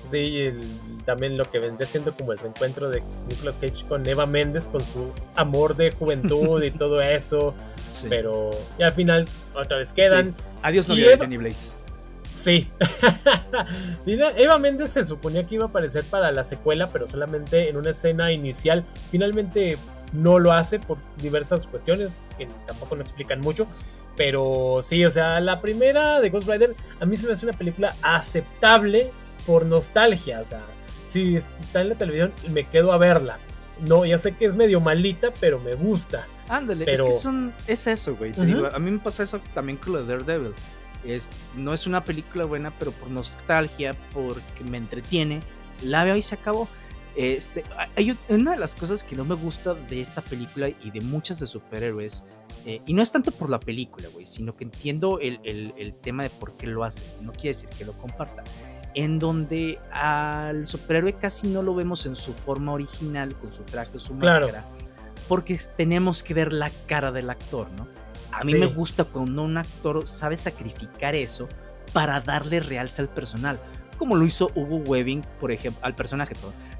[0.10, 0.62] Sí, el,
[1.06, 4.82] también lo que vendría siendo como el reencuentro de Nicolas Cage con Eva Méndez, con
[4.82, 7.54] su amor de juventud y todo eso.
[8.10, 10.34] Pero y al final otra vez quedan.
[10.64, 11.78] Adiós, novia de Jenny Blaze.
[12.34, 12.70] Sí.
[14.08, 17.92] Eva Méndez se suponía que iba a aparecer para la secuela, pero solamente en una
[17.92, 18.86] escena inicial.
[19.12, 19.78] Finalmente
[20.14, 23.68] no lo hace por diversas cuestiones que tampoco nos explican mucho.
[24.16, 27.58] Pero sí, o sea, la primera de Ghost Rider a mí se me hace una
[27.58, 29.12] película aceptable
[29.46, 30.42] por nostalgia.
[30.42, 30.64] O sea,
[31.06, 33.40] si está en la televisión, me quedo a verla.
[33.86, 36.28] no, ya sé que es medio malita, pero me gusta.
[36.50, 38.34] Ándale, es que son, es eso, güey.
[38.38, 40.54] a mí me pasa eso también con lo de Daredevil.
[41.04, 45.40] Es, no es una película buena, pero por nostalgia, porque me entretiene,
[45.84, 46.68] la veo y se acabó.
[47.16, 47.64] Este,
[47.96, 51.40] hay una de las cosas que no me gusta de esta película y de muchas
[51.40, 52.24] de superhéroes,
[52.66, 56.24] eh, y no es tanto por la película, güey, sino que entiendo el, el, tema
[56.24, 57.02] de por qué lo hace.
[57.22, 58.44] No quiere decir que lo comparta.
[59.00, 63.96] En donde al superhéroe casi no lo vemos en su forma original, con su traje
[63.96, 64.66] o su máscara,
[65.30, 67.88] porque tenemos que ver la cara del actor, ¿no?
[68.32, 71.48] A mí me gusta cuando un actor sabe sacrificar eso
[71.94, 73.58] para darle realce al personal,
[73.98, 76.36] como lo hizo Hugo Webbing, por ejemplo, al personaje,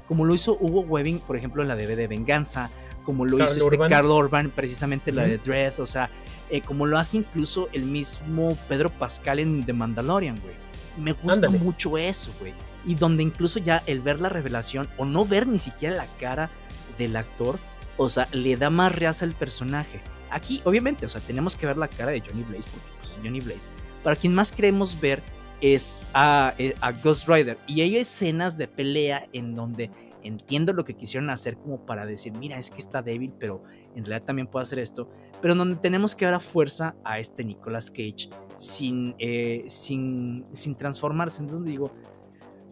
[0.06, 2.70] como lo hizo Hugo Webbing, por ejemplo, en la de Venganza,
[3.04, 6.10] como lo hizo este Carl Urban, precisamente la de Dread, o sea,
[6.50, 10.54] eh, como lo hace incluso el mismo Pedro Pascal en The Mandalorian, güey.
[11.00, 12.52] Me gusta mucho eso, güey.
[12.84, 16.50] Y donde incluso ya el ver la revelación o no ver ni siquiera la cara
[16.98, 17.58] del actor,
[17.96, 20.00] o sea, le da más realce al personaje.
[20.30, 23.20] Aquí, obviamente, o sea, tenemos que ver la cara de Johnny Blaze, porque pues, es
[23.22, 23.68] Johnny Blaze.
[24.02, 25.22] Para quien más queremos ver
[25.60, 27.58] es a, eh, a, Ghost Rider.
[27.66, 29.90] Y hay escenas de pelea en donde
[30.22, 33.62] entiendo lo que quisieron hacer como para decir, mira, es que está débil, pero
[33.94, 35.08] en realidad también puede hacer esto.
[35.40, 40.74] Pero donde tenemos que dar a fuerza a este Nicolas Cage sin, eh, sin, sin
[40.74, 41.42] transformarse.
[41.42, 41.92] Entonces digo,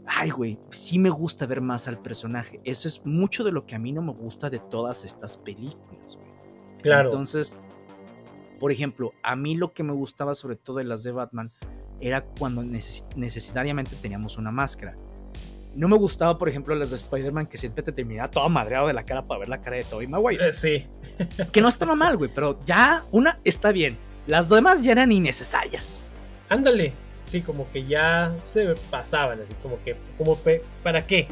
[0.07, 2.61] ay, güey, sí me gusta ver más al personaje.
[2.65, 6.17] Eso es mucho de lo que a mí no me gusta de todas estas películas,
[6.17, 6.29] güey.
[6.83, 7.09] Claro.
[7.09, 7.57] Entonces,
[8.59, 11.51] por ejemplo, a mí lo que me gustaba sobre todo de las de Batman
[12.01, 14.97] era cuando necesariamente teníamos una máscara.
[15.75, 18.93] No me gustaba, por ejemplo, las de Spider-Man que siempre te terminaba todo madreado de
[18.95, 20.49] la cara para ver la cara de Tobey Maguire.
[20.49, 20.87] Eh, sí.
[21.53, 23.99] que no estaba mal, güey, pero ya una está bien.
[24.27, 26.07] Las demás ya eran innecesarias.
[26.49, 26.93] Ándale.
[27.25, 30.39] Sí, como que ya se pasaban, así como que, como
[30.83, 31.29] ¿para qué?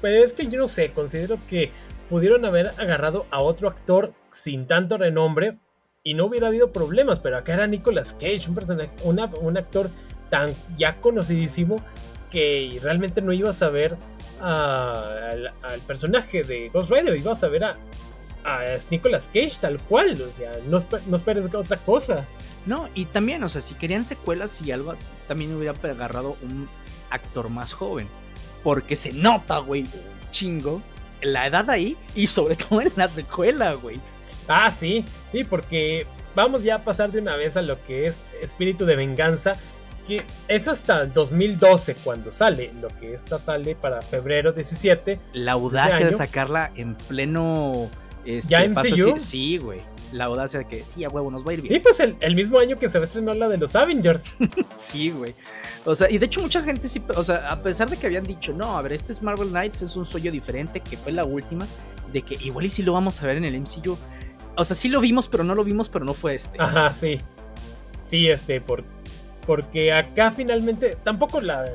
[0.00, 1.70] Pero es que yo no sé, considero que
[2.08, 5.58] pudieron haber agarrado a otro actor sin tanto renombre
[6.02, 9.90] y no hubiera habido problemas, pero acá era Nicolas Cage, un personaje, un actor
[10.30, 11.76] tan ya conocidísimo
[12.30, 13.96] que realmente no ibas a ver
[14.40, 15.52] al,
[15.86, 17.76] personaje de Ghost Rider, ibas a ver a,
[18.44, 22.26] a Nicolas Cage tal cual, o sea, no, no esperes otra cosa.
[22.66, 24.94] No, y también, o sea, si querían secuelas y algo,
[25.26, 26.68] también hubiera agarrado un
[27.10, 28.08] actor más joven,
[28.62, 29.86] porque se nota, güey,
[30.30, 30.82] chingo,
[31.22, 33.98] la edad ahí y sobre todo en la secuela, güey.
[34.48, 38.22] Ah, sí, sí, porque vamos ya a pasar de una vez a lo que es
[38.42, 39.56] Espíritu de Venganza,
[40.10, 45.20] que es hasta 2012 cuando sale, lo que esta sale para febrero 17.
[45.34, 47.88] La audacia de sacarla en pleno...
[48.24, 49.20] Este, ¿Ya MCU?
[49.20, 49.82] Sí, güey.
[50.10, 51.76] La audacia de que sí, a huevo, nos va a ir bien.
[51.76, 54.36] Y pues el, mismo año que se va a estrenar la de los Avengers.
[54.74, 55.36] sí, güey.
[55.84, 58.24] O sea, y de hecho mucha gente sí, o sea, a pesar de que habían
[58.24, 61.24] dicho, no, a ver, este es Marvel Knights, es un sueño diferente, que fue la
[61.24, 61.68] última,
[62.12, 63.96] de que igual y si lo vamos a ver en el MCU.
[64.56, 66.60] O sea, sí lo vimos, pero no lo vimos, pero no fue este.
[66.60, 67.20] Ajá, sí.
[68.02, 68.82] Sí, este, por,
[69.50, 71.68] porque acá finalmente tampoco la,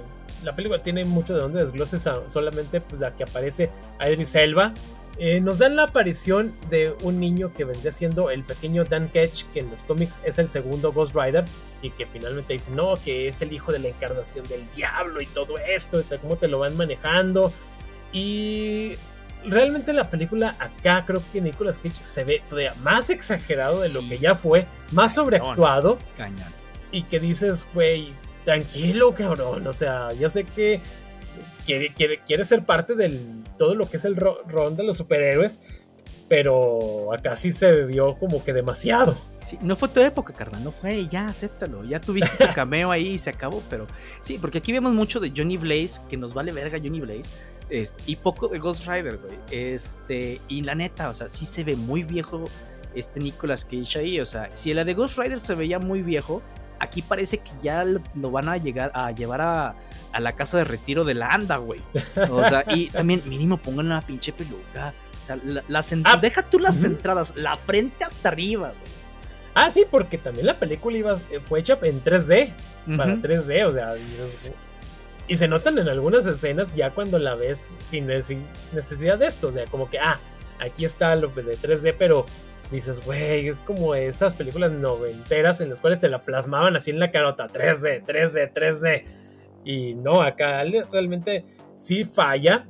[0.46, 3.70] la película tiene mucho de donde desgloses, solamente pues la que aparece
[4.00, 4.74] Idris Elba.
[5.18, 9.44] Eh, nos dan la aparición de un niño que vendría siendo el pequeño Dan Ketch,
[9.54, 11.44] que en los cómics es el segundo Ghost Rider,
[11.82, 15.26] y que finalmente dice, no, que es el hijo de la encarnación del diablo y
[15.26, 17.52] todo esto, y cómo te lo van manejando.
[18.14, 18.94] Y
[19.44, 24.00] realmente la película acá creo que Nicolas Cage se ve todavía más exagerado de lo
[24.00, 25.98] que ya fue, más sobreactuado.
[26.92, 28.14] Y que dices, güey,
[28.44, 29.68] tranquilo, cabrón.
[29.68, 30.80] O sea, ya sé que
[31.66, 31.94] quiere,
[32.26, 33.20] quiere, ser parte de
[33.58, 35.60] todo lo que es el ron de los superhéroes.
[36.28, 39.16] Pero acá sí se vio como que demasiado.
[39.42, 40.64] Sí, no fue tu época, carnal.
[40.64, 41.84] No fue, ya, acéptalo.
[41.84, 43.62] Ya tuviste tu cameo ahí y se acabó.
[43.70, 43.86] Pero
[44.22, 47.32] sí, porque aquí vemos mucho de Johnny Blaze, que nos vale verga Johnny Blaze
[47.70, 49.38] este, y poco de Ghost Rider, güey.
[49.52, 52.46] Este, y la neta, o sea, sí se ve muy viejo
[52.94, 54.20] este Nicolas Cage ahí.
[54.20, 56.42] O sea, si la de Ghost Rider se veía muy viejo,
[56.80, 59.76] aquí parece que ya lo, van a llegar a llevar a,
[60.12, 61.82] a, la casa de retiro de la anda, güey.
[62.30, 64.94] O sea, y también mínimo pongan una pinche peluca.
[65.28, 66.18] Ah.
[66.22, 68.96] deja tú las entradas, la frente hasta arriba, güey.
[69.56, 72.52] Ah, sí, porque también la película iba, fue hecha en 3D,
[72.98, 73.90] para 3D, o sea,
[75.28, 79.48] y se notan en algunas escenas ya cuando la ves sin necesidad de esto.
[79.48, 80.20] O sea, como que, ah,
[80.60, 82.26] aquí está lo de 3D, pero
[82.76, 87.00] dices, güey, es como esas películas noventeras en las cuales te la plasmaban así en
[87.00, 89.06] la carota, 3D, 3D, 3D.
[89.64, 91.44] Y no, acá realmente
[91.80, 92.68] sí falla.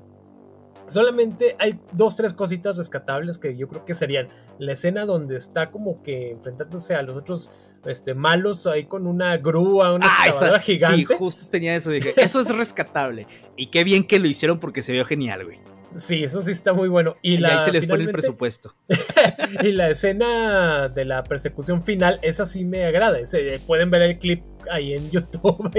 [0.87, 4.29] Solamente hay dos, tres cositas rescatables que yo creo que serían
[4.59, 7.49] la escena donde está como que enfrentándose a los otros
[7.85, 11.13] este, malos ahí con una grúa, una ah, gigante.
[11.13, 11.89] Sí, justo tenía eso.
[11.89, 13.25] Dije, eso es rescatable.
[13.55, 15.59] Y qué bien que lo hicieron porque se vio genial, güey.
[15.97, 17.15] Sí, eso sí está muy bueno.
[17.21, 18.75] Y, Y, la, ahí se le fue el presupuesto.
[19.63, 23.19] y la escena de la persecución final, esa sí me agrada.
[23.19, 25.71] Ese- pueden ver el clip ahí en YouTube.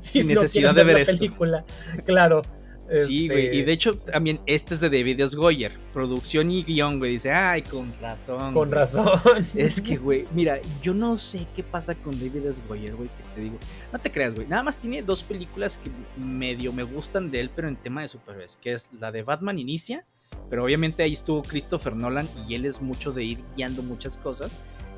[0.00, 1.12] si Sin no necesidad de ver la esto.
[1.14, 1.64] película.
[2.04, 2.42] Claro.
[2.90, 3.58] Sí, este, güey.
[3.58, 5.36] Y de hecho, también este es de David S.
[5.36, 5.72] Goyer.
[5.92, 7.12] Producción y guion, güey.
[7.12, 8.54] Dice, ay, con razón.
[8.54, 8.70] Con güey".
[8.70, 9.20] razón.
[9.54, 12.62] Es que, güey, mira, yo no sé qué pasa con David S.
[12.66, 13.58] Goyer, güey, que te digo.
[13.92, 14.46] No te creas, güey.
[14.46, 18.08] Nada más tiene dos películas que medio me gustan de él, pero en tema de
[18.08, 20.04] superhéroes, que es la de Batman Inicia,
[20.50, 24.50] pero obviamente ahí estuvo Christopher Nolan y él es mucho de ir guiando muchas cosas.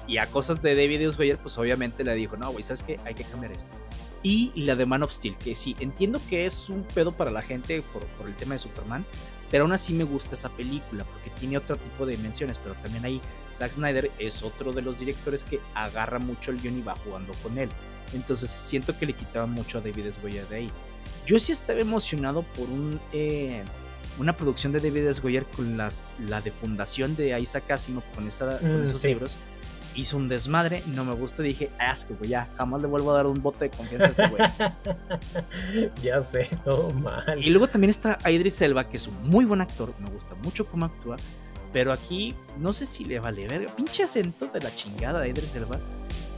[0.06, 1.16] Y a cosas de David S.
[1.16, 2.98] Goyer, pues obviamente le dijo, no, güey, ¿sabes qué?
[3.04, 3.72] Hay que cambiar esto.
[4.22, 7.42] Y la de Man of Steel, que sí, entiendo que es un pedo para la
[7.42, 9.04] gente por, por el tema de Superman,
[9.50, 13.04] pero aún así me gusta esa película porque tiene otro tipo de dimensiones, pero también
[13.04, 13.20] ahí
[13.50, 17.32] Zack Snyder es otro de los directores que agarra mucho el guion y va jugando
[17.42, 17.68] con él.
[18.12, 20.20] Entonces siento que le quitaba mucho a David S.
[20.20, 20.70] Goyer de ahí.
[21.26, 23.62] Yo sí estaba emocionado por un, eh,
[24.18, 25.20] una producción de David S.
[25.20, 29.08] Goyer con las, la de fundación de Isaac Asimov con, esa, con Mm, esos sí.
[29.08, 29.38] libros.
[30.00, 31.68] Hizo un desmadre, no me gusta, dije,
[32.08, 34.42] que güey, ya, jamás le vuelvo a dar un voto de confianza a ese güey.
[36.02, 37.38] ya sé, todo mal.
[37.38, 40.66] Y luego también está Idris Elba, que es un muy buen actor, me gusta mucho
[40.66, 41.18] cómo actúa,
[41.70, 43.76] pero aquí no sé si le vale verga.
[43.76, 45.78] Pinche acento de la chingada de Idris Elba.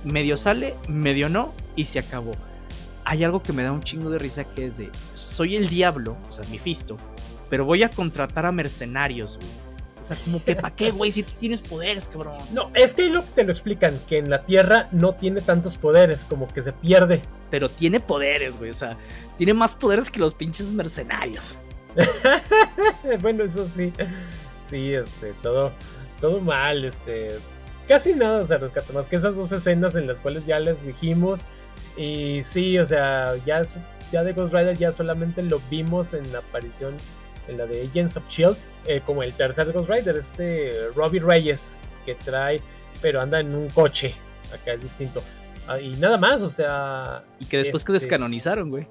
[0.02, 2.32] Medio sale, medio no, y se acabó.
[3.04, 6.16] Hay algo que me da un chingo de risa que es de, soy el diablo,
[6.28, 6.96] o sea, Mephisto,
[7.48, 9.71] pero voy a contratar a mercenarios, güey.
[10.02, 11.12] O sea, como que, ¿para qué, güey?
[11.12, 12.36] Si tú tienes poderes, cabrón.
[12.52, 16.24] No, es que lo te lo explican, que en la Tierra no tiene tantos poderes,
[16.24, 17.22] como que se pierde.
[17.50, 18.70] Pero tiene poderes, güey.
[18.70, 18.98] O sea,
[19.38, 21.56] tiene más poderes que los pinches mercenarios.
[23.20, 23.92] bueno, eso sí.
[24.58, 25.70] Sí, este, todo,
[26.20, 27.38] todo mal, este.
[27.86, 31.46] Casi nada se rescata, más que esas dos escenas en las cuales ya les dijimos.
[31.96, 33.62] Y sí, o sea, ya,
[34.10, 36.96] ya de Ghost Rider ya solamente lo vimos en la aparición
[37.48, 38.56] en la de Agents of Shield,
[38.86, 42.60] eh, como el tercer Ghost Rider, este Robbie Reyes, que trae,
[43.00, 44.14] pero anda en un coche,
[44.52, 45.22] acá es distinto.
[45.68, 48.86] Ah, y nada más, o sea, Y que después que Este- descanonizaron, güey.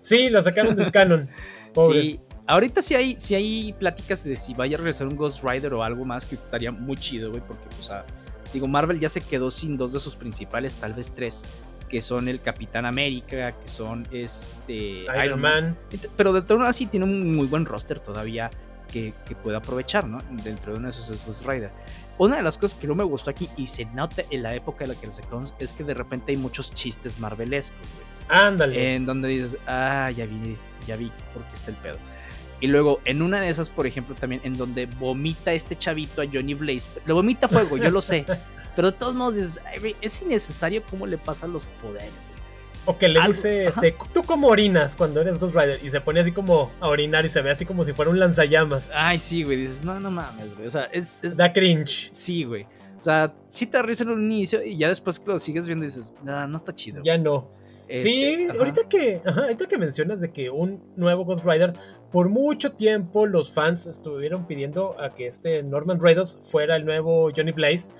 [0.00, 1.28] sí, lo sacaron del canon.
[1.74, 2.04] Pobres.
[2.04, 5.72] Sí, ahorita sí hay, sí hay pláticas de si vaya a regresar un Ghost Rider
[5.74, 8.04] o algo más que estaría muy chido, güey, porque, o sea,
[8.52, 11.46] digo, Marvel ya se quedó sin dos de sus principales, tal vez tres,
[11.92, 15.76] que son el Capitán América, que son este Iron Man.
[16.16, 18.50] Pero de todo así tiene un muy buen roster todavía
[18.90, 20.16] que, que puede aprovechar, ¿no?
[20.42, 21.70] Dentro de uno de esos es Ghost Rider.
[22.16, 24.84] Una de las cosas que no me gustó aquí y se nota en la época
[24.84, 28.06] en la que lo sacamos es que de repente hay muchos chistes marvelescos, güey
[28.40, 28.94] Ándale.
[28.94, 30.56] en donde dices, ah, ya vi,
[30.86, 31.98] ya vi por qué está el pedo.
[32.60, 36.24] Y luego, en una de esas, por ejemplo, también en donde vomita este chavito a
[36.32, 36.88] Johnny Blaze.
[37.04, 38.24] Le vomita fuego, yo lo sé.
[38.76, 42.10] Pero de todos modos dices, "Ay, güey, es innecesario cómo le pasan los poderes.
[42.10, 42.32] güey".
[42.86, 43.80] O que le Algo- dice, ajá.
[43.86, 45.78] este, ¿tú cómo orinas cuando eres Ghost Rider?
[45.84, 48.18] Y se pone así como a orinar y se ve así como si fuera un
[48.18, 48.90] lanzallamas.
[48.92, 50.66] Ay, sí, güey, dices, no, no mames, güey.
[50.66, 51.20] O sea, es...
[51.22, 52.08] es- Da cringe.
[52.12, 52.66] Sí, güey.
[52.96, 55.84] O sea, sí te risa en un inicio y ya después que lo sigues viendo
[55.84, 57.02] dices, no, no está chido.
[57.04, 57.50] Ya no.
[57.88, 58.58] Este, sí, ajá.
[58.58, 61.74] ahorita que, ajá, ahorita que mencionas de que un nuevo Ghost Rider,
[62.10, 67.30] por mucho tiempo los fans estuvieron pidiendo a que este Norman Reedus fuera el nuevo
[67.36, 67.90] Johnny Blaze,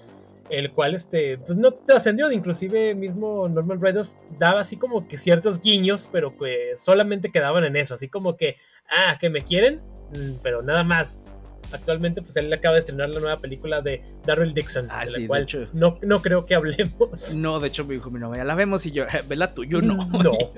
[0.53, 5.61] el cual este, pues no trascendió, inclusive mismo Norman Reedus daba así como que ciertos
[5.61, 8.57] guiños, pero que solamente quedaban en eso, así como que,
[8.89, 9.81] ah, que me quieren,
[10.13, 11.33] Mm, pero nada más.
[11.73, 15.27] Actualmente, pues él acaba de estrenar la nueva película de Daryl Dixon, Ah, de la
[15.27, 17.35] cual no, no creo que hablemos.
[17.35, 19.81] No, de hecho me dijo mi novia, la vemos y yo, "Eh, vela tú, yo
[19.81, 19.95] no.
[20.11, 20.23] No.
[20.23, 20.53] yo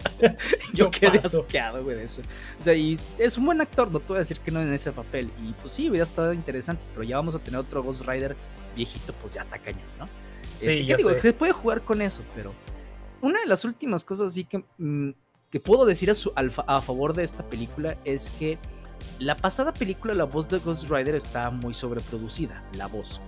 [0.73, 2.21] Yo quedé asqueado, güey, de eso.
[2.59, 4.73] O sea, y es un buen actor, no te voy a decir que no en
[4.73, 5.31] ese papel.
[5.41, 8.35] Y pues sí, hubiera estado interesante, pero ya vamos a tener otro Ghost Rider
[8.75, 10.07] viejito, pues ya está cañón, ¿no?
[10.55, 11.11] Sí, Este, ¿qué ya digo?
[11.11, 11.21] sé.
[11.21, 12.53] Se puede jugar con eso, pero
[13.21, 15.11] una de las últimas cosas así que, mm,
[15.51, 16.33] que puedo decir a, su,
[16.83, 18.59] favor de esta película es que
[19.19, 23.21] la pasada película, la voz de Ghost Rider está muy sobreproducida, la voz.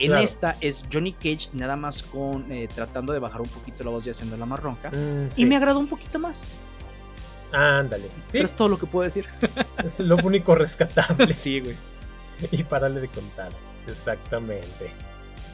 [0.00, 0.22] En Claro.
[0.24, 4.06] esta es Johnny Cage nada más con eh, tratando de bajar un poquito la voz
[4.06, 4.90] y haciéndola más ronca.
[4.90, 6.58] Mm, Y me agradó un poquito más.
[7.52, 8.04] Ándale.
[8.04, 9.26] Sí, Pero es todo lo que puedo decir.
[9.84, 11.28] es lo único rescatable.
[11.32, 11.76] sí, güey.
[12.52, 13.50] y párale de contar.
[13.88, 14.92] Exactamente.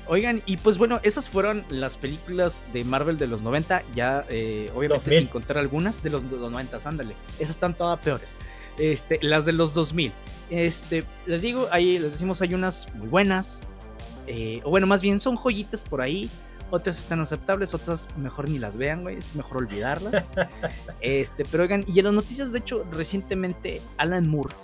[0.06, 3.82] Oigan, y pues bueno, esas fueron las películas de Marvel de los 90.
[3.94, 5.19] Ya, eh, obviamente, 2000.
[5.19, 7.15] sin contar algunas de los, de los 90, ándale.
[7.39, 8.36] Esas están todas peores.
[8.78, 10.12] Este, las de los 2000.
[10.51, 13.66] Este, les digo, ahí les decimos, hay unas muy buenas.
[14.27, 16.31] eh, o bueno, más bien son joyitas por ahí.
[16.70, 19.16] Otras están aceptables, otras mejor ni las vean, güey.
[19.16, 20.32] Es mejor olvidarlas.
[21.01, 24.55] este, pero oigan, y en las noticias, de hecho, recientemente Alan Moore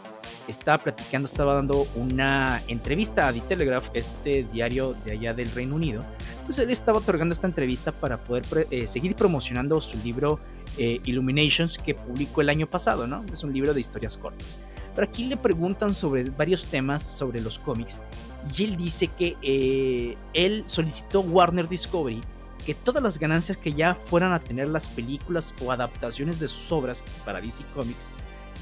[0.48, 5.76] estaba platicando, estaba dando una entrevista a The Telegraph, este diario de allá del Reino
[5.76, 6.04] Unido.
[6.44, 10.40] Pues él estaba otorgando esta entrevista para poder eh, seguir promocionando su libro
[10.78, 13.24] eh, Illuminations que publicó el año pasado, ¿no?
[13.32, 14.60] Es un libro de historias cortas.
[14.94, 18.00] Pero aquí le preguntan sobre varios temas sobre los cómics
[18.56, 22.20] y él dice que eh, él solicitó Warner Discovery
[22.64, 26.70] que todas las ganancias que ya fueran a tener las películas o adaptaciones de sus
[26.72, 28.12] obras para DC Comics,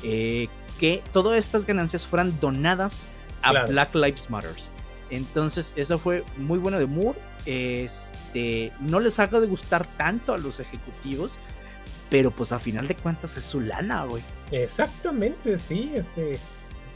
[0.03, 0.49] eh,
[0.79, 3.09] que todas estas ganancias fueran donadas
[3.43, 4.55] a Black Lives Matter.
[5.11, 7.19] Entonces, eso fue muy bueno de Moore.
[7.47, 11.39] Este, no les haga de gustar tanto a los ejecutivos,
[12.11, 14.23] pero pues a final de cuentas es su lana, güey.
[14.51, 16.39] Exactamente, sí, este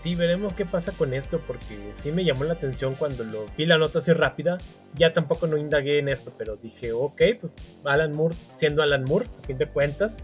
[0.02, 3.66] sí, veremos qué pasa con esto, porque sí me llamó la atención cuando lo vi
[3.66, 4.58] la nota así rápida.
[4.94, 7.54] Ya tampoco no indagué en esto, pero dije, ok, pues
[7.84, 10.16] Alan Moore, siendo Alan Moore, a fin de cuentas,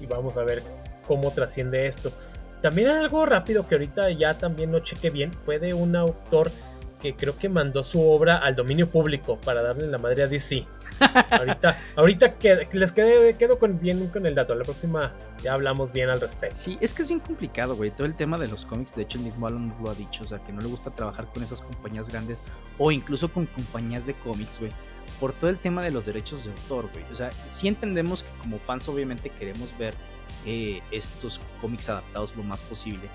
[0.00, 0.62] y vamos a ver
[1.10, 2.12] cómo trasciende esto.
[2.62, 6.52] También algo rápido que ahorita ya también no chequé bien, fue de un autor
[7.02, 10.64] que creo que mandó su obra al dominio público para darle la madre a DC.
[11.30, 14.54] ahorita, ahorita que les quedé, quedo con, bien con el dato.
[14.54, 15.12] La próxima
[15.42, 16.54] ya hablamos bien al respecto.
[16.56, 17.90] Sí, es que es bien complicado, güey.
[17.90, 20.22] Todo el tema de los cómics, de hecho, el mismo Alan lo ha dicho.
[20.22, 22.40] O sea, que no le gusta trabajar con esas compañías grandes
[22.78, 24.70] o incluso con compañías de cómics, güey.
[25.20, 27.04] Por todo el tema de los derechos de autor, güey.
[27.12, 29.94] O sea, sí entendemos que como fans, obviamente, queremos ver
[30.46, 33.08] eh, estos cómics adaptados lo más posible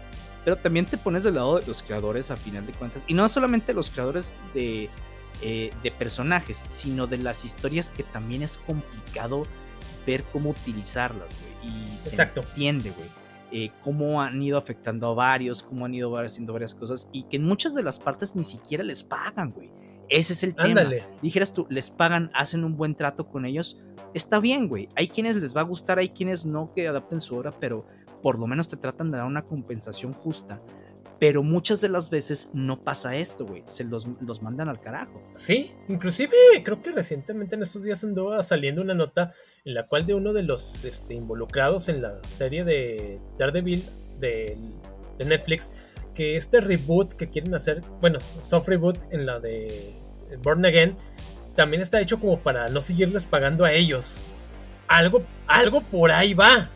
[0.46, 3.04] pero también te pones del lado de los creadores a final de cuentas.
[3.08, 4.90] Y no solamente los creadores de,
[5.42, 9.44] eh, de personajes, sino de las historias que también es complicado
[10.06, 11.74] ver cómo utilizarlas, güey.
[11.74, 13.10] Y se entiende, güey.
[13.52, 17.38] Eh, cómo han ido afectando a varios, cómo han ido haciendo varias cosas y que
[17.38, 19.72] en muchas de las partes ni siquiera les pagan, güey.
[20.10, 20.84] Ese es el tema.
[21.22, 23.78] Dijeras tú, les pagan, hacen un buen trato con ellos.
[24.14, 24.88] Está bien, güey.
[24.96, 27.86] Hay quienes les va a gustar, hay quienes no que adapten su obra, pero
[28.22, 30.62] por lo menos te tratan de dar una compensación justa.
[31.20, 33.64] Pero muchas de las veces no pasa esto, güey.
[33.68, 35.22] Se los, los, mandan al carajo.
[35.36, 36.34] Sí, inclusive
[36.64, 39.32] creo que recientemente en estos días andó saliendo una nota
[39.64, 43.86] en la cual de uno de los este, involucrados en la serie de Daredevil
[44.20, 44.58] de,
[45.18, 45.72] de Netflix,
[46.16, 49.94] que este reboot que quieren hacer, bueno, soft reboot en la de
[50.42, 50.98] Born Again,
[51.56, 54.24] también está hecho como para no seguirles pagando a ellos.
[54.88, 56.72] Algo, algo por ahí va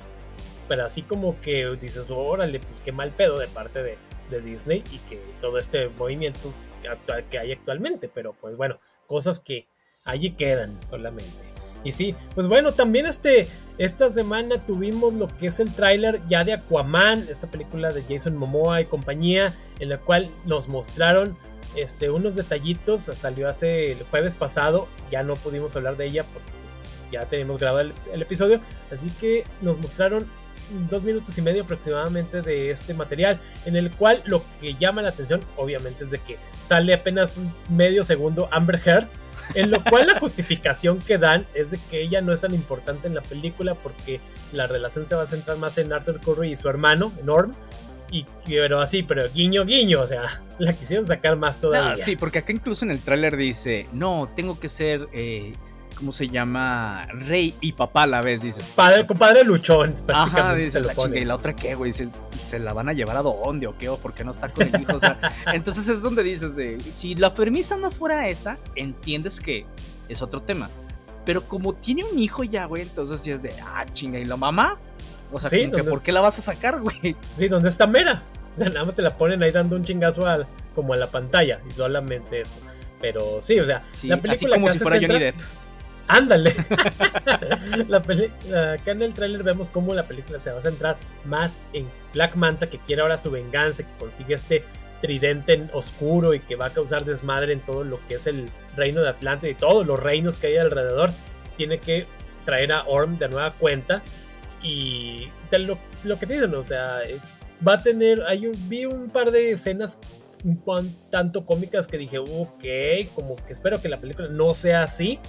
[0.70, 3.98] pero así como que dices, órale, pues qué mal pedo de parte de,
[4.30, 6.54] Disney y que todo este movimiento
[6.88, 9.68] actual que hay actualmente, pero pues bueno, cosas que
[10.06, 11.34] allí quedan solamente.
[11.84, 13.48] Y sí, pues bueno, también este,
[13.80, 18.36] esta semana tuvimos lo que es el tráiler ya de Aquaman, esta película de Jason
[18.36, 21.38] Momoa y compañía, en la cual nos mostraron
[21.76, 26.52] este, unos detallitos, salió hace el jueves pasado, ya no pudimos hablar de ella porque
[26.62, 28.60] pues, ya tenemos grabado el episodio,
[28.92, 30.28] así que nos mostraron
[30.90, 35.10] dos minutos y medio aproximadamente de este material, en el cual lo que llama la
[35.10, 37.36] atención, obviamente, es de que sale apenas
[37.70, 39.08] medio segundo Amber Heard,
[39.54, 43.08] en lo cual la justificación que dan es de que ella no es tan importante
[43.08, 44.20] en la película porque
[44.52, 47.54] la relación se va a centrar más en Arthur Curry y su hermano, Norm.
[48.12, 52.04] Y pero así, pero guiño guiño, o sea, la quisieron sacar más todavía.
[52.04, 55.54] sí, porque acá incluso en el tráiler dice, no, tengo que ser eh,
[56.00, 57.06] ¿cómo se llama?
[57.12, 58.68] Rey y papá a la vez, dices.
[58.70, 59.94] Padre, compadre luchón.
[60.08, 62.10] Ajá, dices, la chinga, y la otra qué, güey, ¿Se,
[62.58, 64.82] la van a llevar a dónde o qué, o por qué no está con el
[64.82, 65.20] hijo, o sea,
[65.54, 69.66] entonces es donde dices de, si la premisa no fuera esa, entiendes que
[70.08, 70.70] es otro tema.
[71.26, 74.38] Pero como tiene un hijo ya, güey, entonces sí es de, ah, chinga, ¿y la
[74.38, 74.80] mamá?
[75.32, 77.16] O sea, sí, ¿por qué la vas a sacar, güey?
[77.38, 78.24] Sí, ¿dónde está Mera?
[78.56, 81.08] O sea, nada más te la ponen ahí dando un chingazo al, como a la
[81.08, 82.58] pantalla y solamente eso.
[83.00, 85.36] Pero sí, o sea, la película así como si fuera Johnny Depp.
[86.10, 86.56] Ándale.
[87.94, 92.36] acá en el tráiler vemos cómo la película se va a centrar más en Black
[92.36, 94.64] Manta que quiere ahora su venganza, que consigue este
[95.02, 99.02] tridente oscuro y que va a causar desmadre en todo lo que es el reino
[99.02, 101.12] de Atlante y todos los reinos que hay alrededor.
[101.58, 102.08] Tiene que
[102.44, 104.02] traer a Orm de nueva cuenta
[104.64, 105.78] y lo,
[106.20, 107.20] que te dicen, o sea, eh,
[107.66, 108.24] va a tener,
[108.68, 110.00] vi un par de escenas
[110.44, 112.66] un tanto cómicas que dije, ok,
[113.14, 115.20] como que espero que la película no sea así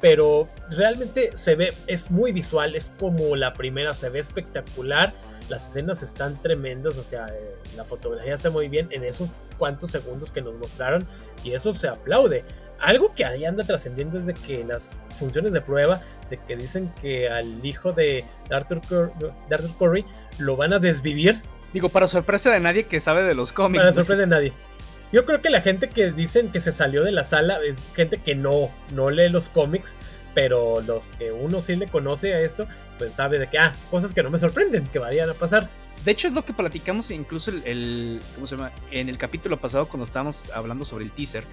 [0.00, 5.14] pero realmente se ve, es muy visual, es como la primera, se ve espectacular,
[5.48, 9.90] las escenas están tremendas, o sea, eh, la fotografía se muy bien en esos cuantos
[9.90, 11.06] segundos que nos mostraron
[11.44, 12.44] y eso se aplaude.
[12.80, 16.00] Algo que ahí anda trascendiendo es de que las funciones de prueba,
[16.30, 18.80] de que dicen que al hijo de Arthur,
[19.78, 20.06] Curry
[20.38, 21.36] lo van a desvivir.
[21.74, 23.82] Digo, para sorpresa de nadie que sabe de los cómics.
[23.82, 24.52] Para sorpresa de nadie.
[25.12, 28.18] Yo creo que la gente que dicen que se salió de la sala es gente
[28.18, 29.96] que no, no lee los cómics,
[30.34, 32.66] pero los que uno sí le conoce a esto,
[32.98, 35.68] pues sabe de que, ah, cosas que no me sorprenden, que vayan a pasar.
[36.04, 38.70] De hecho, es lo que platicamos incluso el, ¿cómo se llama?
[38.90, 41.44] En el capítulo pasado cuando estábamos hablando sobre el teaser.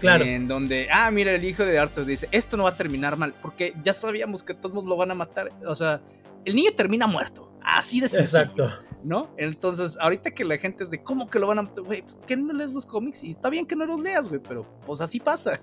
[0.00, 0.24] Claro.
[0.24, 3.34] En donde, ah, mira, el hijo de Arthur dice, esto no va a terminar mal,
[3.42, 5.50] porque ya sabíamos que todos lo van a matar.
[5.66, 6.00] O sea,
[6.44, 7.52] el niño termina muerto.
[7.62, 8.42] Así de sencillo.
[8.42, 8.87] Exacto.
[9.04, 9.30] ¿No?
[9.36, 11.62] Entonces, ahorita que la gente es de, ¿cómo que lo van a...
[11.62, 13.24] Güey, pues, ¿qué no lees los cómics?
[13.24, 15.60] Y está bien que no los leas, güey, pero pues así pasa.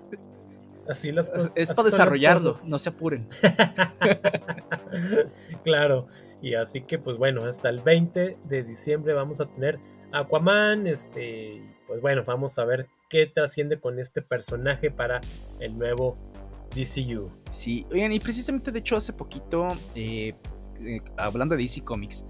[0.88, 1.52] Así las cosas.
[1.54, 3.26] Es para desarrollarlo, no se apuren.
[5.64, 6.06] claro,
[6.40, 9.78] y así que pues bueno, hasta el 20 de diciembre vamos a tener
[10.12, 15.20] Aquaman, este, pues bueno, vamos a ver qué trasciende con este personaje para
[15.58, 16.16] el nuevo
[16.74, 17.30] DCU.
[17.50, 20.34] Sí, oigan, y precisamente de hecho hace poquito, eh,
[20.80, 22.24] eh, hablando de DC Comics,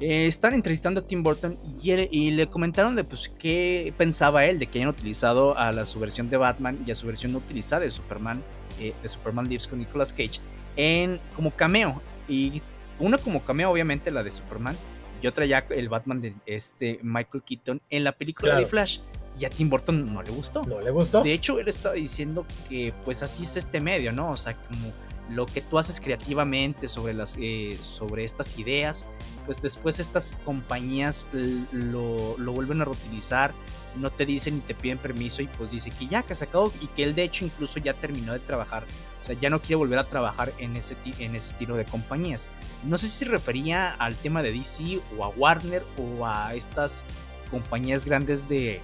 [0.00, 4.66] eh, estaban entrevistando a Tim Burton y, le comentaron de pues qué pensaba él de
[4.66, 7.82] que hayan utilizado a la, su versión de Batman y a su versión no utilizada
[7.82, 8.42] de Superman,
[8.80, 10.40] eh, de Superman Lives con Nicolas Cage,
[10.76, 12.02] en, como cameo.
[12.28, 12.60] Y
[12.98, 14.76] una como cameo, obviamente, la de Superman,
[15.22, 18.98] y otra ya el Batman de este Michael Keaton en la película de Flash.
[19.38, 20.62] Y a Tim Burton no le gustó.
[20.64, 21.22] No le gustó.
[21.22, 24.30] De hecho, él estaba diciendo que pues así es este medio, ¿no?
[24.30, 24.92] O sea, como
[25.30, 29.06] lo que tú haces creativamente sobre, las, eh, sobre estas ideas,
[29.46, 33.52] pues después estas compañías lo, lo, vuelven a reutilizar,
[33.96, 36.72] no te dicen ni te piden permiso y pues dice que ya, que se acabó
[36.80, 38.84] y que él de hecho incluso ya terminó de trabajar,
[39.20, 42.48] o sea, ya no quiere volver a trabajar en ese, en ese estilo de compañías.
[42.84, 47.04] No sé si se refería al tema de DC o a Warner o a estas
[47.50, 48.80] compañías grandes de,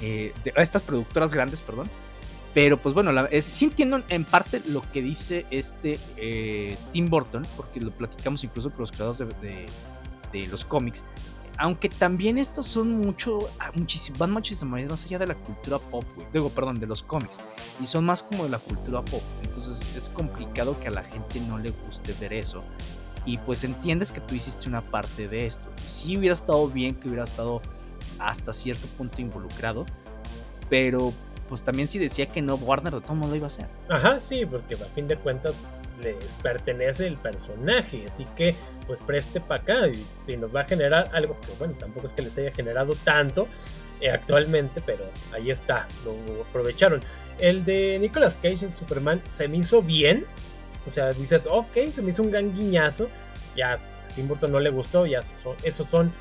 [0.00, 1.88] eh, estas productoras grandes, perdón,
[2.52, 7.46] pero pues bueno, la, sí entiendo en parte lo que dice este eh, Tim Burton,
[7.56, 9.66] porque lo platicamos incluso con los creadores de,
[10.32, 11.04] de, los cómics.
[11.58, 16.04] Aunque también estos son mucho, ah, muchísimo, van muchísimo más allá de la cultura pop,
[16.32, 17.36] Digo, perdón, de los cómics.
[17.80, 19.22] Y son más como de la cultura pop.
[19.44, 22.64] Entonces es complicado que a la gente no le guste ver eso.
[23.26, 25.68] Y pues entiendes que tú hiciste una parte de esto.
[25.86, 27.60] Sí hubiera estado bien que hubiera estado
[28.18, 29.84] hasta cierto punto involucrado.
[30.70, 31.12] Pero
[31.50, 33.66] pues también si decía que no, Warner de todo modo lo iba a hacer.
[33.88, 35.54] Ajá, sí, porque a fin de cuentas
[36.00, 38.54] les pertenece el personaje, así que
[38.86, 42.12] pues preste para acá y si nos va a generar algo que bueno, tampoco es
[42.12, 43.48] que les haya generado tanto
[44.00, 47.02] eh, actualmente, pero ahí está, lo aprovecharon.
[47.38, 50.24] El de Nicolas Cage en Superman se me hizo bien,
[50.88, 53.08] o sea, dices, ok, se me hizo un gran guiñazo,
[53.56, 53.78] ya
[54.14, 56.12] Tim Burton no le gustó, ya eso son, son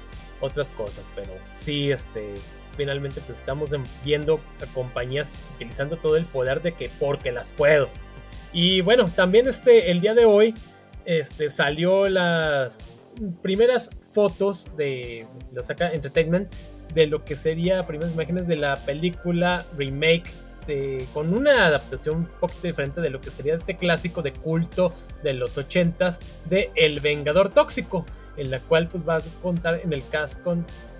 [0.41, 2.35] otras cosas, pero sí, este,
[2.79, 3.71] finalmente pues estamos
[4.05, 4.39] viendo
[4.73, 7.89] compañías utilizando todo el poder de que porque las puedo.
[8.53, 10.55] Y bueno, también este, el día de hoy
[11.03, 12.79] este, salió las
[13.41, 16.49] primeras fotos de lo saca Entertainment
[16.93, 20.31] de lo que sería primeras imágenes de la película remake
[20.65, 24.93] de, con una adaptación un poquito diferente de lo que sería este clásico de culto
[25.21, 28.05] de los 80s de El Vengador Tóxico,
[28.37, 30.41] en la cual pues va a contar en el cast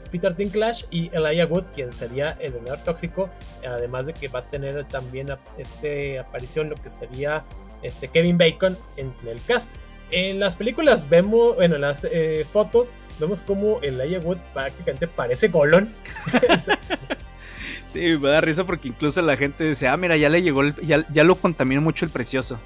[0.10, 3.30] Peter Dinklage y Elijah Wood, quien sería el vengador tóxico,
[3.66, 5.28] además de que va a tener también
[5.58, 7.44] este aparición lo que sería
[7.82, 9.72] este Kevin Bacon en el cast.
[10.12, 15.50] En las películas vemos, bueno, en las eh, fotos vemos como Elijah Wood prácticamente parece
[15.50, 15.94] Golon.
[17.94, 21.06] sí, me da risa porque incluso la gente dice, ah, mira, ya le llegó, ya,
[21.12, 22.60] ya lo contaminó mucho el precioso.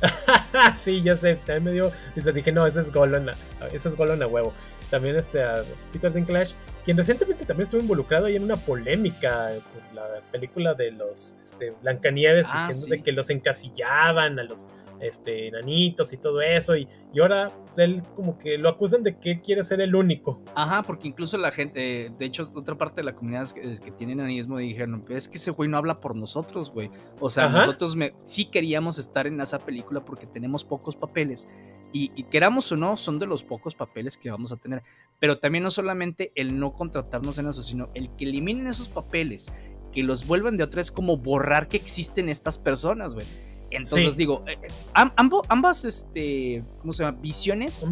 [0.76, 3.30] sí, ya sé, también me dio, dice, dije, no, ese es Golon,
[3.72, 4.52] ese es Golon a huevo.
[4.90, 5.62] También este, a
[5.92, 6.54] Peter Dinklage,
[6.84, 11.72] quien recientemente también estuvo involucrado ahí en una polémica por la película de los este,
[11.82, 14.68] Blancanieves, ah, diciendo de que los encasillaban a los
[15.00, 19.18] este, enanitos y todo eso, y, y ahora pues, él como que lo acusan de
[19.18, 20.42] que él quiere ser el único.
[20.54, 23.90] Ajá, porque incluso la gente, de hecho, otra parte de la comunidad es que, que
[23.90, 26.90] tiene enanismo dijeron, es que ese güey no habla por nosotros, güey.
[27.18, 31.48] O sea, nosotros me, sí queríamos estar en esa película porque tenemos pocos papeles.
[31.92, 34.82] Y, y, queramos o no, son de los pocos papeles que vamos a tener.
[35.18, 39.52] Pero también no solamente el no contratarnos en eso, sino el que eliminen esos papeles,
[39.90, 43.26] que los vuelvan de otra, es como borrar que existen estas personas, güey.
[43.70, 47.18] Entonces digo, eh, eh, ambas, este, ¿cómo se llama?
[47.20, 47.86] Visiones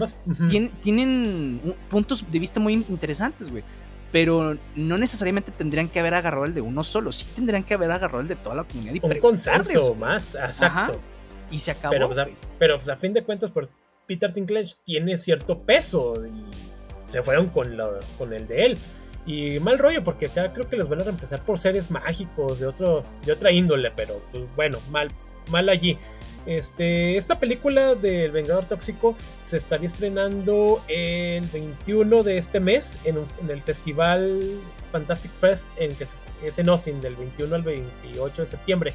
[0.83, 3.63] tienen, puntos de vista muy interesantes, güey.
[4.11, 7.91] Pero no necesariamente tendrían que haber agarrado el de uno solo, sí tendrían que haber
[7.91, 8.95] agarrado el de toda la comunidad.
[8.95, 10.99] Y Un consenso más, exacto.
[11.51, 11.93] Y se acabó.
[11.93, 12.29] Pero, pues, a,
[12.59, 13.69] pero pues, a fin de cuentas, por
[14.07, 16.45] Peter Dinklage tiene cierto peso y
[17.05, 17.77] se fueron con,
[18.17, 18.79] con el de él.
[19.27, 22.67] Y mal rollo, porque acá creo que los van a reemplazar por seres mágicos de,
[22.67, 25.09] otro, de otra índole, pero pues bueno, mal
[25.51, 25.99] mal allí.
[26.47, 29.15] Este, esta película del Vengador Tóxico
[29.45, 33.19] se estaría estrenando el 21 de este mes en,
[33.51, 34.59] el festival
[34.91, 36.07] Fantastic Fest en que
[36.43, 38.95] es en Austin del 21 al 28 de septiembre.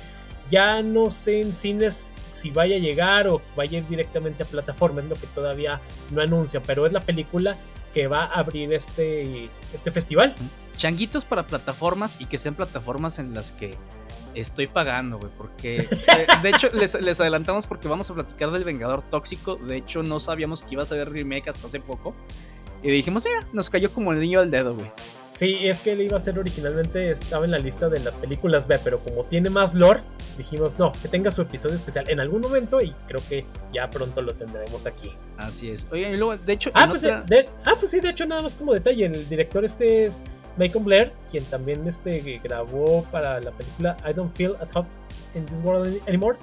[0.50, 4.46] Ya no sé en cines si vaya a llegar o vaya a ir directamente a
[4.48, 7.58] plataformas, lo que todavía no anuncia, pero es la película
[7.94, 10.34] que va a abrir este, este festival.
[10.76, 13.78] Changuitos para plataformas y que sean plataformas en las que
[14.36, 19.04] estoy pagando, güey, porque eh, de hecho les, adelantamos porque vamos a platicar del Vengador
[19.04, 22.16] Tóxico, de hecho no sabíamos que iba a ser remake hasta hace poco.
[22.82, 24.92] Y dijimos, mira, nos cayó como el niño al dedo, güey.
[25.32, 28.68] Sí, es que él iba a ser originalmente, estaba en la lista de las películas
[28.68, 30.02] B, pero como tiene más lore,
[30.38, 34.22] dijimos no, que tenga su episodio especial en algún momento y creo que ya pronto
[34.22, 35.16] lo tendremos aquí.
[35.38, 35.88] Así es.
[35.92, 36.72] Oye, y luego, de hecho.
[36.76, 40.24] Ah, pues, ah, pues sí, de hecho, nada más como detalle, el director este es
[40.58, 44.88] Macon Blair, quien también este, grabó para la película I Don't Feel at Home
[45.36, 46.38] in This World Anymore,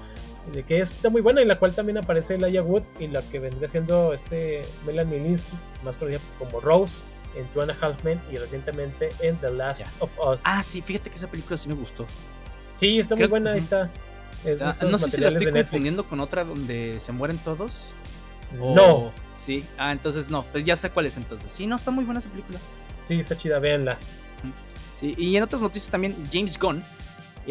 [0.67, 3.69] que está muy buena, en la cual también aparece Elijah Wood y la que vendría
[3.69, 7.07] siendo este Melanie Linsky, más conocida como Rose
[7.37, 10.43] en Two and a Half Men y recientemente en The Last of Us.
[10.45, 12.07] Ah, sí, fíjate que esa película sí me gustó.
[12.75, 13.91] Sí, está muy buena, está.
[14.61, 17.93] Ah, no sé si la estoy confundiendo con otra donde se mueren todos.
[18.59, 19.13] No.
[19.37, 21.53] Sí, ah, entonces no, pues ya sé cuál es entonces.
[21.53, 22.59] Sí, no, está muy buena esa película.
[23.11, 23.99] Sí, está chida, véanla.
[24.95, 26.81] Sí, y en otras noticias también, James Gunn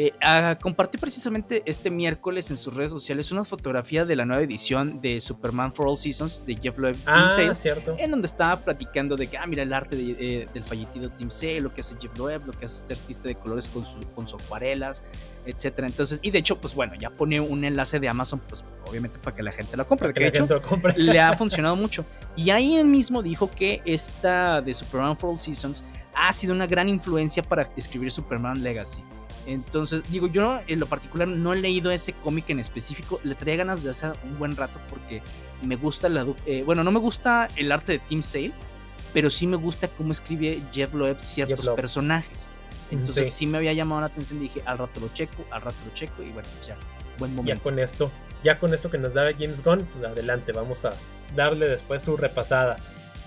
[0.02, 5.02] eh, compartió precisamente este miércoles en sus redes sociales una fotografía de la nueva edición
[5.02, 7.98] de Superman for All Seasons de Jeff Loeb ah, cierto.
[8.00, 11.60] en donde estaba platicando de que, ah, mira el arte eh, del fallecido Tim Sale,
[11.60, 14.26] lo que hace Jeff Loeb, lo que hace este artista de colores con, su, con
[14.26, 15.04] sus acuarelas,
[15.46, 15.88] etcétera.
[15.88, 19.36] Entonces, y de hecho, pues bueno, ya pone un enlace de Amazon, pues obviamente para
[19.36, 20.48] que la gente lo compre, que, de hecho
[20.96, 22.06] le ha funcionado mucho.
[22.38, 25.84] Y ahí él mismo dijo que esta de Superman for All Seasons
[26.16, 29.04] ha sido una gran influencia para escribir Superman Legacy.
[29.50, 33.58] Entonces, digo, yo en lo particular no he leído ese cómic en específico, le traía
[33.58, 35.24] ganas de hace un buen rato porque
[35.64, 36.26] me gusta la...
[36.46, 38.54] Eh, bueno, no me gusta el arte de Tim Sale,
[39.12, 42.58] pero sí me gusta cómo escribe Jeff Loeb ciertos personajes.
[42.92, 43.48] Entonces sí.
[43.48, 46.32] me había llamado la atención, dije, al rato lo checo, al rato lo checo y
[46.32, 46.78] bueno, pues ya,
[47.18, 47.56] buen momento.
[47.56, 48.12] Ya con esto,
[48.44, 50.94] ya con esto que nos da James Gunn, pues adelante, vamos a
[51.36, 52.78] darle después su repasada.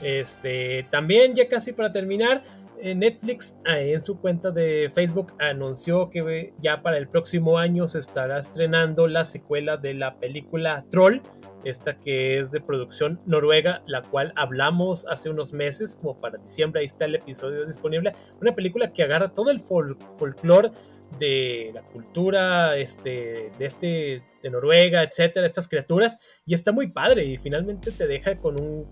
[0.00, 2.42] Este, también ya casi para terminar,
[2.82, 8.00] Netflix ah, en su cuenta de Facebook anunció que ya para el próximo año se
[8.00, 11.20] estará estrenando la secuela de la película Troll,
[11.64, 16.80] esta que es de producción noruega, la cual hablamos hace unos meses, como para diciembre,
[16.80, 20.72] ahí está el episodio disponible, una película que agarra todo el folclore
[21.18, 27.24] de la cultura este, de este de Noruega, etcétera, estas criaturas y está muy padre
[27.24, 28.88] y finalmente te deja con un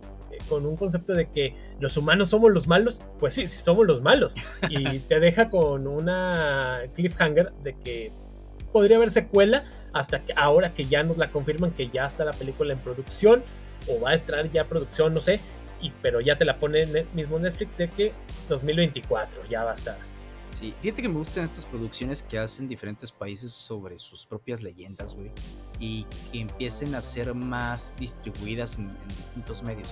[0.49, 4.03] con un concepto de que los humanos somos los malos, pues sí, sí somos los
[4.03, 4.35] malos.
[4.69, 8.13] Y te deja con una cliffhanger de que
[8.73, 12.33] podría haber secuela hasta que ahora que ya nos la confirman que ya está la
[12.33, 13.43] película en producción
[13.89, 15.41] o va a estar ya producción, no sé,
[15.81, 18.13] y, pero ya te la pone mismo Netflix de que
[18.49, 20.11] 2024 ya va a estar.
[20.53, 25.15] Sí, fíjate que me gustan estas producciones que hacen diferentes países sobre sus propias leyendas,
[25.15, 25.31] güey,
[25.79, 29.89] y que empiecen a ser más distribuidas en distintos medios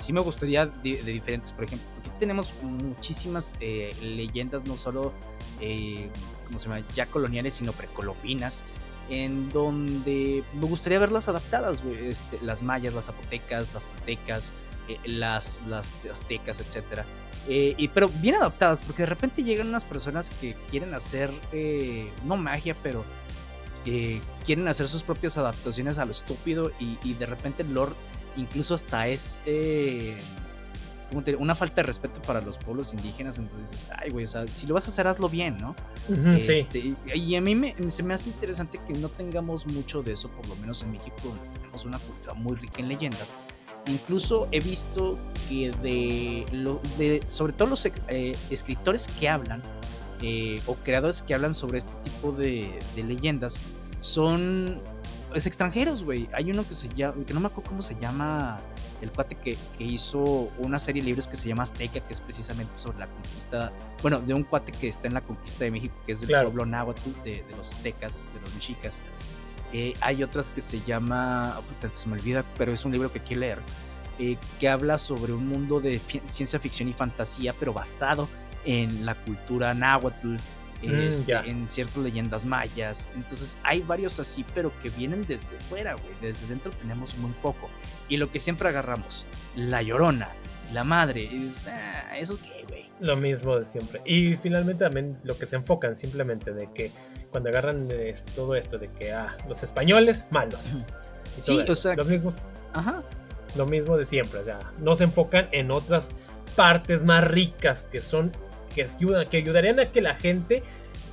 [0.00, 5.12] sí me gustaría de, diferentes, por ejemplo, porque tenemos muchísimas eh, leyendas, no solo,
[5.60, 6.08] eh,
[6.46, 8.64] ¿cómo se llama?, ya coloniales, sino precolombinas,
[9.08, 14.52] en donde me gustaría verlas adaptadas, este, las mayas, las zapotecas, las toltecas,
[14.88, 16.60] eh, las, las aztecas,
[17.48, 17.74] etc.
[17.78, 21.30] y, pero bien adaptadas, porque de repente llegan unas personas que quieren hacer,
[22.24, 23.04] no magia, pero
[24.44, 27.94] quieren hacer sus propias adaptaciones a lo estúpido y, y de repente el lore
[28.36, 30.16] incluso hasta es eh,
[31.38, 33.38] una falta de respeto para los pueblos indígenas.
[33.38, 35.74] Entonces, ay, güey, o sea, si lo vas a hacer, hazlo bien, ¿no?
[36.36, 40.46] Este, y a mí se me hace interesante que no tengamos mucho de eso, por
[40.46, 43.34] lo menos en México, donde tenemos una cultura muy rica en leyendas.
[43.86, 49.62] Incluso he visto que de, lo, de sobre todo los eh, escritores que hablan
[50.22, 53.58] eh, o creadores que hablan sobre este tipo de, de leyendas
[54.00, 54.82] son
[55.34, 56.28] es extranjeros, güey.
[56.32, 58.60] Hay uno que se llama, que no me acuerdo cómo se llama,
[59.00, 62.20] el cuate que, que, hizo una serie de libros que se llama Azteca, que es
[62.20, 65.94] precisamente sobre la conquista, bueno, de un cuate que está en la conquista de México,
[66.04, 69.02] que es del pueblo náhuatl, de, de, los aztecas, de los mexicas.
[69.72, 71.60] Eh, hay otras que se llama,
[71.92, 73.58] se me olvida, pero es un libro que quiero leer,
[74.18, 78.28] eh, que habla sobre un mundo de ciencia ficción y fantasía, pero basado
[78.64, 80.36] en la cultura náhuatl,
[80.82, 83.08] Mm, este, en ciertas leyendas mayas.
[83.14, 86.14] Entonces hay varios así, pero que vienen desde fuera, güey.
[86.20, 87.68] Desde dentro tenemos muy poco.
[88.08, 90.30] Y lo que siempre agarramos, la llorona,
[90.72, 92.89] la madre, es, ah, eso qué, güey.
[93.00, 94.00] Lo mismo de siempre.
[94.04, 96.90] Y finalmente también lo que se enfocan simplemente de que
[97.30, 97.88] cuando agarran
[98.34, 100.72] todo esto de que, ah, los españoles, malos.
[101.38, 101.96] sí, o sea.
[101.96, 102.42] Los mismos.
[102.72, 103.02] Ajá.
[103.56, 106.14] Lo mismo de siempre, o sea, no se enfocan en otras
[106.54, 108.30] partes más ricas que son
[108.74, 110.62] que, ayudan, que ayudarían a que la gente,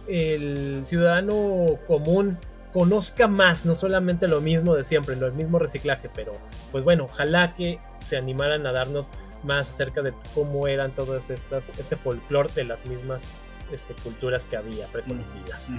[0.08, 2.38] el ciudadano común,
[2.78, 6.38] conozca más, no solamente lo mismo de siempre, el mismo reciclaje, pero
[6.72, 9.10] pues bueno, ojalá que se animaran a darnos
[9.42, 13.24] más acerca de cómo eran todas estas, este folclore de las mismas
[13.72, 15.72] este, culturas que había precolombinas.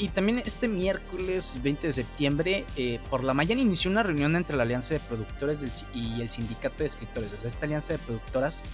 [0.00, 4.56] y también este miércoles 20 de septiembre, eh, por la mañana inició una reunión entre
[4.56, 7.32] la Alianza de Productores y el Sindicato de Escritores.
[7.34, 8.64] O sea, esta alianza de productoras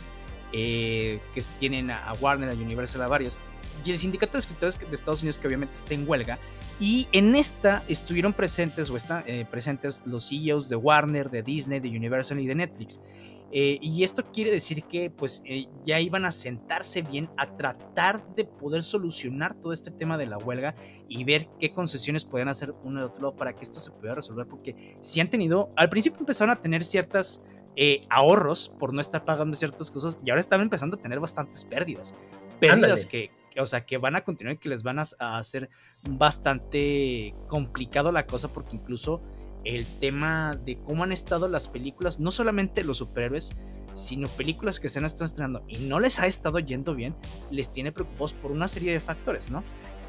[0.54, 3.40] eh, que tienen a Warner, a Universal, a varios.
[3.84, 6.38] Y el Sindicato de Escritores de Estados Unidos, que obviamente está en huelga.
[6.80, 11.80] Y en esta estuvieron presentes o están eh, presentes los CEOs de Warner, de Disney,
[11.80, 13.00] de Universal y de Netflix.
[13.54, 18.26] Eh, y esto quiere decir que pues eh, ya iban a sentarse bien a tratar
[18.34, 20.74] de poder solucionar todo este tema de la huelga
[21.06, 24.14] y ver qué concesiones podían hacer uno de otro lado para que esto se pudiera
[24.14, 27.44] resolver porque si han tenido, al principio empezaron a tener ciertas
[27.76, 31.62] eh, ahorros por no estar pagando ciertas cosas y ahora están empezando a tener bastantes
[31.62, 32.14] pérdidas.
[32.58, 35.70] Pérdidas que, o sea, que van a continuar y que les van a hacer
[36.08, 39.22] bastante complicado la cosa porque incluso
[39.64, 43.56] el tema de cómo han estado las películas, no solamente los superhéroes,
[43.94, 47.14] sino películas que se han estado estrenando y no les ha estado yendo bien,
[47.50, 49.62] les tiene preocupados por una serie de factores, ¿no?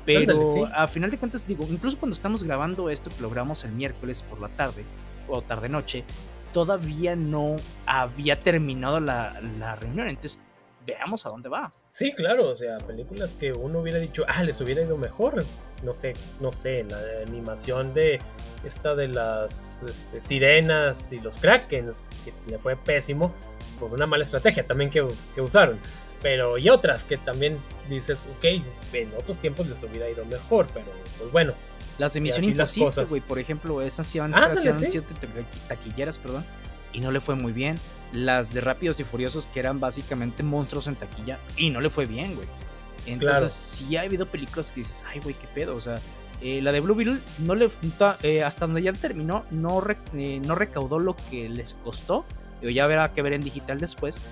[0.06, 4.22] Pero a final de cuentas, digo, incluso cuando estamos grabando esto, que logramos el miércoles
[4.24, 4.84] por la tarde
[5.30, 6.04] o tarde-noche,
[6.52, 7.56] todavía no
[7.86, 10.08] había terminado la, la reunión.
[10.08, 10.42] Entonces,
[10.86, 11.72] veamos a dónde va.
[11.96, 15.46] Sí, claro, o sea, películas que uno hubiera dicho, ah, les hubiera ido mejor.
[15.84, 16.98] No sé, no sé, la
[17.28, 18.20] animación de
[18.64, 23.32] esta de las este, sirenas y los krakens, que le fue pésimo
[23.80, 25.78] por una mala estrategia también que, que usaron.
[26.24, 28.46] Pero y otras que también dices, ok,
[28.94, 30.88] en otros tiempos les hubiera ido mejor, pero
[31.20, 31.54] pues bueno.
[32.00, 35.04] Las de Misión Imposible, güey, por ejemplo, esas sí han, sido
[35.68, 36.44] taquilleras, perdón,
[36.94, 37.78] y no le fue muy bien.
[38.14, 42.06] Las de Rápidos y Furiosos, que eran básicamente monstruos en taquilla, y no le fue
[42.06, 42.48] bien, güey.
[43.06, 46.00] Entonces, sí ha habido películas que dices, ay, güey, qué pedo, o sea,
[46.42, 47.70] eh, la de Blue Beetle no le,
[48.24, 49.82] eh, hasta donde ya terminó, no,
[50.14, 52.26] eh, no recaudó lo que les costó,
[52.62, 54.24] ya habrá que ver en digital después,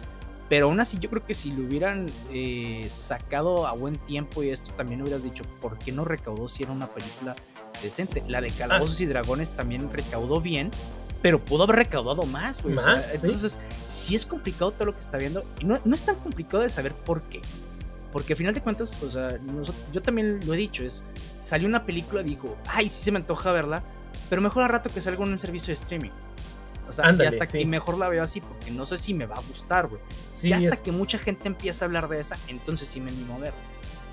[0.50, 2.08] pero aún así yo creo que si lo hubieran
[2.88, 6.72] sacado a buen tiempo y esto también hubieras dicho, ¿por qué no recaudó si era
[6.74, 7.36] una película
[7.82, 8.24] decente?
[8.28, 10.72] La de Calabozos y Dragones también recaudó bien,
[11.22, 12.76] pero pudo haber recaudado más, güey.
[12.76, 15.46] Entonces, sí es complicado todo lo que está viendo.
[15.60, 17.42] Y no, no, es tan complicado de saber por qué.
[18.12, 19.40] Porque al final de cuentas, o sea,
[19.94, 21.04] yo también lo he dicho, es,
[21.40, 23.84] salió una película, dijo, ay, sí se me antoja verla,
[24.30, 26.12] pero mejor al rato que salga en un servicio de streaming.
[26.90, 29.38] O sea, Ándale, hasta que mejor la veo así, porque no sé si me va
[29.38, 30.02] a gustar, güey.
[30.34, 33.36] Sí, ya hasta que mucha gente empieza a hablar de esa, entonces sí me animo
[33.36, 33.54] a ver.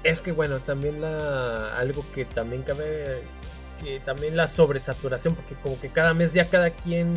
[0.05, 3.25] Es que bueno, también la algo que también cabe
[3.83, 7.15] que también la sobresaturación, porque como que cada mes ya cada quien,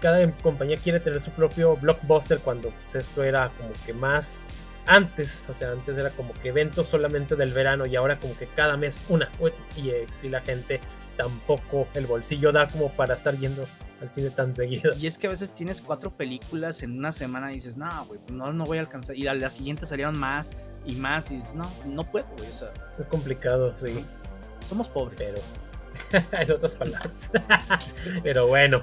[0.00, 4.42] cada compañía quiere tener su propio blockbuster cuando pues, esto era como que más
[4.86, 8.46] antes, o sea, antes era como que eventos solamente del verano y ahora como que
[8.46, 9.28] cada mes una.
[9.76, 10.80] Y eh, si la gente
[11.16, 13.66] tampoco el bolsillo da como para estar yendo
[14.00, 14.94] al cine tan seguido.
[14.96, 18.20] Y es que a veces tienes cuatro películas en una semana y dices, no, güey,
[18.32, 19.16] no, no voy a alcanzar.
[19.16, 20.52] Y a la siguiente salieron más
[20.84, 22.72] y más y dices, no, no puedo, güey, o sea.
[22.98, 24.04] Es complicado, sí.
[24.64, 25.20] Somos pobres.
[25.20, 25.40] Pero
[26.32, 27.30] en otras palabras.
[28.22, 28.82] Pero bueno.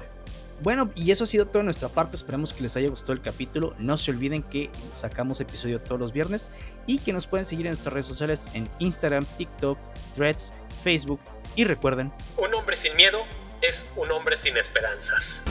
[0.60, 2.16] Bueno, y eso ha sido todo de nuestra parte.
[2.16, 3.74] Esperamos que les haya gustado el capítulo.
[3.78, 6.50] No se olviden que sacamos episodio todos los viernes
[6.86, 9.78] y que nos pueden seguir en nuestras redes sociales en Instagram, TikTok,
[10.16, 10.52] Threads,
[10.82, 11.20] Facebook.
[11.54, 13.22] Y recuerden: Un hombre sin miedo
[13.62, 15.42] es un hombre sin esperanzas.